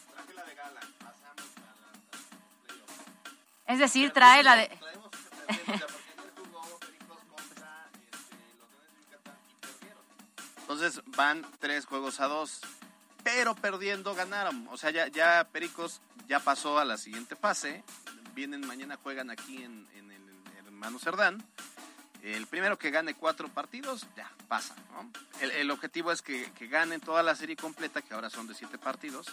Es 3.65 3.79
decir, 3.79 4.11
trae 4.11 4.43
la 4.43 4.55
de... 4.57 4.79
Entonces 10.57 11.01
van 11.15 11.45
tres 11.59 11.85
juegos 11.85 12.19
a 12.19 12.27
dos, 12.27 12.59
pero 13.23 13.55
perdiendo 13.55 14.15
ganaron. 14.15 14.67
O 14.69 14.77
sea, 14.77 14.91
ya, 14.91 15.07
ya 15.07 15.47
Pericos 15.51 16.01
ya 16.27 16.39
pasó 16.39 16.79
a 16.79 16.85
la 16.85 16.97
siguiente 16.97 17.35
fase. 17.35 17.83
Vienen 18.33 18.65
mañana, 18.65 18.97
juegan 19.01 19.29
aquí 19.29 19.63
en, 19.63 19.87
en 19.95 20.11
el 20.11 20.23
hermano 20.83 20.99
Cerdán. 20.99 21.43
El 22.23 22.47
primero 22.47 22.77
que 22.77 22.89
gane 22.89 23.15
cuatro 23.15 23.49
partidos, 23.49 24.07
ya 24.15 24.31
pasa. 24.47 24.75
¿no? 24.93 25.11
El, 25.41 25.51
el, 25.51 25.71
objetivo 25.71 26.09
es 26.11 26.21
que, 26.21 26.51
que, 26.53 26.67
ganen 26.67 27.01
toda 27.01 27.21
la 27.21 27.35
serie 27.35 27.57
completa, 27.57 28.01
que 28.01 28.13
ahora 28.13 28.29
son 28.29 28.47
de 28.47 28.53
siete 28.53 28.77
partidos. 28.77 29.27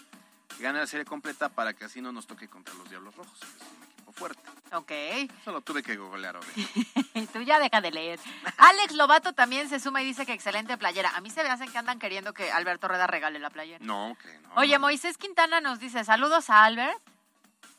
Que 0.57 0.65
ganen 0.65 0.81
la 0.81 0.89
serie 0.89 1.05
completa 1.05 1.49
para 1.49 1.73
que 1.73 1.85
así 1.85 2.01
no 2.01 2.11
nos 2.11 2.27
toque 2.27 2.49
contra 2.49 2.75
los 2.75 2.91
Diablos 2.91 3.15
Rojos, 3.15 3.39
que 3.39 3.47
es 3.47 3.63
un 3.77 3.83
equipo 3.85 4.13
fuerte. 4.13 4.43
Ok. 4.73 4.93
Solo 5.45 5.61
tuve 5.61 5.85
que 5.85 5.97
googlear 5.97 6.37
hoy. 6.37 7.27
Tú 7.33 7.43
ya 7.43 7.61
deja 7.61 7.81
de 7.81 7.93
leer. 7.93 8.19
Alex 8.57 8.95
Lobato 8.95 9.33
también 9.35 9.69
se 9.69 9.79
suma 9.79 10.03
y 10.03 10.05
dice 10.05 10.27
que 10.27 10.33
excelente 10.33 10.77
playera. 10.77 11.11
A 11.11 11.21
mí 11.21 11.31
se 11.31 11.45
me 11.45 11.49
hacen 11.49 11.71
que 11.71 11.79
andan 11.79 12.01
queriendo 12.01 12.35
que 12.35 12.51
Alberto 12.51 12.89
Reda 12.89 13.07
regale 13.07 13.39
la 13.39 13.51
playera. 13.51 13.85
No, 13.85 14.17
que 14.21 14.37
no. 14.41 14.51
Oye, 14.57 14.75
no. 14.75 14.81
Moisés 14.81 15.17
Quintana 15.17 15.61
nos 15.61 15.79
dice 15.79 16.05
saludos 16.05 16.51
a 16.51 16.65
Albert 16.65 17.01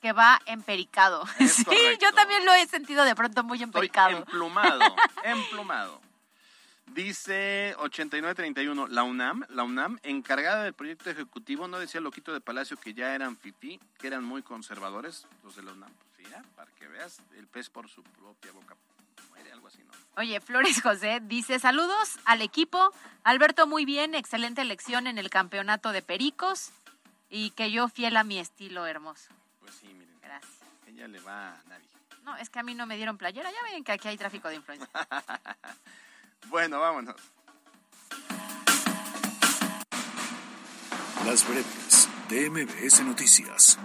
que 0.02 0.14
va 0.14 0.40
empericado. 0.46 1.24
Es 1.40 1.54
sí, 1.56 1.64
correcto. 1.66 2.06
yo 2.06 2.12
también 2.14 2.46
lo 2.46 2.54
he 2.54 2.66
sentido 2.68 3.04
de 3.06 3.16
pronto 3.16 3.44
muy 3.44 3.58
Estoy 3.58 3.66
empericado. 3.66 4.18
emplumado, 4.18 4.96
emplumado. 5.24 6.02
Dice 6.88 7.74
8931, 7.80 8.88
la 8.88 9.04
UNAM, 9.04 9.46
la 9.50 9.64
UNAM, 9.64 9.98
encargada 10.04 10.64
del 10.64 10.74
proyecto 10.74 11.10
ejecutivo, 11.10 11.68
no 11.70 11.80
decía 11.80 12.02
Loquito 12.02 12.34
de 12.34 12.42
Palacio 12.42 12.76
que 12.76 12.94
ya 12.94 13.16
eran 13.16 13.38
fifí, 13.38 13.80
que 13.98 14.08
eran 14.08 14.26
muy 14.26 14.42
conservadores 14.44 15.26
los 15.44 15.56
de 15.56 15.64
la 15.64 15.72
UNAM. 15.72 15.90
Pues 16.16 16.30
ya, 16.30 16.44
para 16.56 16.70
que 16.72 16.88
veas, 16.90 17.22
el 17.38 17.48
pez 17.48 17.70
por 17.70 17.88
su 17.88 18.04
propia 18.04 18.52
boca 18.52 18.76
muere, 19.30 19.54
algo 19.54 19.68
así, 19.68 19.80
¿no? 19.84 19.92
Oye, 20.18 20.42
Flores 20.42 20.82
José 20.82 21.22
dice 21.24 21.60
saludos 21.60 22.18
al 22.26 22.42
equipo. 22.42 22.92
Alberto, 23.24 23.68
muy 23.68 23.86
bien, 23.86 24.14
excelente 24.14 24.62
elección 24.62 25.08
en 25.08 25.18
el 25.18 25.30
campeonato 25.30 25.94
de 25.94 26.02
Pericos 26.02 26.72
y 27.30 27.52
que 27.52 27.72
yo 27.72 27.88
fiel 27.88 28.18
a 28.18 28.26
mi 28.26 28.38
estilo 28.38 28.86
hermoso. 28.86 29.32
Pues 29.72 29.80
sí, 29.80 29.94
miren. 29.94 30.20
Gracias. 30.22 30.52
Ella 30.86 31.08
le 31.08 31.20
va 31.22 31.54
a 31.54 31.64
nadie. 31.70 31.88
No, 32.26 32.36
es 32.36 32.50
que 32.50 32.60
a 32.60 32.64
mí 32.64 32.76
no 32.76 32.86
me 32.86 32.98
dieron 32.98 33.18
playera. 33.18 33.50
Ya 33.50 33.72
ven 33.72 33.86
que 33.86 33.94
aquí 33.94 34.10
hay 34.10 34.18
tráfico 34.18 34.50
de 34.50 34.56
influencia. 34.56 34.90
bueno, 36.50 36.82
vámonos. 36.82 37.16
Las 41.26 41.48
breves 41.48 42.10
de 42.28 42.50
MBS 42.50 43.02
Noticias. 43.06 43.80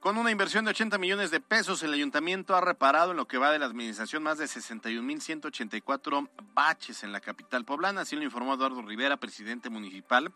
Con 0.00 0.18
una 0.18 0.30
inversión 0.30 0.66
de 0.66 0.72
80 0.72 0.98
millones 0.98 1.30
de 1.30 1.40
pesos, 1.40 1.82
el 1.82 1.94
ayuntamiento 1.94 2.54
ha 2.54 2.60
reparado 2.60 3.12
en 3.12 3.16
lo 3.16 3.26
que 3.26 3.38
va 3.38 3.50
de 3.50 3.58
la 3.58 3.64
administración 3.64 4.22
más 4.22 4.36
de 4.36 4.44
61.184 4.44 6.28
baches 6.54 7.02
en 7.02 7.12
la 7.12 7.20
capital 7.20 7.64
poblana, 7.64 8.02
así 8.02 8.14
lo 8.14 8.22
informó 8.22 8.54
Eduardo 8.54 8.82
Rivera, 8.82 9.16
presidente 9.16 9.68
municipal, 9.68 10.32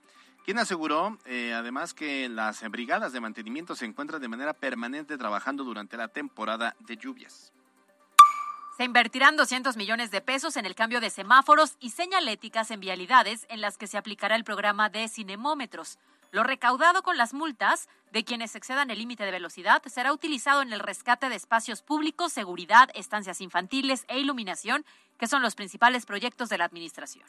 quien 0.50 0.58
aseguró 0.58 1.16
eh, 1.26 1.54
además 1.54 1.94
que 1.94 2.28
las 2.28 2.68
brigadas 2.70 3.12
de 3.12 3.20
mantenimiento 3.20 3.76
se 3.76 3.84
encuentran 3.84 4.20
de 4.20 4.26
manera 4.26 4.52
permanente 4.52 5.16
trabajando 5.16 5.62
durante 5.62 5.96
la 5.96 6.08
temporada 6.08 6.74
de 6.80 6.96
lluvias. 6.96 7.52
Se 8.76 8.82
invertirán 8.82 9.36
200 9.36 9.76
millones 9.76 10.10
de 10.10 10.20
pesos 10.20 10.56
en 10.56 10.66
el 10.66 10.74
cambio 10.74 11.00
de 11.00 11.10
semáforos 11.10 11.76
y 11.78 11.90
señaléticas 11.90 12.72
en 12.72 12.80
vialidades 12.80 13.46
en 13.48 13.60
las 13.60 13.78
que 13.78 13.86
se 13.86 13.96
aplicará 13.96 14.34
el 14.34 14.42
programa 14.42 14.88
de 14.88 15.06
cinemómetros. 15.06 16.00
Lo 16.32 16.42
recaudado 16.42 17.04
con 17.04 17.16
las 17.16 17.32
multas 17.32 17.88
de 18.10 18.24
quienes 18.24 18.56
excedan 18.56 18.90
el 18.90 18.98
límite 18.98 19.22
de 19.22 19.30
velocidad 19.30 19.80
será 19.86 20.12
utilizado 20.12 20.62
en 20.62 20.72
el 20.72 20.80
rescate 20.80 21.28
de 21.28 21.36
espacios 21.36 21.82
públicos, 21.82 22.32
seguridad, 22.32 22.90
estancias 22.94 23.40
infantiles 23.40 24.04
e 24.08 24.18
iluminación, 24.18 24.84
que 25.16 25.28
son 25.28 25.42
los 25.42 25.54
principales 25.54 26.06
proyectos 26.06 26.48
de 26.48 26.58
la 26.58 26.64
Administración. 26.64 27.24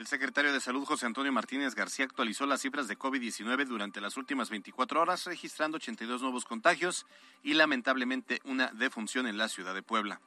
El 0.00 0.06
secretario 0.06 0.50
de 0.50 0.60
Salud, 0.60 0.86
José 0.86 1.04
Antonio 1.04 1.30
Martínez 1.30 1.74
García, 1.74 2.06
actualizó 2.06 2.46
las 2.46 2.62
cifras 2.62 2.88
de 2.88 2.98
COVID-19 2.98 3.66
durante 3.66 4.00
las 4.00 4.16
últimas 4.16 4.48
24 4.48 4.98
horas, 4.98 5.26
registrando 5.26 5.76
82 5.76 6.22
nuevos 6.22 6.46
contagios 6.46 7.04
y 7.42 7.52
lamentablemente 7.52 8.40
una 8.44 8.68
defunción 8.68 9.26
en 9.26 9.36
la 9.36 9.50
ciudad 9.50 9.74
de 9.74 9.82
Puebla. 9.82 10.22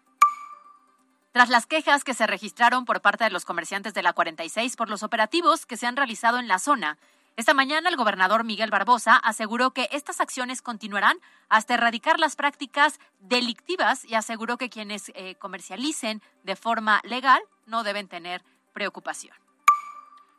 Tras 1.32 1.50
las 1.50 1.66
quejas 1.66 2.04
que 2.04 2.14
se 2.14 2.28
registraron 2.28 2.86
por 2.86 3.02
parte 3.02 3.24
de 3.24 3.32
los 3.32 3.46
comerciantes 3.46 3.96
de 3.96 4.04
la 4.04 4.14
46 4.14 4.76
por 4.76 4.92
los 4.92 5.02
operativos 5.02 5.66
que 5.66 5.76
se 5.76 5.88
han 5.88 5.96
realizado 5.96 6.38
en 6.38 6.48
la 6.48 6.60
zona, 6.60 7.00
esta 7.36 7.56
mañana 7.56 7.90
el 7.90 7.96
gobernador 7.96 8.44
Miguel 8.44 8.70
Barbosa 8.70 9.16
aseguró 9.16 9.72
que 9.72 9.90
estas 9.92 10.22
acciones 10.22 10.62
continuarán 10.62 11.18
hasta 11.50 11.74
erradicar 11.74 12.20
las 12.20 12.36
prácticas 12.36 13.00
delictivas 13.22 14.06
y 14.06 14.14
aseguró 14.14 14.60
que 14.60 14.70
quienes 14.70 15.12
eh, 15.16 15.34
comercialicen 15.40 16.22
de 16.44 16.56
forma 16.56 17.02
legal 17.04 17.42
no 17.66 17.82
deben 17.82 18.08
tener 18.08 18.44
preocupación. 18.74 19.43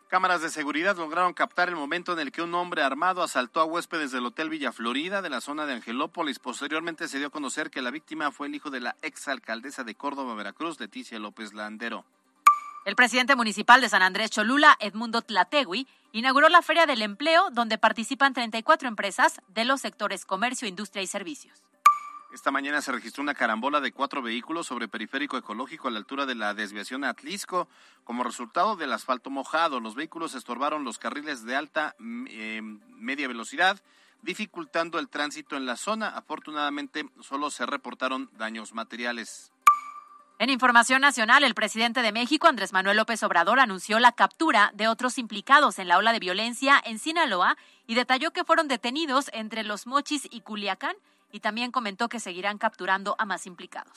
Cámaras 0.09 0.43
de 0.43 0.51
seguridad 0.51 0.97
lograron 0.97 1.33
captar 1.33 1.69
el 1.69 1.77
momento 1.77 2.13
en 2.13 2.21
el 2.21 2.31
que 2.31 2.43
un 2.43 2.55
hombre 2.55 2.83
armado 2.83 3.23
asaltó 3.23 3.61
a 3.61 3.65
huéspedes 3.65 4.13
del 4.13 4.27
Hotel 4.27 4.49
Villa 4.49 4.71
Florida 4.71 5.23
de 5.23 5.31
la 5.31 5.41
zona 5.41 5.67
de 5.67 5.73
Angelópolis. 5.73 6.39
Posteriormente 6.39 7.09
se 7.09 7.19
dio 7.19 7.29
a 7.29 7.31
conocer 7.31 7.71
que 7.71 7.83
la 7.83 7.91
víctima 7.91 8.31
fue 8.31 8.47
el 8.47 8.55
hijo 8.55 8.71
de 8.71 8.81
la 8.81 8.97
exalcaldesa 9.03 9.83
de 9.83 9.95
Córdoba, 9.95 10.35
Veracruz, 10.35 10.79
Leticia 10.79 11.19
López 11.19 11.53
Landero. 11.53 12.05
El 12.85 12.97
presidente 12.97 13.35
municipal 13.35 13.81
de 13.81 13.89
San 13.89 14.03
Andrés 14.03 14.31
Cholula, 14.31 14.77
Edmundo 14.79 15.23
Tlategui, 15.23 15.89
inauguró 16.13 16.51
la 16.51 16.61
Feria 16.61 16.85
del 16.85 17.01
Empleo, 17.01 17.49
donde 17.51 17.79
participan 17.79 18.35
34 18.35 18.87
empresas 18.87 19.41
de 19.49 19.65
los 19.65 19.81
sectores 19.81 20.27
comercio, 20.27 20.69
industria 20.69 21.03
y 21.03 21.07
servicios. 21.07 21.63
Esta 22.35 22.51
mañana 22.51 22.83
se 22.83 22.91
registró 22.91 23.23
una 23.23 23.33
carambola 23.33 23.81
de 23.81 23.93
cuatro 23.93 24.21
vehículos 24.21 24.67
sobre 24.67 24.89
periférico 24.89 25.39
ecológico 25.39 25.87
a 25.87 25.93
la 25.93 25.99
altura 25.99 26.27
de 26.27 26.35
la 26.35 26.53
desviación 26.53 27.05
Atlisco. 27.05 27.69
Como 28.03 28.25
resultado 28.25 28.75
del 28.75 28.93
asfalto 28.93 29.31
mojado, 29.31 29.79
los 29.79 29.95
vehículos 29.95 30.35
estorbaron 30.35 30.83
los 30.83 30.99
carriles 30.99 31.45
de 31.45 31.55
alta 31.55 31.95
eh, 32.29 32.61
media 32.97 33.29
velocidad, 33.29 33.81
dificultando 34.23 34.99
el 34.99 35.09
tránsito 35.09 35.57
en 35.57 35.65
la 35.65 35.77
zona. 35.77 36.09
Afortunadamente, 36.09 37.09
solo 37.21 37.53
se 37.53 37.67
reportaron 37.67 38.29
daños 38.33 38.75
materiales. 38.75 39.53
En 40.41 40.51
información 40.51 41.03
nacional, 41.03 41.45
el 41.45 41.55
presidente 41.55 42.03
de 42.03 42.11
México, 42.11 42.49
Andrés 42.49 42.73
Manuel 42.73 42.97
López 42.97 43.23
Obrador, 43.23 43.61
anunció 43.61 44.01
la 44.01 44.11
captura 44.11 44.73
de 44.75 44.89
otros 44.89 45.19
implicados 45.19 45.79
en 45.79 45.87
la 45.87 45.99
ola 45.99 46.13
de 46.13 46.19
violencia 46.19 46.83
en 46.85 46.99
Sinaloa 46.99 47.57
y 47.87 47.95
detalló 47.95 48.33
que 48.33 48.43
fueron 48.43 48.67
detenidos 48.67 49.31
entre 49.33 49.63
Los 49.63 49.87
Mochis 49.87 50.27
y 50.29 50.41
Culiacán 50.41 50.97
y 51.35 51.41
también 51.41 51.73
comentó 51.73 52.09
que 52.09 52.21
seguirán 52.21 52.59
capturando 52.59 53.17
a 53.19 53.25
más 53.25 53.47
implicados. 53.47 53.91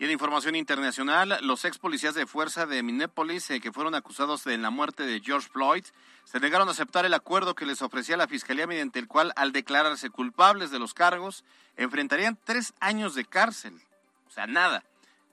Y 0.00 0.06
en 0.06 0.10
información 0.10 0.56
internacional, 0.56 1.38
los 1.42 1.64
ex 1.64 1.78
policías 1.78 2.16
de 2.16 2.26
fuerza 2.26 2.66
de 2.66 2.82
Minneapolis, 2.82 3.48
eh, 3.50 3.60
que 3.60 3.70
fueron 3.70 3.94
acusados 3.94 4.42
de 4.42 4.58
la 4.58 4.70
muerte 4.70 5.04
de 5.04 5.20
George 5.20 5.48
Floyd, 5.48 5.84
se 6.24 6.40
negaron 6.40 6.66
a 6.66 6.72
aceptar 6.72 7.06
el 7.06 7.14
acuerdo 7.14 7.54
que 7.54 7.64
les 7.64 7.80
ofrecía 7.80 8.16
la 8.16 8.26
fiscalía, 8.26 8.66
mediante 8.66 8.98
el 8.98 9.06
cual, 9.06 9.32
al 9.36 9.52
declararse 9.52 10.10
culpables 10.10 10.72
de 10.72 10.80
los 10.80 10.94
cargos, 10.94 11.44
enfrentarían 11.76 12.36
tres 12.42 12.74
años 12.80 13.14
de 13.14 13.24
cárcel. 13.24 13.80
O 14.26 14.32
sea, 14.32 14.48
nada. 14.48 14.82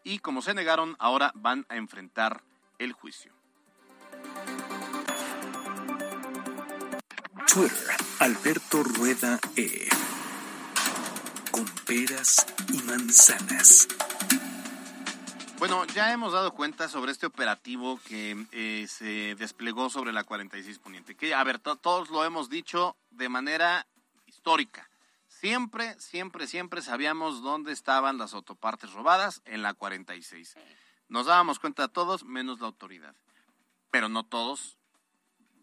Y 0.04 0.20
como 0.20 0.44
se 0.44 0.54
negaron, 0.54 0.96
ahora 1.00 1.32
van 1.34 1.66
a 1.70 1.78
enfrentar 1.78 2.44
el 2.78 2.94
juicio. 2.94 3.34
Twitter, 7.52 7.98
Alberto 8.20 8.84
Rueda 8.84 9.40
E. 9.56 9.90
Con 11.60 11.68
peras 11.86 12.48
y 12.72 12.78
manzanas. 12.84 13.90
Bueno, 15.58 15.84
ya 15.88 16.14
hemos 16.14 16.32
dado 16.32 16.54
cuenta 16.54 16.88
sobre 16.88 17.12
este 17.12 17.26
operativo 17.26 18.00
que 18.08 18.46
eh, 18.54 18.86
se 18.88 19.36
desplegó 19.36 19.90
sobre 19.90 20.14
la 20.14 20.24
46 20.24 20.80
Poniente. 20.80 21.18
Que, 21.18 21.34
a 21.34 21.44
ver, 21.44 21.60
to 21.60 21.76
todos 21.76 22.12
lo 22.12 22.24
hemos 22.24 22.50
dicho 22.50 22.96
de 23.10 23.28
manera 23.28 23.86
histórica. 24.26 24.90
Siempre, 25.28 26.00
siempre, 26.00 26.48
siempre 26.48 26.82
sabíamos 26.82 27.42
dónde 27.42 27.74
estaban 27.74 28.18
las 28.18 28.34
autopartes 28.34 28.94
robadas 28.94 29.42
en 29.44 29.62
la 29.62 29.74
46. 29.74 30.56
Nos 31.10 31.26
dábamos 31.26 31.60
cuenta 31.60 31.90
todos, 31.90 32.24
menos 32.24 32.62
la 32.62 32.68
autoridad. 32.68 33.16
Pero 33.92 34.08
no 34.08 34.24
todos 34.24 34.78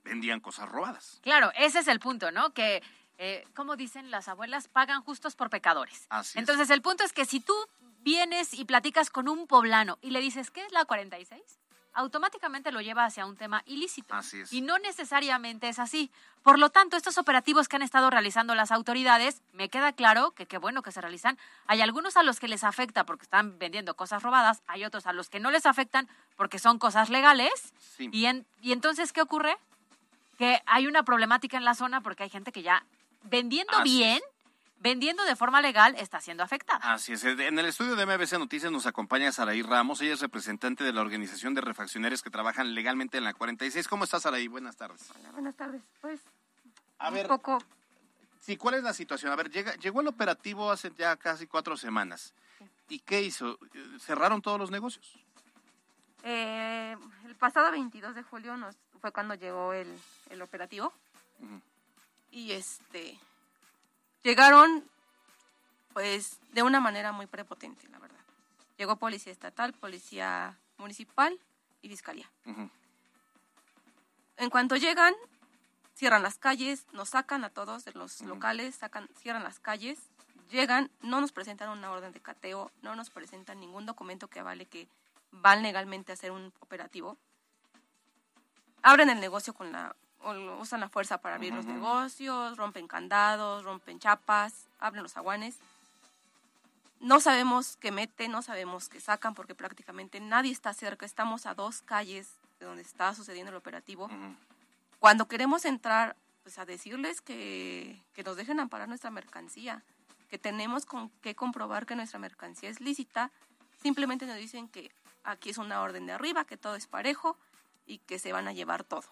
vendían 0.04 0.40
cosas 0.40 0.68
robadas. 0.68 1.20
Claro, 1.22 1.52
ese 1.56 1.78
es 1.78 1.88
el 1.88 2.00
punto, 2.00 2.30
¿no? 2.32 2.52
Que, 2.52 2.82
eh, 3.18 3.44
como 3.54 3.76
dicen 3.76 4.10
las 4.10 4.28
abuelas, 4.28 4.68
pagan 4.68 5.02
justos 5.02 5.34
por 5.36 5.50
pecadores. 5.50 6.06
Así 6.10 6.30
es. 6.30 6.36
Entonces, 6.36 6.70
el 6.70 6.82
punto 6.82 7.04
es 7.04 7.12
que 7.12 7.24
si 7.24 7.40
tú 7.40 7.54
vienes 8.00 8.52
y 8.54 8.64
platicas 8.64 9.10
con 9.10 9.28
un 9.28 9.46
poblano 9.46 9.98
y 10.02 10.10
le 10.10 10.20
dices, 10.20 10.50
¿qué 10.50 10.64
es 10.64 10.72
la 10.72 10.84
46? 10.84 11.40
automáticamente 11.98 12.72
lo 12.72 12.82
lleva 12.82 13.06
hacia 13.06 13.24
un 13.24 13.36
tema 13.38 13.62
ilícito. 13.64 14.14
Así 14.14 14.40
es. 14.40 14.52
Y 14.52 14.60
no 14.60 14.78
necesariamente 14.78 15.70
es 15.70 15.78
así. 15.78 16.10
Por 16.42 16.58
lo 16.58 16.68
tanto, 16.68 16.94
estos 16.98 17.16
operativos 17.16 17.68
que 17.68 17.76
han 17.76 17.80
estado 17.82 18.10
realizando 18.10 18.54
las 18.54 18.70
autoridades, 18.70 19.40
me 19.54 19.70
queda 19.70 19.92
claro 19.94 20.32
que 20.32 20.44
qué 20.44 20.58
bueno 20.58 20.82
que 20.82 20.92
se 20.92 21.00
realizan. 21.00 21.38
Hay 21.66 21.80
algunos 21.80 22.18
a 22.18 22.22
los 22.22 22.38
que 22.38 22.48
les 22.48 22.64
afecta 22.64 23.04
porque 23.04 23.22
están 23.22 23.58
vendiendo 23.58 23.96
cosas 23.96 24.22
robadas, 24.22 24.60
hay 24.66 24.84
otros 24.84 25.06
a 25.06 25.14
los 25.14 25.30
que 25.30 25.40
no 25.40 25.50
les 25.50 25.64
afectan 25.64 26.06
porque 26.36 26.58
son 26.58 26.78
cosas 26.78 27.08
legales. 27.08 27.72
Sí. 27.96 28.10
Y, 28.12 28.26
en- 28.26 28.44
y 28.60 28.72
entonces, 28.72 29.14
¿qué 29.14 29.22
ocurre? 29.22 29.56
Que 30.36 30.60
hay 30.66 30.86
una 30.86 31.02
problemática 31.02 31.56
en 31.56 31.64
la 31.64 31.74
zona 31.74 32.02
porque 32.02 32.24
hay 32.24 32.28
gente 32.28 32.52
que 32.52 32.60
ya 32.62 32.84
vendiendo 33.24 33.72
Así 33.76 33.90
bien, 33.90 34.20
vendiendo 34.78 35.24
de 35.24 35.36
forma 35.36 35.60
legal, 35.60 35.94
está 35.98 36.20
siendo 36.20 36.42
afectada. 36.42 36.92
Así 36.92 37.12
es. 37.12 37.24
En 37.24 37.58
el 37.58 37.66
estudio 37.66 37.96
de 37.96 38.06
MBC 38.06 38.32
Noticias 38.38 38.70
nos 38.70 38.86
acompaña 38.86 39.32
Saraí 39.32 39.62
Ramos. 39.62 40.00
Ella 40.00 40.14
es 40.14 40.20
representante 40.20 40.84
de 40.84 40.92
la 40.92 41.00
Organización 41.00 41.54
de 41.54 41.60
Refaccionarios 41.60 42.22
que 42.22 42.30
trabajan 42.30 42.74
legalmente 42.74 43.18
en 43.18 43.24
la 43.24 43.34
46. 43.34 43.88
¿Cómo 43.88 44.04
estás, 44.04 44.22
Saraí? 44.22 44.48
Buenas 44.48 44.76
tardes. 44.76 45.02
Buenas 45.32 45.54
tardes. 45.56 45.82
Pues 46.00 46.20
A 46.98 47.08
un 47.08 47.14
ver, 47.14 47.26
poco 47.26 47.58
sí, 48.40 48.56
¿cuál 48.56 48.74
es 48.76 48.82
la 48.84 48.92
situación? 48.94 49.32
A 49.32 49.36
ver, 49.36 49.50
llega, 49.50 49.74
llegó 49.76 50.00
el 50.02 50.06
operativo 50.08 50.70
hace 50.70 50.92
ya 50.96 51.16
casi 51.16 51.46
cuatro 51.46 51.76
semanas. 51.76 52.32
¿Y 52.88 53.00
qué 53.00 53.20
hizo? 53.22 53.58
¿Cerraron 54.00 54.40
todos 54.42 54.60
los 54.60 54.70
negocios? 54.70 55.12
eh, 56.22 56.96
el 57.24 57.34
pasado 57.36 57.70
22 57.70 58.14
de 58.14 58.22
julio 58.22 58.56
nos 58.56 58.76
fue 59.00 59.12
cuando 59.12 59.34
llegó 59.34 59.72
el, 59.72 59.86
el 60.30 60.42
operativo 60.42 60.92
Ujú. 61.40 61.60
Y 62.36 62.52
este 62.52 63.18
llegaron 64.22 64.84
pues 65.94 66.38
de 66.52 66.62
una 66.62 66.80
manera 66.80 67.10
muy 67.10 67.26
prepotente, 67.26 67.88
la 67.88 67.98
verdad. 67.98 68.20
Llegó 68.76 68.96
policía 68.96 69.32
estatal, 69.32 69.72
policía 69.72 70.58
municipal 70.76 71.40
y 71.80 71.88
fiscalía. 71.88 72.30
En 74.36 74.50
cuanto 74.50 74.76
llegan, 74.76 75.14
cierran 75.94 76.22
las 76.22 76.36
calles, 76.36 76.84
nos 76.92 77.08
sacan 77.08 77.42
a 77.42 77.48
todos 77.48 77.86
de 77.86 77.92
los 77.92 78.20
locales, 78.20 78.74
sacan, 78.74 79.08
cierran 79.18 79.42
las 79.42 79.58
calles, 79.58 79.98
llegan, 80.50 80.90
no 81.00 81.22
nos 81.22 81.32
presentan 81.32 81.70
una 81.70 81.90
orden 81.90 82.12
de 82.12 82.20
cateo, 82.20 82.70
no 82.82 82.94
nos 82.94 83.08
presentan 83.08 83.60
ningún 83.60 83.86
documento 83.86 84.28
que 84.28 84.40
avale 84.40 84.66
que 84.66 84.88
van 85.30 85.62
legalmente 85.62 86.12
a 86.12 86.14
hacer 86.14 86.32
un 86.32 86.52
operativo. 86.60 87.16
Abren 88.82 89.08
el 89.08 89.20
negocio 89.20 89.54
con 89.54 89.72
la, 89.72 89.96
usan 90.60 90.80
la 90.80 90.88
fuerza 90.88 91.18
para 91.18 91.36
abrir 91.36 91.54
los 91.54 91.66
negocios, 91.66 92.56
rompen 92.56 92.88
candados, 92.88 93.64
rompen 93.64 93.98
chapas, 93.98 94.66
abren 94.78 95.02
los 95.02 95.16
aguanes. 95.16 95.56
No 97.00 97.20
sabemos 97.20 97.76
qué 97.76 97.92
meten, 97.92 98.32
no 98.32 98.42
sabemos 98.42 98.88
qué 98.88 99.00
sacan, 99.00 99.34
porque 99.34 99.54
prácticamente 99.54 100.18
nadie 100.20 100.50
está 100.50 100.72
cerca. 100.72 101.06
Estamos 101.06 101.46
a 101.46 101.54
dos 101.54 101.82
calles 101.82 102.28
de 102.58 102.66
donde 102.66 102.82
está 102.82 103.14
sucediendo 103.14 103.50
el 103.50 103.56
operativo. 103.56 104.08
Cuando 104.98 105.28
queremos 105.28 105.64
entrar, 105.64 106.16
pues 106.42 106.58
a 106.58 106.64
decirles 106.64 107.20
que, 107.20 108.00
que 108.14 108.22
nos 108.22 108.36
dejen 108.36 108.60
amparar 108.60 108.88
nuestra 108.88 109.10
mercancía, 109.10 109.82
que 110.30 110.38
tenemos 110.38 110.86
con, 110.86 111.10
que 111.20 111.34
comprobar 111.34 111.86
que 111.86 111.96
nuestra 111.96 112.18
mercancía 112.18 112.70
es 112.70 112.80
lícita, 112.80 113.30
simplemente 113.82 114.26
nos 114.26 114.36
dicen 114.36 114.68
que 114.68 114.90
aquí 115.22 115.50
es 115.50 115.58
una 115.58 115.82
orden 115.82 116.06
de 116.06 116.12
arriba, 116.12 116.44
que 116.44 116.56
todo 116.56 116.76
es 116.76 116.86
parejo 116.86 117.36
y 117.86 117.98
que 117.98 118.18
se 118.18 118.32
van 118.32 118.48
a 118.48 118.52
llevar 118.52 118.84
todo. 118.84 119.04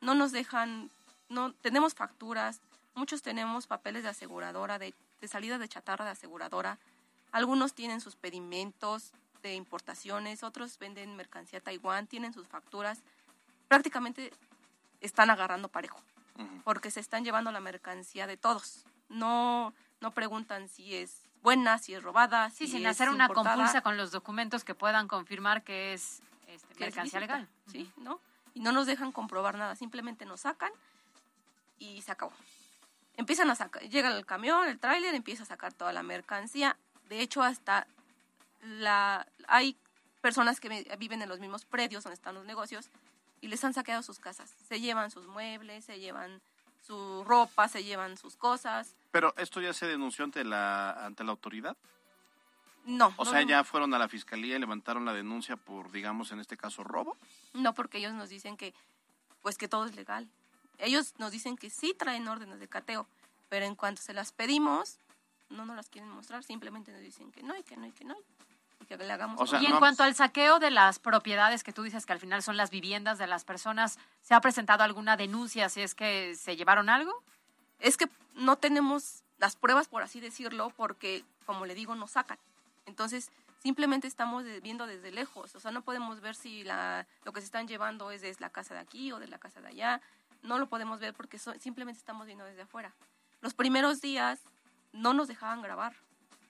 No 0.00 0.14
nos 0.14 0.32
dejan, 0.32 0.90
no 1.28 1.52
tenemos 1.52 1.94
facturas, 1.94 2.60
muchos 2.94 3.22
tenemos 3.22 3.66
papeles 3.66 4.02
de 4.02 4.10
aseguradora, 4.10 4.78
de, 4.78 4.94
de 5.20 5.28
salida 5.28 5.58
de 5.58 5.68
chatarra 5.68 6.04
de 6.04 6.12
aseguradora, 6.12 6.78
algunos 7.32 7.74
tienen 7.74 8.00
sus 8.00 8.16
pedimentos 8.16 9.12
de 9.42 9.54
importaciones, 9.54 10.42
otros 10.42 10.78
venden 10.78 11.16
mercancía 11.16 11.58
a 11.58 11.62
Taiwán, 11.62 12.06
tienen 12.06 12.32
sus 12.32 12.46
facturas. 12.48 13.02
Prácticamente 13.68 14.32
están 15.00 15.30
agarrando 15.30 15.68
parejo, 15.68 16.00
porque 16.64 16.90
se 16.90 17.00
están 17.00 17.24
llevando 17.24 17.52
la 17.52 17.60
mercancía 17.60 18.26
de 18.26 18.36
todos. 18.36 18.84
No, 19.08 19.72
no 20.00 20.10
preguntan 20.12 20.68
si 20.68 20.94
es 20.94 21.22
buena, 21.42 21.78
si 21.78 21.94
es 21.94 22.02
robada, 22.02 22.50
Sí, 22.50 22.66
si 22.66 22.72
sin 22.72 22.86
es 22.86 22.92
hacer 22.92 23.10
una 23.10 23.26
importada, 23.26 23.56
compulsa 23.56 23.80
con 23.82 23.96
los 23.96 24.10
documentos 24.10 24.64
que 24.64 24.74
puedan 24.74 25.06
confirmar 25.06 25.62
que 25.62 25.92
es 25.92 26.20
este, 26.48 26.74
mercancía 26.80 27.20
legal. 27.20 27.48
Sí, 27.70 27.90
¿no? 27.98 28.20
Y 28.58 28.60
no 28.60 28.72
nos 28.72 28.86
dejan 28.88 29.12
comprobar 29.12 29.56
nada, 29.56 29.76
simplemente 29.76 30.24
nos 30.24 30.40
sacan 30.40 30.72
y 31.78 32.02
se 32.02 32.10
acabó. 32.10 32.32
Empiezan 33.16 33.48
a 33.50 33.54
sacar, 33.54 33.80
llega 33.84 34.08
el 34.16 34.26
camión, 34.26 34.66
el 34.68 34.80
tráiler, 34.80 35.14
empieza 35.14 35.44
a 35.44 35.46
sacar 35.46 35.72
toda 35.72 35.92
la 35.92 36.02
mercancía. 36.02 36.76
De 37.08 37.20
hecho, 37.20 37.40
hasta 37.44 37.86
la 38.62 39.28
hay 39.46 39.76
personas 40.20 40.58
que 40.58 40.68
vi- 40.68 40.86
viven 40.98 41.22
en 41.22 41.28
los 41.28 41.38
mismos 41.38 41.64
predios 41.66 42.02
donde 42.02 42.14
están 42.14 42.34
los 42.34 42.44
negocios 42.44 42.88
y 43.40 43.46
les 43.46 43.62
han 43.62 43.74
saqueado 43.74 44.02
sus 44.02 44.18
casas. 44.18 44.52
Se 44.68 44.80
llevan 44.80 45.12
sus 45.12 45.28
muebles, 45.28 45.84
se 45.84 46.00
llevan 46.00 46.40
su 46.84 47.22
ropa, 47.24 47.68
se 47.68 47.84
llevan 47.84 48.16
sus 48.16 48.34
cosas. 48.36 48.96
Pero 49.12 49.34
esto 49.36 49.60
ya 49.60 49.72
se 49.72 49.86
denunció 49.86 50.24
ante 50.24 50.42
la, 50.42 51.06
ante 51.06 51.22
la 51.22 51.30
autoridad. 51.30 51.76
No. 52.88 53.12
O 53.18 53.24
no, 53.24 53.30
sea, 53.30 53.42
no. 53.42 53.48
ya 53.48 53.64
fueron 53.64 53.92
a 53.92 53.98
la 53.98 54.08
fiscalía 54.08 54.56
y 54.56 54.58
levantaron 54.58 55.04
la 55.04 55.12
denuncia 55.12 55.56
por, 55.56 55.92
digamos, 55.92 56.32
en 56.32 56.40
este 56.40 56.56
caso, 56.56 56.82
robo. 56.82 57.18
No, 57.52 57.74
porque 57.74 57.98
ellos 57.98 58.14
nos 58.14 58.30
dicen 58.30 58.56
que, 58.56 58.72
pues 59.42 59.58
que 59.58 59.68
todo 59.68 59.84
es 59.84 59.94
legal. 59.94 60.26
Ellos 60.78 61.12
nos 61.18 61.30
dicen 61.30 61.58
que 61.58 61.68
sí 61.68 61.94
traen 61.96 62.26
órdenes 62.26 62.60
de 62.60 62.66
cateo, 62.66 63.06
pero 63.50 63.66
en 63.66 63.74
cuanto 63.74 64.00
se 64.00 64.14
las 64.14 64.32
pedimos, 64.32 64.96
no 65.50 65.66
nos 65.66 65.76
las 65.76 65.90
quieren 65.90 66.10
mostrar, 66.10 66.42
simplemente 66.44 66.90
nos 66.90 67.02
dicen 67.02 67.30
que 67.30 67.42
no, 67.42 67.54
y 67.58 67.62
que 67.62 67.76
no, 67.76 67.86
y 67.86 67.92
que 67.92 68.06
no, 68.06 68.16
y 68.80 68.86
que 68.86 68.96
le 68.96 69.12
hagamos. 69.12 69.52
y 69.60 69.66
en 69.66 69.76
cuanto 69.76 70.02
al 70.02 70.14
saqueo 70.14 70.58
de 70.58 70.70
las 70.70 70.98
propiedades 70.98 71.62
que 71.64 71.74
tú 71.74 71.82
dices 71.82 72.06
que 72.06 72.14
al 72.14 72.20
final 72.20 72.42
son 72.42 72.56
las 72.56 72.70
viviendas 72.70 73.18
de 73.18 73.26
las 73.26 73.44
personas, 73.44 73.98
¿se 74.22 74.32
ha 74.32 74.40
presentado 74.40 74.82
alguna 74.82 75.18
denuncia 75.18 75.68
si 75.68 75.82
es 75.82 75.94
que 75.94 76.34
se 76.36 76.56
llevaron 76.56 76.88
algo? 76.88 77.22
Es 77.80 77.98
que 77.98 78.08
no 78.32 78.56
tenemos 78.56 79.24
las 79.36 79.56
pruebas, 79.56 79.88
por 79.88 80.02
así 80.02 80.20
decirlo, 80.20 80.70
porque, 80.74 81.22
como 81.44 81.66
le 81.66 81.74
digo, 81.74 81.94
nos 81.94 82.12
sacan. 82.12 82.38
Entonces, 82.88 83.30
simplemente 83.62 84.06
estamos 84.08 84.44
viendo 84.62 84.86
desde 84.86 85.10
lejos. 85.12 85.54
O 85.54 85.60
sea, 85.60 85.70
no 85.70 85.82
podemos 85.82 86.20
ver 86.20 86.34
si 86.34 86.64
la, 86.64 87.06
lo 87.24 87.32
que 87.32 87.40
se 87.40 87.44
están 87.46 87.68
llevando 87.68 88.10
es 88.10 88.22
de 88.22 88.34
la 88.40 88.50
casa 88.50 88.74
de 88.74 88.80
aquí 88.80 89.12
o 89.12 89.18
de 89.20 89.28
la 89.28 89.38
casa 89.38 89.60
de 89.60 89.68
allá. 89.68 90.00
No 90.42 90.58
lo 90.58 90.68
podemos 90.68 90.98
ver 91.00 91.14
porque 91.14 91.38
so- 91.38 91.54
simplemente 91.60 91.98
estamos 91.98 92.26
viendo 92.26 92.44
desde 92.44 92.62
afuera. 92.62 92.92
Los 93.40 93.54
primeros 93.54 94.00
días 94.00 94.40
no 94.92 95.12
nos 95.12 95.28
dejaban 95.28 95.62
grabar, 95.62 95.94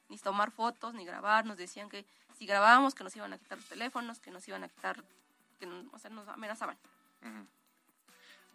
ni 0.09 0.16
tomar 0.18 0.51
fotos, 0.51 0.95
ni 0.95 1.05
grabar. 1.05 1.45
Nos 1.45 1.57
decían 1.59 1.89
que 1.89 2.07
si 2.39 2.47
grabábamos, 2.47 2.95
que 2.95 3.03
nos 3.05 3.16
iban 3.16 3.32
a 3.32 3.39
quitar 3.39 3.59
los 3.59 3.66
teléfonos, 3.66 4.20
que 4.20 4.30
nos 4.30 4.47
iban 4.47 4.62
a 4.64 4.68
quitar, 4.68 5.03
que 5.59 5.66
o 5.93 5.99
sea, 5.99 6.11
nos 6.11 6.28
amenazaban. 6.28 6.78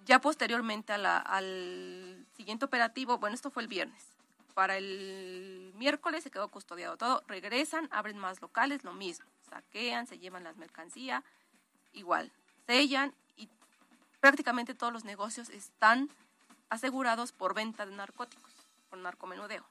Ya 0.05 0.19
posteriormente 0.19 0.93
a 0.93 0.97
la- 0.97 1.17
al 1.19 2.25
siguiente 2.35 2.65
operativo, 2.65 3.17
bueno, 3.17 3.35
esto 3.35 3.51
fue 3.51 3.63
el 3.63 3.67
viernes. 3.69 4.03
Para 4.53 4.77
el 4.77 5.73
miércoles 5.75 6.23
se 6.23 6.31
quedó 6.31 6.47
custodiado 6.49 6.97
todo. 6.97 7.23
Regresan, 7.27 7.89
abren 7.91 8.17
más 8.17 8.41
locales, 8.41 8.83
lo 8.83 8.93
mismo. 8.93 9.25
Saquean, 9.49 10.07
se 10.07 10.19
llevan 10.19 10.43
las 10.43 10.57
mercancías, 10.57 11.23
igual. 11.93 12.31
Sellan 12.67 13.13
y 13.35 13.49
prácticamente 14.19 14.75
todos 14.75 14.93
los 14.93 15.05
negocios 15.05 15.49
están 15.49 16.09
asegurados 16.69 17.31
por 17.31 17.53
venta 17.53 17.85
de 17.85 17.95
narcóticos, 17.95 18.51
por 18.89 18.99
narcomenudeo. 18.99 19.65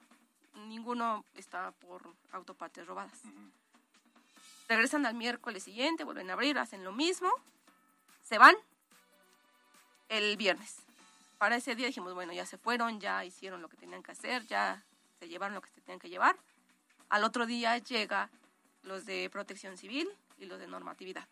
Ninguno 0.67 1.25
está 1.33 1.71
por 1.71 2.01
autopartes 2.31 2.85
robadas. 2.85 3.19
Regresan 4.67 5.05
al 5.05 5.13
miércoles 5.13 5.63
siguiente, 5.63 6.03
vuelven 6.03 6.29
a 6.29 6.33
abrir, 6.33 6.57
hacen 6.57 6.83
lo 6.83 6.91
mismo, 6.91 7.29
se 8.23 8.37
van 8.37 8.55
el 10.09 10.37
viernes. 10.37 10.83
Para 11.43 11.57
ese 11.57 11.75
día 11.75 11.87
dijimos, 11.87 12.13
bueno, 12.13 12.31
ya 12.31 12.45
se 12.45 12.57
fueron, 12.57 13.01
ya 13.01 13.25
hicieron 13.25 13.61
lo 13.61 13.67
que 13.67 13.75
tenían 13.75 14.01
que 14.01 14.13
hacer, 14.13 14.47
ya 14.47 14.81
se 15.19 15.27
llevaron 15.27 15.55
lo 15.55 15.61
que 15.61 15.67
se 15.67 15.81
tenían 15.81 15.99
que 15.99 16.07
llevar. 16.07 16.37
Al 17.09 17.25
otro 17.25 17.45
día 17.45 17.77
llega 17.79 18.29
los 18.81 19.05
de 19.05 19.29
protección 19.29 19.77
civil 19.77 20.07
y 20.37 20.45
los 20.45 20.57
de 20.57 20.67
normatividad 20.67 21.27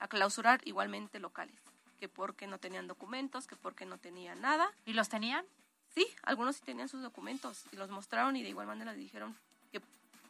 a 0.00 0.06
clausurar 0.06 0.60
igualmente 0.64 1.18
locales, 1.18 1.58
que 1.98 2.10
porque 2.10 2.46
no 2.46 2.58
tenían 2.58 2.88
documentos, 2.88 3.46
que 3.46 3.56
porque 3.56 3.86
no 3.86 3.96
tenían 3.96 4.42
nada. 4.42 4.70
¿Y 4.84 4.92
los 4.92 5.08
tenían? 5.08 5.46
Sí, 5.94 6.06
algunos 6.24 6.56
sí 6.56 6.62
tenían 6.66 6.90
sus 6.90 7.00
documentos 7.00 7.64
y 7.72 7.76
los 7.76 7.88
mostraron 7.88 8.36
y 8.36 8.42
de 8.42 8.50
igual 8.50 8.66
manera 8.66 8.92
les 8.92 9.00
dijeron 9.00 9.34
que 9.72 9.80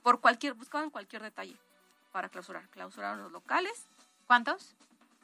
por 0.05 0.21
cualquier, 0.21 0.55
buscaban 0.55 0.91
cualquier 0.91 1.23
detalle 1.23 1.57
para 2.13 2.29
clausurar. 2.29 2.69
Clausuraron 2.69 3.21
los 3.21 3.33
locales. 3.33 3.85
¿Cuántos? 4.29 4.77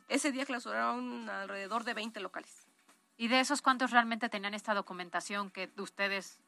Ese 0.08 0.32
día 0.32 0.44
clausuraron 0.46 1.30
alrededor 1.30 1.84
de 1.84 1.94
20 1.94 2.18
locales. 2.18 2.63
¿Y 3.16 3.28
de 3.28 3.40
esos 3.40 3.62
cuántos 3.62 3.90
realmente 3.90 4.28
tenían 4.28 4.54
esta 4.54 4.74
documentación 4.74 5.50
que 5.50 5.70
ustedes... 5.78 6.38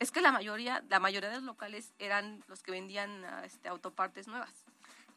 Es 0.00 0.10
que 0.10 0.20
la 0.20 0.32
mayoría, 0.32 0.84
la 0.90 0.98
mayoría 1.00 1.28
de 1.30 1.36
los 1.36 1.44
locales 1.44 1.92
eran 1.98 2.42
los 2.48 2.62
que 2.62 2.72
vendían 2.72 3.24
este, 3.44 3.68
autopartes 3.68 4.26
nuevas. 4.26 4.52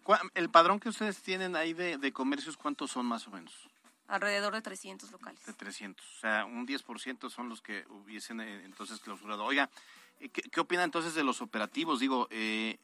¿Cuá- 0.03 0.21
El 0.35 0.49
padrón 0.49 0.79
que 0.79 0.89
ustedes 0.89 1.21
tienen 1.21 1.55
ahí 1.55 1.73
de, 1.73 1.97
de 1.97 2.13
comercios, 2.13 2.55
¿cuántos 2.55 2.91
son 2.91 3.05
más 3.05 3.27
o 3.27 3.31
menos? 3.31 3.53
Alrededor 4.07 4.53
de 4.53 4.61
300 4.61 5.11
locales. 5.11 5.43
De 5.45 5.53
300. 5.53 6.05
O 6.05 6.19
sea, 6.21 6.45
un 6.45 6.65
10% 6.65 7.29
son 7.29 7.49
los 7.49 7.61
que 7.61 7.85
hubiesen 7.89 8.39
eh, 8.39 8.63
entonces 8.63 8.99
clausurado. 9.01 9.43
Oiga, 9.43 9.69
eh, 10.19 10.29
¿qué, 10.29 10.43
qué 10.43 10.59
opina 10.61 10.83
entonces 10.83 11.13
de 11.15 11.23
los 11.25 11.41
operativos? 11.41 11.99
Digo, 11.99 12.27
eh, 12.29 12.79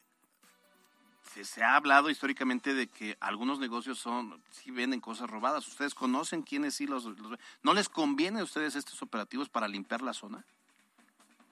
se, 1.33 1.45
se 1.45 1.63
ha 1.63 1.75
hablado 1.75 2.09
históricamente 2.09 2.73
de 2.73 2.87
que 2.87 3.17
algunos 3.19 3.59
negocios 3.59 3.99
son 3.99 4.41
sí 4.51 4.71
venden 4.71 5.01
cosas 5.01 5.29
robadas. 5.29 5.67
¿Ustedes 5.67 5.95
conocen 5.95 6.41
quiénes 6.43 6.75
sí 6.75 6.85
los, 6.87 7.05
los- 7.05 7.39
¿No 7.63 7.73
les 7.73 7.89
conviene 7.89 8.39
a 8.41 8.43
ustedes 8.43 8.75
estos 8.75 9.01
operativos 9.01 9.49
para 9.49 9.67
limpiar 9.67 10.01
la 10.01 10.13
zona? 10.13 10.43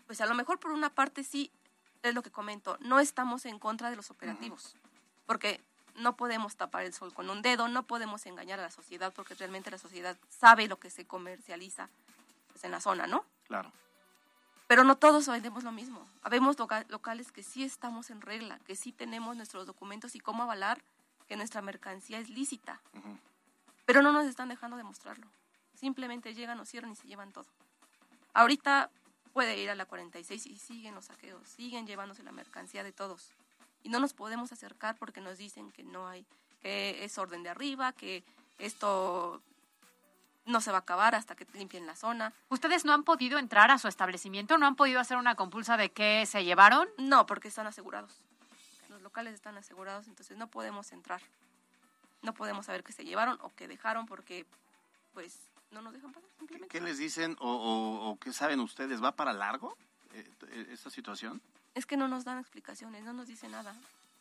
Pues 0.07 0.21
a 0.21 0.25
lo 0.25 0.36
mejor 0.36 0.59
por 0.59 0.71
una 0.71 0.89
parte 0.89 1.23
sí, 1.23 1.51
es 2.03 2.13
lo 2.13 2.21
que 2.21 2.32
comento, 2.32 2.77
no 2.82 2.99
estamos 2.99 3.45
en 3.45 3.59
contra 3.59 3.89
de 3.89 3.95
los 3.95 4.11
operativos, 4.11 4.75
porque 5.25 5.61
no 5.95 6.15
podemos 6.15 6.55
tapar 6.55 6.84
el 6.84 6.93
sol 6.93 7.13
con 7.13 7.29
un 7.29 7.41
dedo, 7.41 7.67
no 7.67 7.84
podemos 7.84 8.25
engañar 8.25 8.59
a 8.59 8.63
la 8.63 8.71
sociedad, 8.71 9.13
porque 9.13 9.36
realmente 9.36 9.71
la 9.71 9.77
sociedad 9.77 10.17
sabe 10.29 10.67
lo 10.67 10.79
que 10.79 10.89
se 10.89 11.05
comercializa 11.05 11.89
pues, 12.51 12.63
en 12.63 12.71
la 12.71 12.82
zona, 12.82 13.07
¿no? 13.07 13.23
Claro. 13.47 13.71
Pero 14.72 14.86
no 14.86 14.95
todos 14.95 15.28
vendemos 15.28 15.65
lo 15.65 15.74
mismo. 15.74 16.07
Habemos 16.22 16.57
loca- 16.57 16.86
locales 16.88 17.34
que 17.34 17.43
sí 17.43 17.61
estamos 17.61 18.09
en 18.09 18.22
regla, 18.22 18.57
que 18.59 18.78
sí 18.78 18.93
tenemos 18.93 19.36
nuestros 19.36 19.67
documentos 19.67 20.15
y 20.15 20.22
cómo 20.22 20.43
avalar 20.43 20.82
que 21.28 21.36
nuestra 21.36 21.61
mercancía 21.61 22.19
es 22.19 22.30
lícita. 22.30 22.80
Pero 23.86 24.01
no 24.01 24.13
nos 24.13 24.26
están 24.28 24.47
dejando 24.47 24.78
demostrarlo. 24.78 25.28
Simplemente 25.76 26.34
llegan, 26.34 26.57
nos 26.57 26.69
cierran 26.69 26.93
y 26.93 26.95
se 26.95 27.05
llevan 27.05 27.34
todo. 27.34 27.47
Ahorita 28.34 28.89
puede 29.34 29.57
ir 29.59 29.69
a 29.69 29.76
la 29.76 29.84
46 29.86 30.45
y 30.45 30.57
siguen 30.57 30.95
los 30.95 31.03
saqueos, 31.03 31.45
siguen 31.49 31.86
llevándose 31.86 32.24
la 32.24 32.32
mercancía 32.32 32.82
de 32.82 32.93
todos. 32.93 33.28
Y 33.84 33.89
no 33.89 33.99
nos 33.99 34.13
podemos 34.13 34.53
acercar 34.53 34.95
porque 34.95 35.19
nos 35.19 35.38
dicen 35.38 35.74
que 35.74 35.84
no 35.84 36.07
hay, 36.07 36.26
que 36.61 37.03
es 37.03 37.17
orden 37.17 37.43
de 37.43 37.49
arriba, 37.49 37.91
que 37.91 38.24
esto 38.57 39.41
no 40.46 40.60
se 40.62 40.72
va 40.72 40.78
a 40.78 40.82
acabar 40.82 41.16
hasta 41.16 41.36
que 41.36 41.46
limpien 41.54 41.86
la 41.86 41.96
zona. 41.96 42.34
¿Ustedes 42.50 42.84
no 42.86 42.94
han 42.94 43.04
podido 43.04 43.38
entrar 43.38 43.70
a 43.72 43.78
su 43.78 43.88
establecimiento? 43.88 44.58
¿No 44.58 44.66
han 44.66 44.76
podido 44.76 45.00
hacer 45.00 45.18
una 45.18 45.36
compulsa 45.36 45.78
de 45.78 45.92
qué 45.92 46.26
se 46.26 46.44
llevaron? 46.44 46.88
No, 46.98 47.26
porque 47.26 47.48
están 47.48 47.68
asegurados. 47.68 48.12
Los 48.89 49.02
locales 49.02 49.34
están 49.34 49.58
asegurados, 49.58 50.08
entonces 50.08 50.38
no 50.38 50.48
podemos 50.48 50.92
entrar. 50.92 51.22
No 52.22 52.34
podemos 52.34 52.66
saber 52.66 52.84
qué 52.84 52.92
se 52.92 53.04
llevaron 53.06 53.38
o 53.42 53.52
qué 53.56 53.68
dejaron 53.68 54.06
porque, 54.06 54.46
pues, 55.14 55.38
no 55.72 55.82
nos 55.82 55.94
dejan 55.94 56.12
pasar 56.12 56.30
simplemente. 56.38 56.68
¿Qué 56.70 56.82
les 56.84 56.98
dicen 56.98 57.36
o, 57.39 57.50
o- 57.52 58.10
o 58.10 58.20
qué 58.20 58.34
saben 58.34 58.60
ustedes? 58.60 59.02
¿Va 59.04 59.12
para 59.14 59.34
largo 59.34 59.78
eh, 60.14 60.30
eh, 60.50 60.68
esta 60.72 60.89
situación? 60.89 61.42
Es 61.74 61.86
que 61.86 61.98
no 61.98 62.08
nos 62.08 62.26
dan 62.26 62.38
explicaciones, 62.39 63.04
no 63.04 63.14
nos 63.14 63.28
dicen 63.28 63.52
nada. 63.52 63.74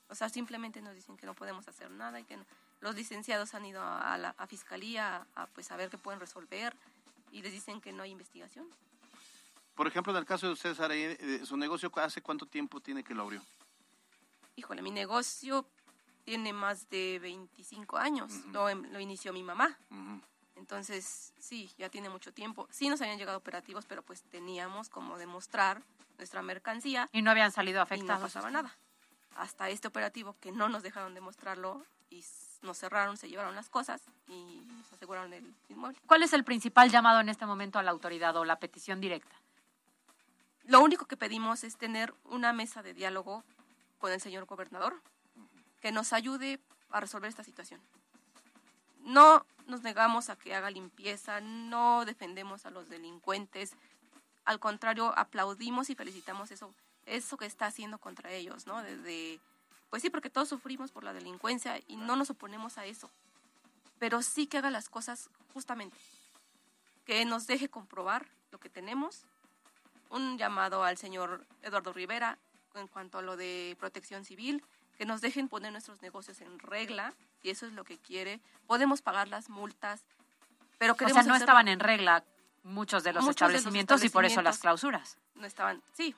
O 0.09 0.15
sea, 0.15 0.29
simplemente 0.29 0.81
nos 0.83 0.95
dicen 0.95 1.17
que 1.17 1.27
no 1.27 1.35
podemos 1.35 1.67
hacer 1.69 1.91
nada 1.91 2.21
y 2.21 2.25
que 2.25 2.37
no- 2.37 2.45
los 2.81 2.95
licenciados 2.95 3.55
han 3.55 3.65
ido 3.67 3.83
a 3.83 4.17
la 4.19 4.35
a 4.39 4.47
fiscalía 4.47 5.27
a, 5.35 5.47
pues, 5.49 5.71
a 5.71 5.77
ver 5.77 5.91
qué 5.91 5.99
pueden 5.99 6.21
resolver 6.21 6.75
y 7.33 7.43
les 7.43 7.53
dicen 7.53 7.81
que 7.81 7.93
no 7.93 8.03
hay 8.03 8.11
investigación. 8.11 8.67
Por 9.75 9.87
ejemplo, 9.87 10.13
en 10.13 10.19
el 10.19 10.25
caso 10.27 10.47
de 10.47 10.53
ustedes, 10.53 10.77
Saraí, 10.77 11.03
eh, 11.03 11.43
¿su 11.45 11.57
negocio 11.57 11.91
hace 11.97 12.21
cuánto 12.21 12.47
tiempo 12.47 12.81
tiene 12.81 13.03
que 13.05 13.15
lo 13.15 13.23
abrió? 13.23 13.43
Híjole, 14.57 14.83
mi 14.83 14.91
negocio 14.91 15.67
tiene 16.25 16.53
más 16.53 16.91
de 16.91 17.19
25 17.21 17.97
años. 17.97 18.31
lo, 18.53 18.69
em- 18.69 18.91
lo 18.93 19.01
inició 19.01 19.33
mi 19.33 19.43
mamá. 19.43 19.79
Entonces, 20.57 21.33
sí, 21.39 21.71
ya 21.79 21.89
tiene 21.89 22.11
mucho 22.11 22.33
tiempo. 22.33 22.69
Sí 22.71 22.89
nos 22.89 23.01
habían 23.01 23.19
llegado 23.19 23.39
operativos, 23.39 23.87
pero 23.87 24.03
pues 24.03 24.23
teníamos 24.25 24.91
como 24.91 25.17
demostrar 25.17 25.83
nuestra 26.19 26.43
mercancía. 26.43 27.09
Y 27.13 27.23
no 27.23 27.31
habían 27.31 27.51
salido 27.53 27.77
Y 27.77 27.79
no 27.79 27.83
afectados. 27.83 28.23
pasaba 28.23 28.51
nada. 28.51 28.77
Hasta 29.37 29.71
este 29.71 29.89
operativo 29.89 30.37
que 30.41 30.53
no 30.53 30.69
nos 30.69 30.83
dejaron 30.83 31.15
demostrarlo 31.15 31.87
y 32.11 32.25
nos 32.63 32.79
cerraron, 32.79 33.17
se 33.17 33.29
llevaron 33.29 33.55
las 33.55 33.71
cosas 33.71 34.03
y 34.29 34.63
nos 34.67 34.93
aseguraron 34.93 35.33
el 35.33 35.55
inmueble. 35.69 35.99
¿Cuál 36.07 36.23
es 36.23 36.33
el 36.33 36.45
principal 36.45 36.91
llamado 36.91 37.21
en 37.21 37.29
este 37.29 37.47
momento 37.47 37.79
a 37.79 37.83
la 37.83 37.91
autoridad 37.91 38.37
o 38.37 38.45
la 38.45 38.59
petición 38.59 39.01
directa? 39.01 39.35
Lo 40.65 40.81
único 40.81 41.07
que 41.07 41.17
pedimos 41.17 41.65
es 41.65 41.77
tener 41.77 42.15
una 42.25 42.53
mesa 42.53 42.83
de 42.83 42.95
diálogo 42.95 43.45
con 43.99 44.13
el 44.13 44.21
señor 44.21 44.45
gobernador 44.45 45.01
que 45.81 45.93
nos 45.93 46.13
ayude 46.13 46.61
a 46.91 47.01
resolver 47.01 47.29
esta 47.29 47.45
situación. 47.45 47.81
No 49.01 49.47
nos 49.67 49.83
negamos 49.83 50.29
a 50.29 50.37
que 50.37 50.55
haga 50.55 50.71
limpieza, 50.71 51.41
no 51.41 52.05
defendemos 52.05 52.67
a 52.67 52.71
los 52.71 52.89
delincuentes, 52.89 53.75
al 54.45 54.59
contrario, 54.59 55.13
aplaudimos 55.17 55.91
y 55.91 55.95
felicitamos 55.95 56.51
eso, 56.51 56.75
eso 57.07 57.37
que 57.37 57.47
está 57.47 57.67
haciendo 57.67 57.99
contra 57.99 58.33
ellos, 58.33 58.67
¿no? 58.67 58.83
Desde, 58.83 59.41
pues 59.91 60.03
sí, 60.03 60.11
porque 60.11 60.31
todos 60.31 60.49
sufrimos 60.49 60.91
por 60.93 61.05
la 61.05 61.13
delincuencia 61.13 61.81
y 61.89 61.97
no 61.97 62.17
nos 62.17 62.31
oponemos 62.31 62.79
a 62.79 62.87
eso, 62.87 63.11
pero 63.99 64.23
sí 64.23 64.47
que 64.47 64.59
haga 64.59 64.71
las 64.71 64.89
cosas 64.89 65.29
justamente, 65.53 65.97
que 67.05 67.25
nos 67.25 67.47
deje 67.47 67.69
comprobar 67.69 68.27
lo 68.53 68.59
que 68.59 68.69
tenemos. 68.71 69.23
Un 70.11 70.39
llamado 70.39 70.83
al 70.85 70.97
señor 70.97 71.45
Eduardo 71.63 71.93
Rivera 71.93 72.39
en 72.75 72.89
cuanto 72.89 73.19
a 73.19 73.23
lo 73.23 73.37
de 73.37 73.77
protección 73.79 74.25
civil, 74.25 74.63
que 74.99 75.05
nos 75.07 75.21
dejen 75.21 75.49
poner 75.49 75.73
nuestros 75.73 76.03
negocios 76.03 76.41
en 76.41 76.59
regla, 76.59 77.15
si 77.43 77.51
eso 77.51 77.67
es 77.67 77.73
lo 77.73 77.85
que 77.85 77.99
quiere. 77.99 78.41
Podemos 78.67 79.03
pagar 79.03 79.29
las 79.29 79.49
multas, 79.49 80.03
pero 80.79 80.93
O 80.93 80.97
queremos 80.97 81.15
sea, 81.15 81.29
no 81.29 81.35
hacerlo- 81.35 81.45
estaban 81.45 81.69
en 81.69 81.81
regla 81.81 82.25
muchos 82.63 83.03
de 83.03 83.13
los 83.13 83.25
Muchos 83.25 83.49
de 83.49 83.53
los 83.55 83.59
establecimientos 83.61 84.05
y 84.05 84.09
por 84.09 84.25
eso 84.25 84.43
las 84.43 84.59
clausuras. 84.59 85.17
No 85.37 85.47
estaban, 85.47 85.83
sí, 85.95 86.15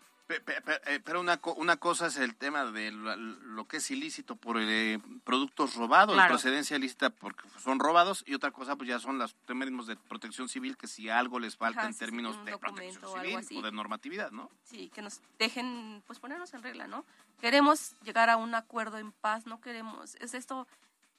Pero 1.04 1.20
una, 1.20 1.40
una 1.56 1.76
cosa 1.76 2.06
es 2.06 2.16
el 2.16 2.34
tema 2.34 2.64
de 2.64 2.90
lo, 2.90 3.66
que 3.66 3.78
es 3.78 3.90
ilícito 3.90 4.36
por 4.36 4.56
eh, 4.60 4.98
productos 5.24 5.74
robados, 5.74 6.14
Claro. 6.14 6.30
procedencia 6.30 6.76
ilícita 6.76 7.10
porque 7.10 7.48
son 7.58 7.78
robados, 7.78 8.24
y 8.26 8.34
otra 8.34 8.50
cosa 8.50 8.76
pues 8.76 8.88
ya 8.88 8.98
son 8.98 9.18
los 9.18 9.34
términos 9.46 9.86
de 9.86 9.96
protección 9.96 10.48
civil, 10.48 10.76
que 10.76 10.86
si 10.86 11.08
algo 11.08 11.38
les 11.38 11.56
falta 11.56 11.80
Ajá, 11.80 11.88
en 11.88 11.96
términos 11.96 12.42
de 12.44 12.56
protección 12.56 13.04
o 13.04 13.20
civil 13.20 13.58
o 13.58 13.62
de 13.62 13.72
normatividad, 13.72 14.30
¿no? 14.30 14.50
sí, 14.64 14.90
que 14.94 15.02
nos 15.02 15.20
dejen 15.38 16.02
pues 16.06 16.18
ponernos 16.18 16.54
en 16.54 16.62
regla, 16.62 16.86
¿no? 16.86 17.04
Queremos 17.40 17.94
llegar 18.02 18.30
a 18.30 18.36
un 18.36 18.54
acuerdo 18.54 18.98
en 18.98 19.12
paz, 19.12 19.46
no 19.46 19.60
queremos, 19.60 20.14
es 20.16 20.34
esto, 20.34 20.66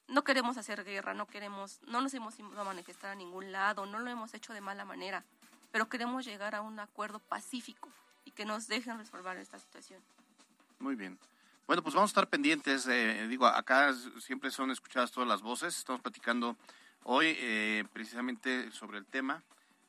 no 0.07 0.23
queremos 0.23 0.57
hacer 0.57 0.83
guerra, 0.83 1.13
no 1.13 1.27
queremos, 1.27 1.79
no 1.87 2.01
nos 2.01 2.13
hemos 2.13 2.39
ido 2.39 2.59
a 2.59 2.63
manifestar 2.63 3.11
a 3.11 3.15
ningún 3.15 3.51
lado, 3.51 3.85
no 3.85 3.99
lo 3.99 4.09
hemos 4.09 4.33
hecho 4.33 4.53
de 4.53 4.61
mala 4.61 4.85
manera, 4.85 5.23
pero 5.71 5.89
queremos 5.89 6.25
llegar 6.25 6.55
a 6.55 6.61
un 6.61 6.79
acuerdo 6.79 7.19
pacífico 7.19 7.89
que 8.35 8.45
nos 8.45 8.67
dejen 8.67 8.97
resolver 8.97 9.37
esta 9.37 9.59
situación. 9.59 10.01
Muy 10.79 10.95
bien. 10.95 11.17
Bueno, 11.67 11.81
pues 11.81 11.95
vamos 11.95 12.09
a 12.09 12.11
estar 12.11 12.27
pendientes. 12.27 12.85
eh, 12.87 13.27
digo, 13.29 13.45
acá 13.47 13.93
siempre 14.19 14.51
son 14.51 14.71
escuchadas 14.71 15.11
todas 15.11 15.27
las 15.29 15.41
voces. 15.41 15.77
Estamos 15.77 16.01
platicando 16.01 16.57
hoy 17.03 17.35
eh, 17.39 17.85
precisamente 17.93 18.69
sobre 18.71 18.97
el 18.97 19.05
tema 19.05 19.41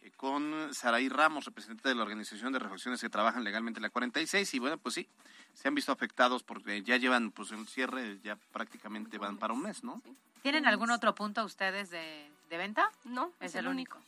eh, 0.03 0.11
con 0.17 0.73
Saraí 0.73 1.09
Ramos, 1.09 1.47
representante 1.47 1.89
de 1.89 1.95
la 1.97 2.03
Organización 2.03 2.53
de 2.53 2.59
Refacciones 2.61 3.01
que 3.01 3.09
trabajan 3.11 3.43
legalmente 3.43 3.79
en 3.79 3.83
la 3.83 3.91
46. 3.91 4.55
Y 4.55 4.59
bueno, 4.61 4.79
pues 4.79 4.95
sí, 4.95 5.09
se 5.55 5.67
han 5.67 5.75
visto 5.75 5.91
afectados 5.91 6.43
porque 6.45 6.83
ya 6.83 6.97
llevan 6.97 7.33
pues 7.33 7.51
el 7.51 7.67
cierre, 7.67 8.19
ya 8.23 8.37
prácticamente 8.53 9.19
van 9.19 9.37
para 9.39 9.53
un 9.53 9.63
mes, 9.63 9.83
¿no? 9.83 10.01
¿Tienen 10.43 10.67
algún 10.67 10.91
otro 10.91 11.15
punto 11.15 11.45
ustedes 11.45 11.91
de, 11.91 12.31
de 12.51 12.57
venta? 12.57 12.91
No, 13.05 13.33
Es 13.41 13.55
el 13.55 13.67
único. 13.67 13.99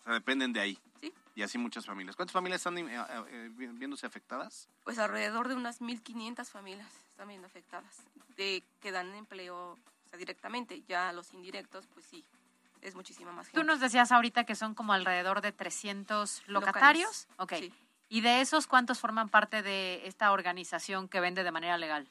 O 0.00 0.04
sea, 0.04 0.14
dependen 0.14 0.52
de 0.52 0.60
ahí. 0.60 0.78
Sí. 1.00 1.12
Y 1.36 1.42
así 1.42 1.58
muchas 1.58 1.84
familias. 1.84 2.16
¿Cuántas 2.16 2.32
familias 2.32 2.60
están 2.60 2.78
eh, 2.78 2.88
eh, 3.28 3.50
vi- 3.52 3.66
viéndose 3.66 4.06
afectadas? 4.06 4.68
Pues 4.84 4.98
alrededor 4.98 5.48
de 5.48 5.54
unas 5.54 5.80
1.500 5.82 6.46
familias 6.48 6.88
están 7.10 7.28
viendo 7.28 7.46
afectadas, 7.46 7.98
de 8.36 8.64
que 8.80 8.90
dan 8.90 9.14
empleo 9.14 9.72
o 9.72 10.08
sea, 10.08 10.18
directamente, 10.18 10.82
ya 10.88 11.12
los 11.12 11.34
indirectos, 11.34 11.86
pues 11.92 12.06
sí, 12.06 12.24
es 12.80 12.94
muchísima 12.94 13.32
más 13.32 13.48
gente. 13.48 13.60
Tú 13.60 13.66
nos 13.66 13.80
decías 13.80 14.12
ahorita 14.12 14.44
que 14.44 14.54
son 14.54 14.74
como 14.74 14.94
alrededor 14.94 15.42
de 15.42 15.52
300 15.52 16.42
locatarios. 16.46 17.28
Ok. 17.36 17.52
sí. 17.58 17.72
¿Y 18.08 18.22
de 18.22 18.40
esos 18.40 18.66
cuántos 18.66 18.98
forman 19.00 19.28
parte 19.28 19.62
de 19.62 20.06
esta 20.06 20.32
organización 20.32 21.06
que 21.08 21.20
vende 21.20 21.44
de 21.44 21.50
manera 21.50 21.76
legal? 21.76 22.08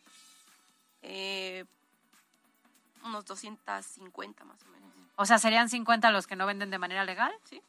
Eh, 1.01 1.65
unos 3.03 3.25
250 3.25 4.43
más 4.43 4.61
o 4.63 4.67
menos. 4.67 4.91
O 5.15 5.25
sea, 5.25 5.39
¿serían 5.39 5.69
50 5.69 6.11
los 6.11 6.27
que 6.27 6.35
no 6.35 6.45
venden 6.45 6.69
de 6.69 6.77
manera 6.77 7.05
legal? 7.05 7.33
Sí. 7.45 7.61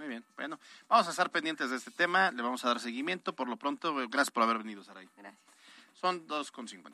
Muy 0.00 0.08
bien. 0.08 0.24
Bueno, 0.34 0.58
vamos 0.88 1.08
a 1.08 1.10
estar 1.10 1.28
pendientes 1.28 1.68
de 1.68 1.76
este 1.76 1.90
tema. 1.90 2.30
Le 2.30 2.40
vamos 2.40 2.64
a 2.64 2.68
dar 2.68 2.80
seguimiento. 2.80 3.34
Por 3.34 3.48
lo 3.48 3.58
pronto, 3.58 4.00
eh, 4.00 4.06
gracias 4.08 4.30
por 4.30 4.42
haber 4.42 4.56
venido, 4.56 4.82
Saray. 4.82 5.06
Gracias. 5.14 5.42
Son 5.92 6.26
2,50. 6.26 6.90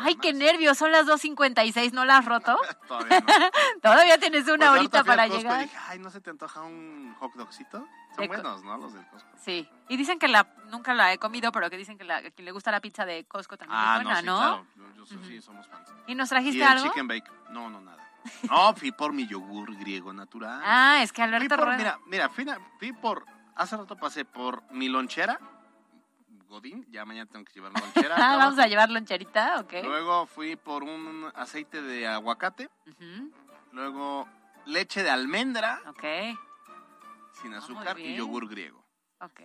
ay, 0.00 0.14
qué 0.16 0.32
nervios. 0.32 0.76
Son 0.78 0.90
las 0.92 1.06
2.56. 1.06 1.92
¿No 1.92 2.04
la 2.04 2.18
has 2.18 2.24
roto? 2.24 2.58
Todavía 2.88 3.20
no. 3.20 3.26
Todavía 3.82 4.18
tienes 4.18 4.44
una 4.48 4.68
Pues 4.68 4.80
horita 4.80 5.00
fui 5.00 5.06
para 5.08 5.24
Costco 5.24 5.38
llegar. 5.42 5.62
dije, 5.62 5.76
ay, 5.88 5.98
¿no 5.98 6.10
se 6.10 6.20
te 6.20 6.30
antoja 6.30 6.62
un 6.62 7.14
hot 7.18 7.32
dogcito? 7.34 7.78
Son 8.14 8.22
De 8.22 8.26
buenos, 8.28 8.62
¿no? 8.64 8.76
Los 8.78 8.92
del 8.94 9.06
Costco. 9.08 9.28
Sí. 9.42 9.68
Y 9.88 9.96
dicen 9.96 10.18
que 10.18 10.28
la 10.28 10.46
nunca 10.70 10.94
la 10.94 11.12
he 11.12 11.18
comido, 11.18 11.52
pero 11.52 11.70
que 11.70 11.76
dicen 11.76 11.96
que 11.98 12.04
la, 12.04 12.16
a 12.16 12.22
quien 12.30 12.44
le 12.44 12.52
gusta 12.52 12.70
la 12.70 12.80
pizza 12.80 13.04
de 13.04 13.24
Costco 13.24 13.56
también 13.56 13.78
Ah, 13.80 13.98
es 13.98 14.04
buena, 14.04 14.14
no, 14.14 14.20
sí, 14.20 14.26
¿no? 14.26 14.66
claro. 14.76 14.94
Yo, 14.96 15.06
sí, 15.06 15.40
somos 15.42 15.66
fans. 15.68 15.88
¿Y 16.06 16.14
nos 16.14 16.28
¿Y 16.28 16.30
trajiste 16.30 16.62
el 16.62 16.68
algo? 16.68 16.84
chicken 16.86 17.08
bake? 17.08 17.30
No, 17.50 17.70
no, 17.70 17.80
nada. 17.80 18.04
No, 18.50 18.74
fui 18.74 18.92
por 18.92 19.12
mi 19.12 19.26
yogur 19.26 19.74
griego 19.76 20.12
natural. 20.12 20.60
Ah, 20.64 21.00
es 21.02 21.12
que 21.12 21.22
Fui 21.22 21.32
Alberto 21.34 21.56
por- 21.56 21.64
Rueda. 21.66 21.76
Mira, 21.78 21.98
mira, 22.06 22.28
fui, 22.28 22.44
fui 22.78 22.92
por... 22.92 23.24
Hace 23.54 23.76
rato 23.76 23.96
pasé 23.96 24.24
por 24.24 24.62
mi 24.70 24.88
lonchera, 24.88 25.40
Godín, 26.48 26.86
ya 26.90 27.04
mañana 27.04 27.28
tengo 27.30 27.44
que 27.44 27.52
llevar 27.52 27.72
lonchera. 28.08 28.16
Ah, 28.18 28.32
al 28.32 28.38
Vamos 28.38 28.58
a 28.58 28.66
llevar 28.66 28.90
loncherita, 28.90 29.60
ok. 29.60 29.72
Luego 29.84 30.26
fui 30.26 30.56
por 30.56 30.82
un 30.82 31.30
aceite 31.34 31.82
de 31.82 32.06
aguacate. 32.06 32.70
Luego 33.72 34.26
leche 34.66 35.02
de 35.02 35.10
almendra 35.10 35.80
Ok, 35.86 36.02
sin 37.40 37.54
Ah, 37.54 37.58
azúcar 37.58 37.98
y 37.98 38.16
yogur 38.16 38.48
griego. 38.48 38.84
ok. 39.20 39.40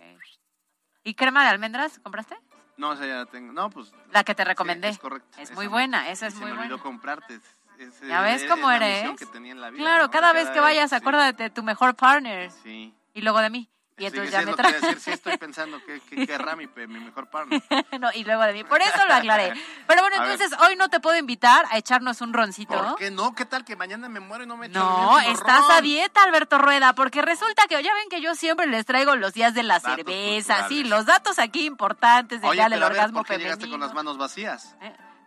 ¿Y 1.04 1.14
crema 1.14 1.42
de 1.44 1.50
almendras 1.50 1.98
compraste? 2.00 2.36
No, 2.76 2.94
esa 2.94 3.06
ya 3.06 3.16
la 3.16 3.26
tengo. 3.26 3.52
No, 3.52 3.68
pues 3.70 3.92
La 4.10 4.24
que 4.24 4.34
te 4.34 4.44
recomendé. 4.44 4.88
es 4.88 4.98
correcto. 4.98 5.28
Es 5.38 5.50
Esa 5.50 5.54
muy 5.54 5.66
buena, 5.68 6.08
esa 6.08 6.26
es 6.26 6.34
se 6.34 6.40
muy 6.40 6.50
me 6.50 6.56
buena. 6.56 6.74
olvidó 6.74 6.82
comprarte. 6.82 7.38
Ese- 7.78 8.08
¿Ya 8.08 8.20
ves 8.22 8.42
es 8.42 8.50
cómo 8.50 8.70
eres? 8.70 9.02
misión 9.02 9.16
que 9.16 9.26
tenía 9.26 9.52
en 9.52 9.60
la 9.60 9.70
vida, 9.70 9.82
Claro, 9.82 10.04
¿no? 10.04 10.10
cada 10.10 10.32
vez 10.32 10.48
que 10.50 10.60
vayas, 10.60 10.90
sí. 10.90 10.96
acuérdate 10.96 11.42
de 11.44 11.50
tu 11.50 11.62
mejor 11.62 11.94
partner. 11.94 12.50
Sí. 12.50 12.94
Y 13.12 13.20
luego 13.20 13.40
de 13.40 13.50
mí. 13.50 13.68
Y 13.96 14.06
entonces 14.06 14.30
sí, 14.30 14.32
ya 14.32 14.40
es 14.40 14.46
me 14.46 14.50
lo 14.52 14.56
que 14.56 14.72
decir, 14.72 15.00
sí 15.00 15.10
estoy 15.12 15.36
pensando 15.36 15.80
que, 15.84 16.00
que 16.00 16.26
querrá 16.26 16.56
mi, 16.56 16.66
mejor 16.66 17.30
partner. 17.30 17.62
no, 18.00 18.08
y 18.12 18.24
luego 18.24 18.42
de 18.42 18.52
mí. 18.52 18.64
Por 18.64 18.82
eso 18.82 19.06
lo 19.06 19.14
aclaré. 19.14 19.52
Pero 19.86 20.02
bueno, 20.02 20.16
A 20.16 20.20
ver. 20.20 20.32
entonces 20.32 20.58
hoy 20.60 20.74
no 20.74 20.88
te 20.88 20.98
puedo 20.98 21.16
invitar 21.16 21.64
a 21.70 21.78
echarnos 21.78 22.20
un 22.20 22.32
roncito. 22.32 22.74
¿Por 22.74 22.96
qué 22.96 23.12
no? 23.12 23.34
¿Qué 23.36 23.44
tal 23.44 23.64
que 23.64 23.76
mañana 23.76 24.08
me 24.08 24.18
muero 24.18 24.42
y 24.42 24.46
no 24.48 24.56
me 24.56 24.66
echo 24.66 24.78
No, 24.80 25.20
estás 25.20 25.60
ron? 25.60 25.70
a 25.70 25.80
dieta, 25.80 26.24
Alberto 26.24 26.58
Rueda, 26.58 26.94
porque 26.94 27.22
resulta 27.22 27.68
que 27.68 27.80
ya 27.82 27.94
ven 27.94 28.08
que 28.10 28.20
yo 28.20 28.34
siempre 28.34 28.66
les 28.66 28.84
traigo 28.84 29.14
los 29.14 29.32
días 29.32 29.54
de 29.54 29.62
la 29.62 29.78
Datos 29.78 29.94
cerveza, 29.96 30.68
sí, 30.68 30.82
los 30.82 31.06
datos 31.06 31.38
aquí 31.38 31.64
importantes 31.64 32.40
del 32.40 32.50
Oye, 32.50 32.56
día 32.58 32.68
del 32.68 32.78
pero 32.80 32.86
a 32.86 32.88
ver, 32.88 32.98
orgasmo 32.98 33.18
¿por 33.20 33.26
qué 33.28 33.38
llegaste 33.38 33.60
femenino. 33.66 33.74
con 33.78 33.80
las 33.86 33.94
manos 33.94 34.18
vacías? 34.18 34.76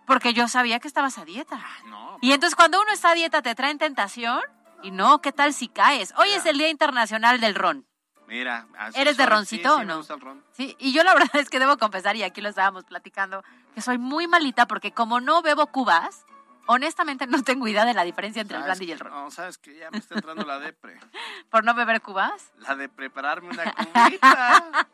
Porque 0.05 0.33
yo 0.33 0.47
sabía 0.49 0.79
que 0.79 0.87
estabas 0.89 1.17
a 1.17 1.25
dieta. 1.25 1.59
No. 1.85 2.17
Y 2.21 2.33
entonces 2.33 2.55
cuando 2.55 2.81
uno 2.81 2.91
está 2.91 3.11
a 3.11 3.13
dieta 3.13 3.41
te 3.41 3.55
traen 3.55 3.77
tentación 3.77 4.41
y 4.83 4.91
no, 4.91 5.21
¿qué 5.21 5.31
tal 5.31 5.53
si 5.53 5.69
caes? 5.69 6.13
Hoy 6.17 6.29
es 6.31 6.45
el 6.45 6.57
Día 6.57 6.69
Internacional 6.69 7.39
del 7.39 7.55
Ron. 7.55 7.86
Mira. 8.27 8.67
¿Eres 8.93 9.17
de 9.17 9.25
roncito 9.25 9.69
Sí, 9.69 9.73
o 9.75 9.75
sí, 9.75 9.79
me 9.79 9.85
no? 9.85 9.97
gusta 9.97 10.13
el 10.15 10.21
ron. 10.21 10.43
Sí, 10.51 10.75
y 10.79 10.91
yo 10.93 11.03
la 11.03 11.13
verdad 11.15 11.35
es 11.35 11.49
que 11.49 11.59
debo 11.59 11.77
confesar, 11.77 12.15
y 12.15 12.23
aquí 12.23 12.41
lo 12.41 12.49
estábamos 12.49 12.83
platicando, 12.83 13.43
que 13.73 13.81
soy 13.81 13.97
muy 13.97 14.27
malita 14.27 14.67
porque 14.67 14.91
como 14.91 15.19
no 15.21 15.41
bebo 15.41 15.67
cubas, 15.67 16.25
honestamente 16.65 17.25
no 17.27 17.41
tengo 17.43 17.67
idea 17.67 17.85
de 17.85 17.93
la 17.93 18.03
diferencia 18.03 18.41
entre 18.41 18.57
el 18.57 18.63
¿Sabes 18.63 18.77
brandy 18.79 18.89
y 18.89 18.91
el 18.93 18.99
ron. 18.99 19.13
No, 19.13 19.31
sabes 19.31 19.57
que 19.57 19.77
ya 19.77 19.89
me 19.91 19.99
está 19.99 20.15
entrando 20.15 20.45
la 20.45 20.59
depre. 20.59 20.99
¿Por 21.49 21.63
no 21.63 21.73
beber 21.73 22.01
cubas? 22.01 22.51
La 22.59 22.75
de 22.75 22.89
prepararme 22.89 23.49
una 23.49 23.71
cubita. 23.73 24.87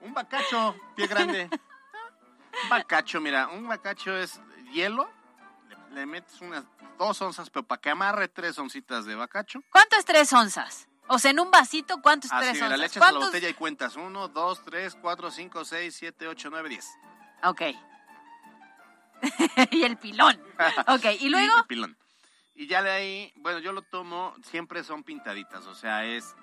un 0.00 0.12
bacacho, 0.12 0.74
pie 0.96 1.06
grande. 1.06 1.48
Un 2.64 2.68
bacacho, 2.68 3.20
mira, 3.20 3.46
un 3.48 3.68
bacacho 3.68 4.16
es 4.16 4.40
hielo. 4.72 5.08
Le, 5.68 5.94
le 5.94 6.06
metes 6.06 6.40
unas 6.40 6.64
dos 6.98 7.22
onzas, 7.22 7.48
pero 7.50 7.62
para 7.64 7.80
que 7.80 7.90
amarre 7.90 8.26
tres 8.26 8.58
oncitas 8.58 9.04
de 9.04 9.14
bacacho. 9.14 9.60
¿Cuánto 9.70 9.96
es 9.96 10.04
tres 10.04 10.32
onzas? 10.32 10.88
O 11.12 11.18
sea, 11.18 11.32
en 11.32 11.40
un 11.40 11.50
vasito, 11.50 12.00
¿cuánto 12.00 12.28
es 12.28 12.32
Así, 12.32 12.50
tres 12.50 12.62
onzas? 12.62 12.78
le 12.78 12.86
echas 12.86 12.96
a 12.96 13.00
la 13.00 13.10
¿Cuántos? 13.10 13.28
botella 13.30 13.48
y 13.48 13.54
cuentas. 13.54 13.96
Uno, 13.96 14.28
dos, 14.28 14.62
tres, 14.64 14.94
cuatro, 14.94 15.30
cinco, 15.30 15.64
seis, 15.64 15.96
siete, 15.96 16.28
ocho, 16.28 16.50
nueve, 16.50 16.68
diez. 16.68 16.88
Ok. 17.42 17.62
y 19.72 19.82
el 19.82 19.96
pilón. 19.98 20.40
Ok, 20.86 21.04
y 21.18 21.28
luego... 21.28 21.56
el 21.58 21.64
pilón. 21.64 21.96
Y 22.54 22.66
ya 22.66 22.82
de 22.82 22.90
ahí, 22.90 23.32
bueno, 23.36 23.58
yo 23.58 23.72
lo 23.72 23.82
tomo, 23.82 24.34
siempre 24.44 24.84
son 24.84 25.02
pintaditas, 25.02 25.64
o 25.66 25.74
sea, 25.74 26.04
es 26.04 26.36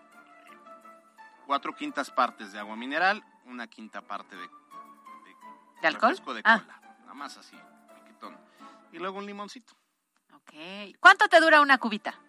cuatro 1.46 1.76
quintas 1.76 2.10
partes 2.10 2.52
de 2.52 2.60
agua 2.60 2.76
mineral, 2.76 3.24
una 3.46 3.68
quinta 3.68 4.02
parte 4.02 4.36
de, 4.36 4.48
¿De 5.82 5.88
alcohol? 5.88 6.10
refresco 6.12 6.34
de 6.34 6.42
Ah. 6.44 6.60
cola, 6.60 6.82
nada 7.02 7.14
más 7.14 7.38
así, 7.38 7.56
piquetón. 8.04 8.36
Y 8.92 8.98
luego 8.98 9.20
un 9.20 9.28
limoncito. 9.28 9.74
Ok. 10.34 10.54
¿Cuánto 11.00 11.28
te 11.28 11.40
dura 11.40 11.62
una 11.62 11.78
cubita? 11.78 12.20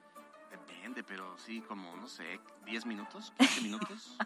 Depende, 0.88 1.04
pero 1.04 1.36
sí, 1.36 1.60
como, 1.68 1.94
no 1.96 2.06
sé, 2.08 2.40
10 2.64 2.86
minutos, 2.86 3.32
15 3.38 3.60
minutos. 3.60 4.16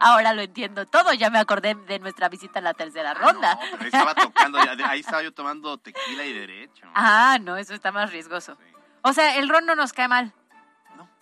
Ahora 0.00 0.32
lo 0.34 0.42
entiendo 0.42 0.84
todo, 0.84 1.12
ya 1.12 1.30
me 1.30 1.38
acordé 1.38 1.76
de 1.76 2.00
nuestra 2.00 2.28
visita 2.28 2.58
a 2.58 2.62
la 2.62 2.74
tercera 2.74 3.14
ronda. 3.14 3.56
Pero 3.70 3.82
ahí 3.82 3.86
estaba 3.86 4.14
tocando, 4.16 4.58
ya- 4.64 4.88
ahí 4.88 5.00
estaba 5.00 5.22
yo 5.22 5.32
tomando 5.32 5.78
tequila 5.78 6.24
y 6.24 6.32
derecho. 6.32 6.86
Ah, 6.94 7.38
no, 7.40 7.56
eso 7.56 7.72
está 7.74 7.92
más 7.92 8.10
riesgoso. 8.10 8.56
O 9.02 9.12
sea, 9.12 9.36
el 9.36 9.48
ron 9.48 9.64
no 9.64 9.76
nos 9.76 9.92
cae 9.92 10.08
mal. 10.08 10.32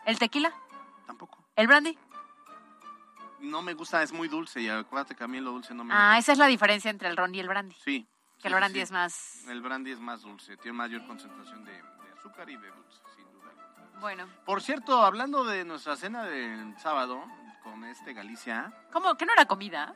¿El 0.07 0.19
tequila? 0.19 0.51
Tampoco. 1.07 1.45
¿El 1.55 1.67
brandy? 1.67 1.99
No 3.41 3.61
me 3.61 3.75
gusta, 3.75 4.03
es 4.03 4.13
muy 4.13 4.29
dulce 4.29 4.63
y 4.63 4.69
acuérdate 4.71 5.15
que 5.15 5.25
a 5.25 5.29
mí 5.29 5.41
lo 5.41 5.51
dulce 5.53 5.75
no 5.75 5.85
me 5.85 5.93
Ah, 5.95 6.17
esa 6.19 6.33
es 6.33 6.39
la 6.39 6.47
diferencia 6.47 6.91
entre 6.91 7.09
el 7.09 7.17
ron 7.19 7.35
y 7.35 7.41
el 7.41 7.49
brandy. 7.49 7.77
Sí. 7.85 8.09
Que 8.37 8.43
sí, 8.43 8.49
el 8.49 8.55
brandy 8.55 8.79
sí. 8.79 8.83
es 8.83 8.91
más... 8.93 9.45
El 9.49 9.61
brandy 9.61 9.93
es 9.93 10.01
más 10.01 10.23
dulce, 10.23 10.57
tiene 10.57 10.77
mayor 10.79 11.07
concentración 11.07 11.65
de, 11.65 11.73
de 11.73 12.13
azúcar 12.19 12.49
y 12.49 12.57
de 12.57 12.69
dulce. 12.69 12.99
Bueno. 14.01 14.29
Por 14.45 14.63
cierto, 14.63 15.03
hablando 15.03 15.45
de 15.45 15.65
nuestra 15.65 15.97
cena 15.97 16.25
del 16.25 16.79
sábado 16.79 17.25
con 17.63 17.85
este 17.85 18.13
Galicia. 18.13 18.73
¿Cómo? 18.93 19.17
¿Que 19.17 19.27
no 19.27 19.33
era 19.33 19.47
comida? 19.47 19.95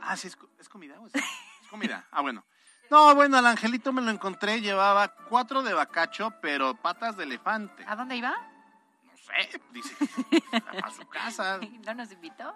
Ah, 0.00 0.16
sí, 0.16 0.28
es, 0.28 0.36
co- 0.36 0.48
¿es 0.58 0.68
comida. 0.68 0.98
o 1.00 1.06
es, 1.06 1.14
es 1.14 1.68
comida. 1.70 2.06
Ah, 2.10 2.20
bueno. 2.22 2.44
No, 2.90 3.14
bueno, 3.14 3.36
al 3.38 3.46
angelito 3.46 3.92
me 3.92 4.02
lo 4.02 4.10
encontré, 4.10 4.60
llevaba 4.60 5.08
cuatro 5.28 5.62
de 5.62 5.72
bacacho, 5.74 6.32
pero 6.42 6.74
patas 6.74 7.16
de 7.16 7.24
elefante. 7.24 7.84
¿A 7.86 7.94
dónde 7.96 8.16
iba? 8.16 8.30
No 9.04 9.16
sé, 9.16 9.60
dice 9.72 9.94
que 10.30 10.42
a, 10.82 10.86
a 10.86 10.90
su 10.90 11.06
casa. 11.08 11.60
¿No 11.86 11.94
nos 11.94 12.10
invitó? 12.12 12.54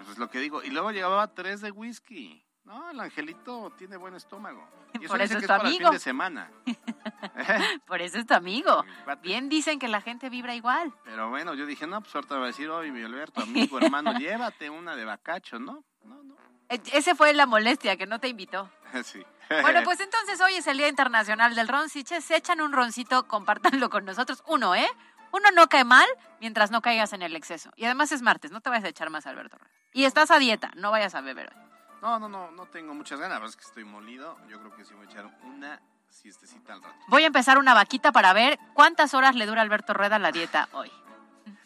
Eso 0.00 0.12
es 0.12 0.18
lo 0.18 0.30
que 0.30 0.38
digo. 0.38 0.62
Y 0.62 0.70
luego 0.70 0.90
llevaba 0.90 1.34
tres 1.34 1.60
de 1.60 1.70
whisky. 1.70 2.43
No, 2.64 2.90
el 2.90 2.98
angelito 3.00 3.70
tiene 3.76 3.96
buen 3.96 4.14
estómago. 4.14 4.66
Y 4.94 5.04
eso 5.04 5.08
Por 5.08 5.20
dice 5.20 5.24
eso 5.24 5.32
que 5.34 5.38
es 5.38 5.42
es 5.42 5.42
tu 5.42 5.46
para 5.48 5.60
el 5.62 5.66
amigo. 5.68 5.88
fin 5.90 5.92
de 5.92 5.98
semana. 5.98 6.50
Por 7.86 8.00
eso 8.00 8.18
es 8.18 8.26
tu 8.26 8.34
amigo. 8.34 8.84
Bien 9.22 9.48
dicen 9.48 9.78
que 9.78 9.88
la 9.88 10.00
gente 10.00 10.30
vibra 10.30 10.54
igual. 10.54 10.92
Pero 11.04 11.28
bueno, 11.30 11.54
yo 11.54 11.66
dije, 11.66 11.86
no, 11.86 12.00
pues 12.00 12.14
ahorita 12.14 12.36
va 12.38 12.44
a 12.44 12.46
decir, 12.46 12.70
oye, 12.70 12.90
mi 12.90 13.02
Alberto, 13.02 13.42
amigo, 13.42 13.78
hermano, 13.78 14.12
llévate 14.18 14.70
una 14.70 14.96
de 14.96 15.04
bacacho, 15.04 15.58
¿no? 15.58 15.84
E- 16.70 16.80
Ese 16.92 17.14
fue 17.14 17.34
la 17.34 17.44
molestia, 17.46 17.96
que 17.96 18.06
no 18.06 18.18
te 18.18 18.28
invitó. 18.28 18.70
sí. 19.04 19.22
Bueno, 19.60 19.82
pues 19.84 20.00
entonces 20.00 20.40
hoy 20.40 20.54
es 20.54 20.66
el 20.66 20.78
Día 20.78 20.88
Internacional 20.88 21.54
del 21.54 21.68
Ron. 21.68 21.90
Si 21.90 22.02
che- 22.02 22.22
se 22.22 22.36
echan 22.36 22.62
un 22.62 22.72
roncito, 22.72 23.28
compártanlo 23.28 23.90
con 23.90 24.06
nosotros. 24.06 24.42
Uno, 24.46 24.74
¿eh? 24.74 24.88
Uno 25.32 25.50
no 25.54 25.66
cae 25.68 25.84
mal 25.84 26.06
mientras 26.40 26.70
no 26.70 26.80
caigas 26.80 27.12
en 27.12 27.20
el 27.20 27.36
exceso. 27.36 27.70
Y 27.76 27.84
además 27.84 28.10
es 28.12 28.22
martes, 28.22 28.52
no 28.52 28.60
te 28.62 28.70
vayas 28.70 28.84
a 28.84 28.88
echar 28.88 29.10
más, 29.10 29.26
Alberto. 29.26 29.58
Y 29.92 30.04
estás 30.04 30.30
a 30.30 30.38
dieta, 30.38 30.70
no 30.76 30.90
vayas 30.90 31.14
a 31.14 31.20
beber 31.20 31.52
hoy. 31.54 31.63
No, 32.04 32.18
no, 32.18 32.28
no, 32.28 32.50
no 32.50 32.66
tengo 32.66 32.92
muchas 32.92 33.18
ganas, 33.18 33.36
la 33.36 33.40
verdad 33.40 33.48
es 33.48 33.56
que 33.56 33.66
estoy 33.66 33.84
molido. 33.84 34.36
Yo 34.46 34.60
creo 34.60 34.76
que 34.76 34.84
sí 34.84 34.92
voy 34.92 35.06
a 35.06 35.10
echar 35.10 35.24
una 35.42 35.80
siestecita 36.10 36.74
al 36.74 36.82
rato. 36.82 36.94
Voy 37.08 37.24
a 37.24 37.28
empezar 37.28 37.56
una 37.56 37.72
vaquita 37.72 38.12
para 38.12 38.34
ver 38.34 38.58
cuántas 38.74 39.14
horas 39.14 39.34
le 39.34 39.46
dura 39.46 39.62
a 39.62 39.64
Alberto 39.64 39.94
Rueda 39.94 40.18
la 40.18 40.30
dieta 40.30 40.68
hoy. 40.72 40.92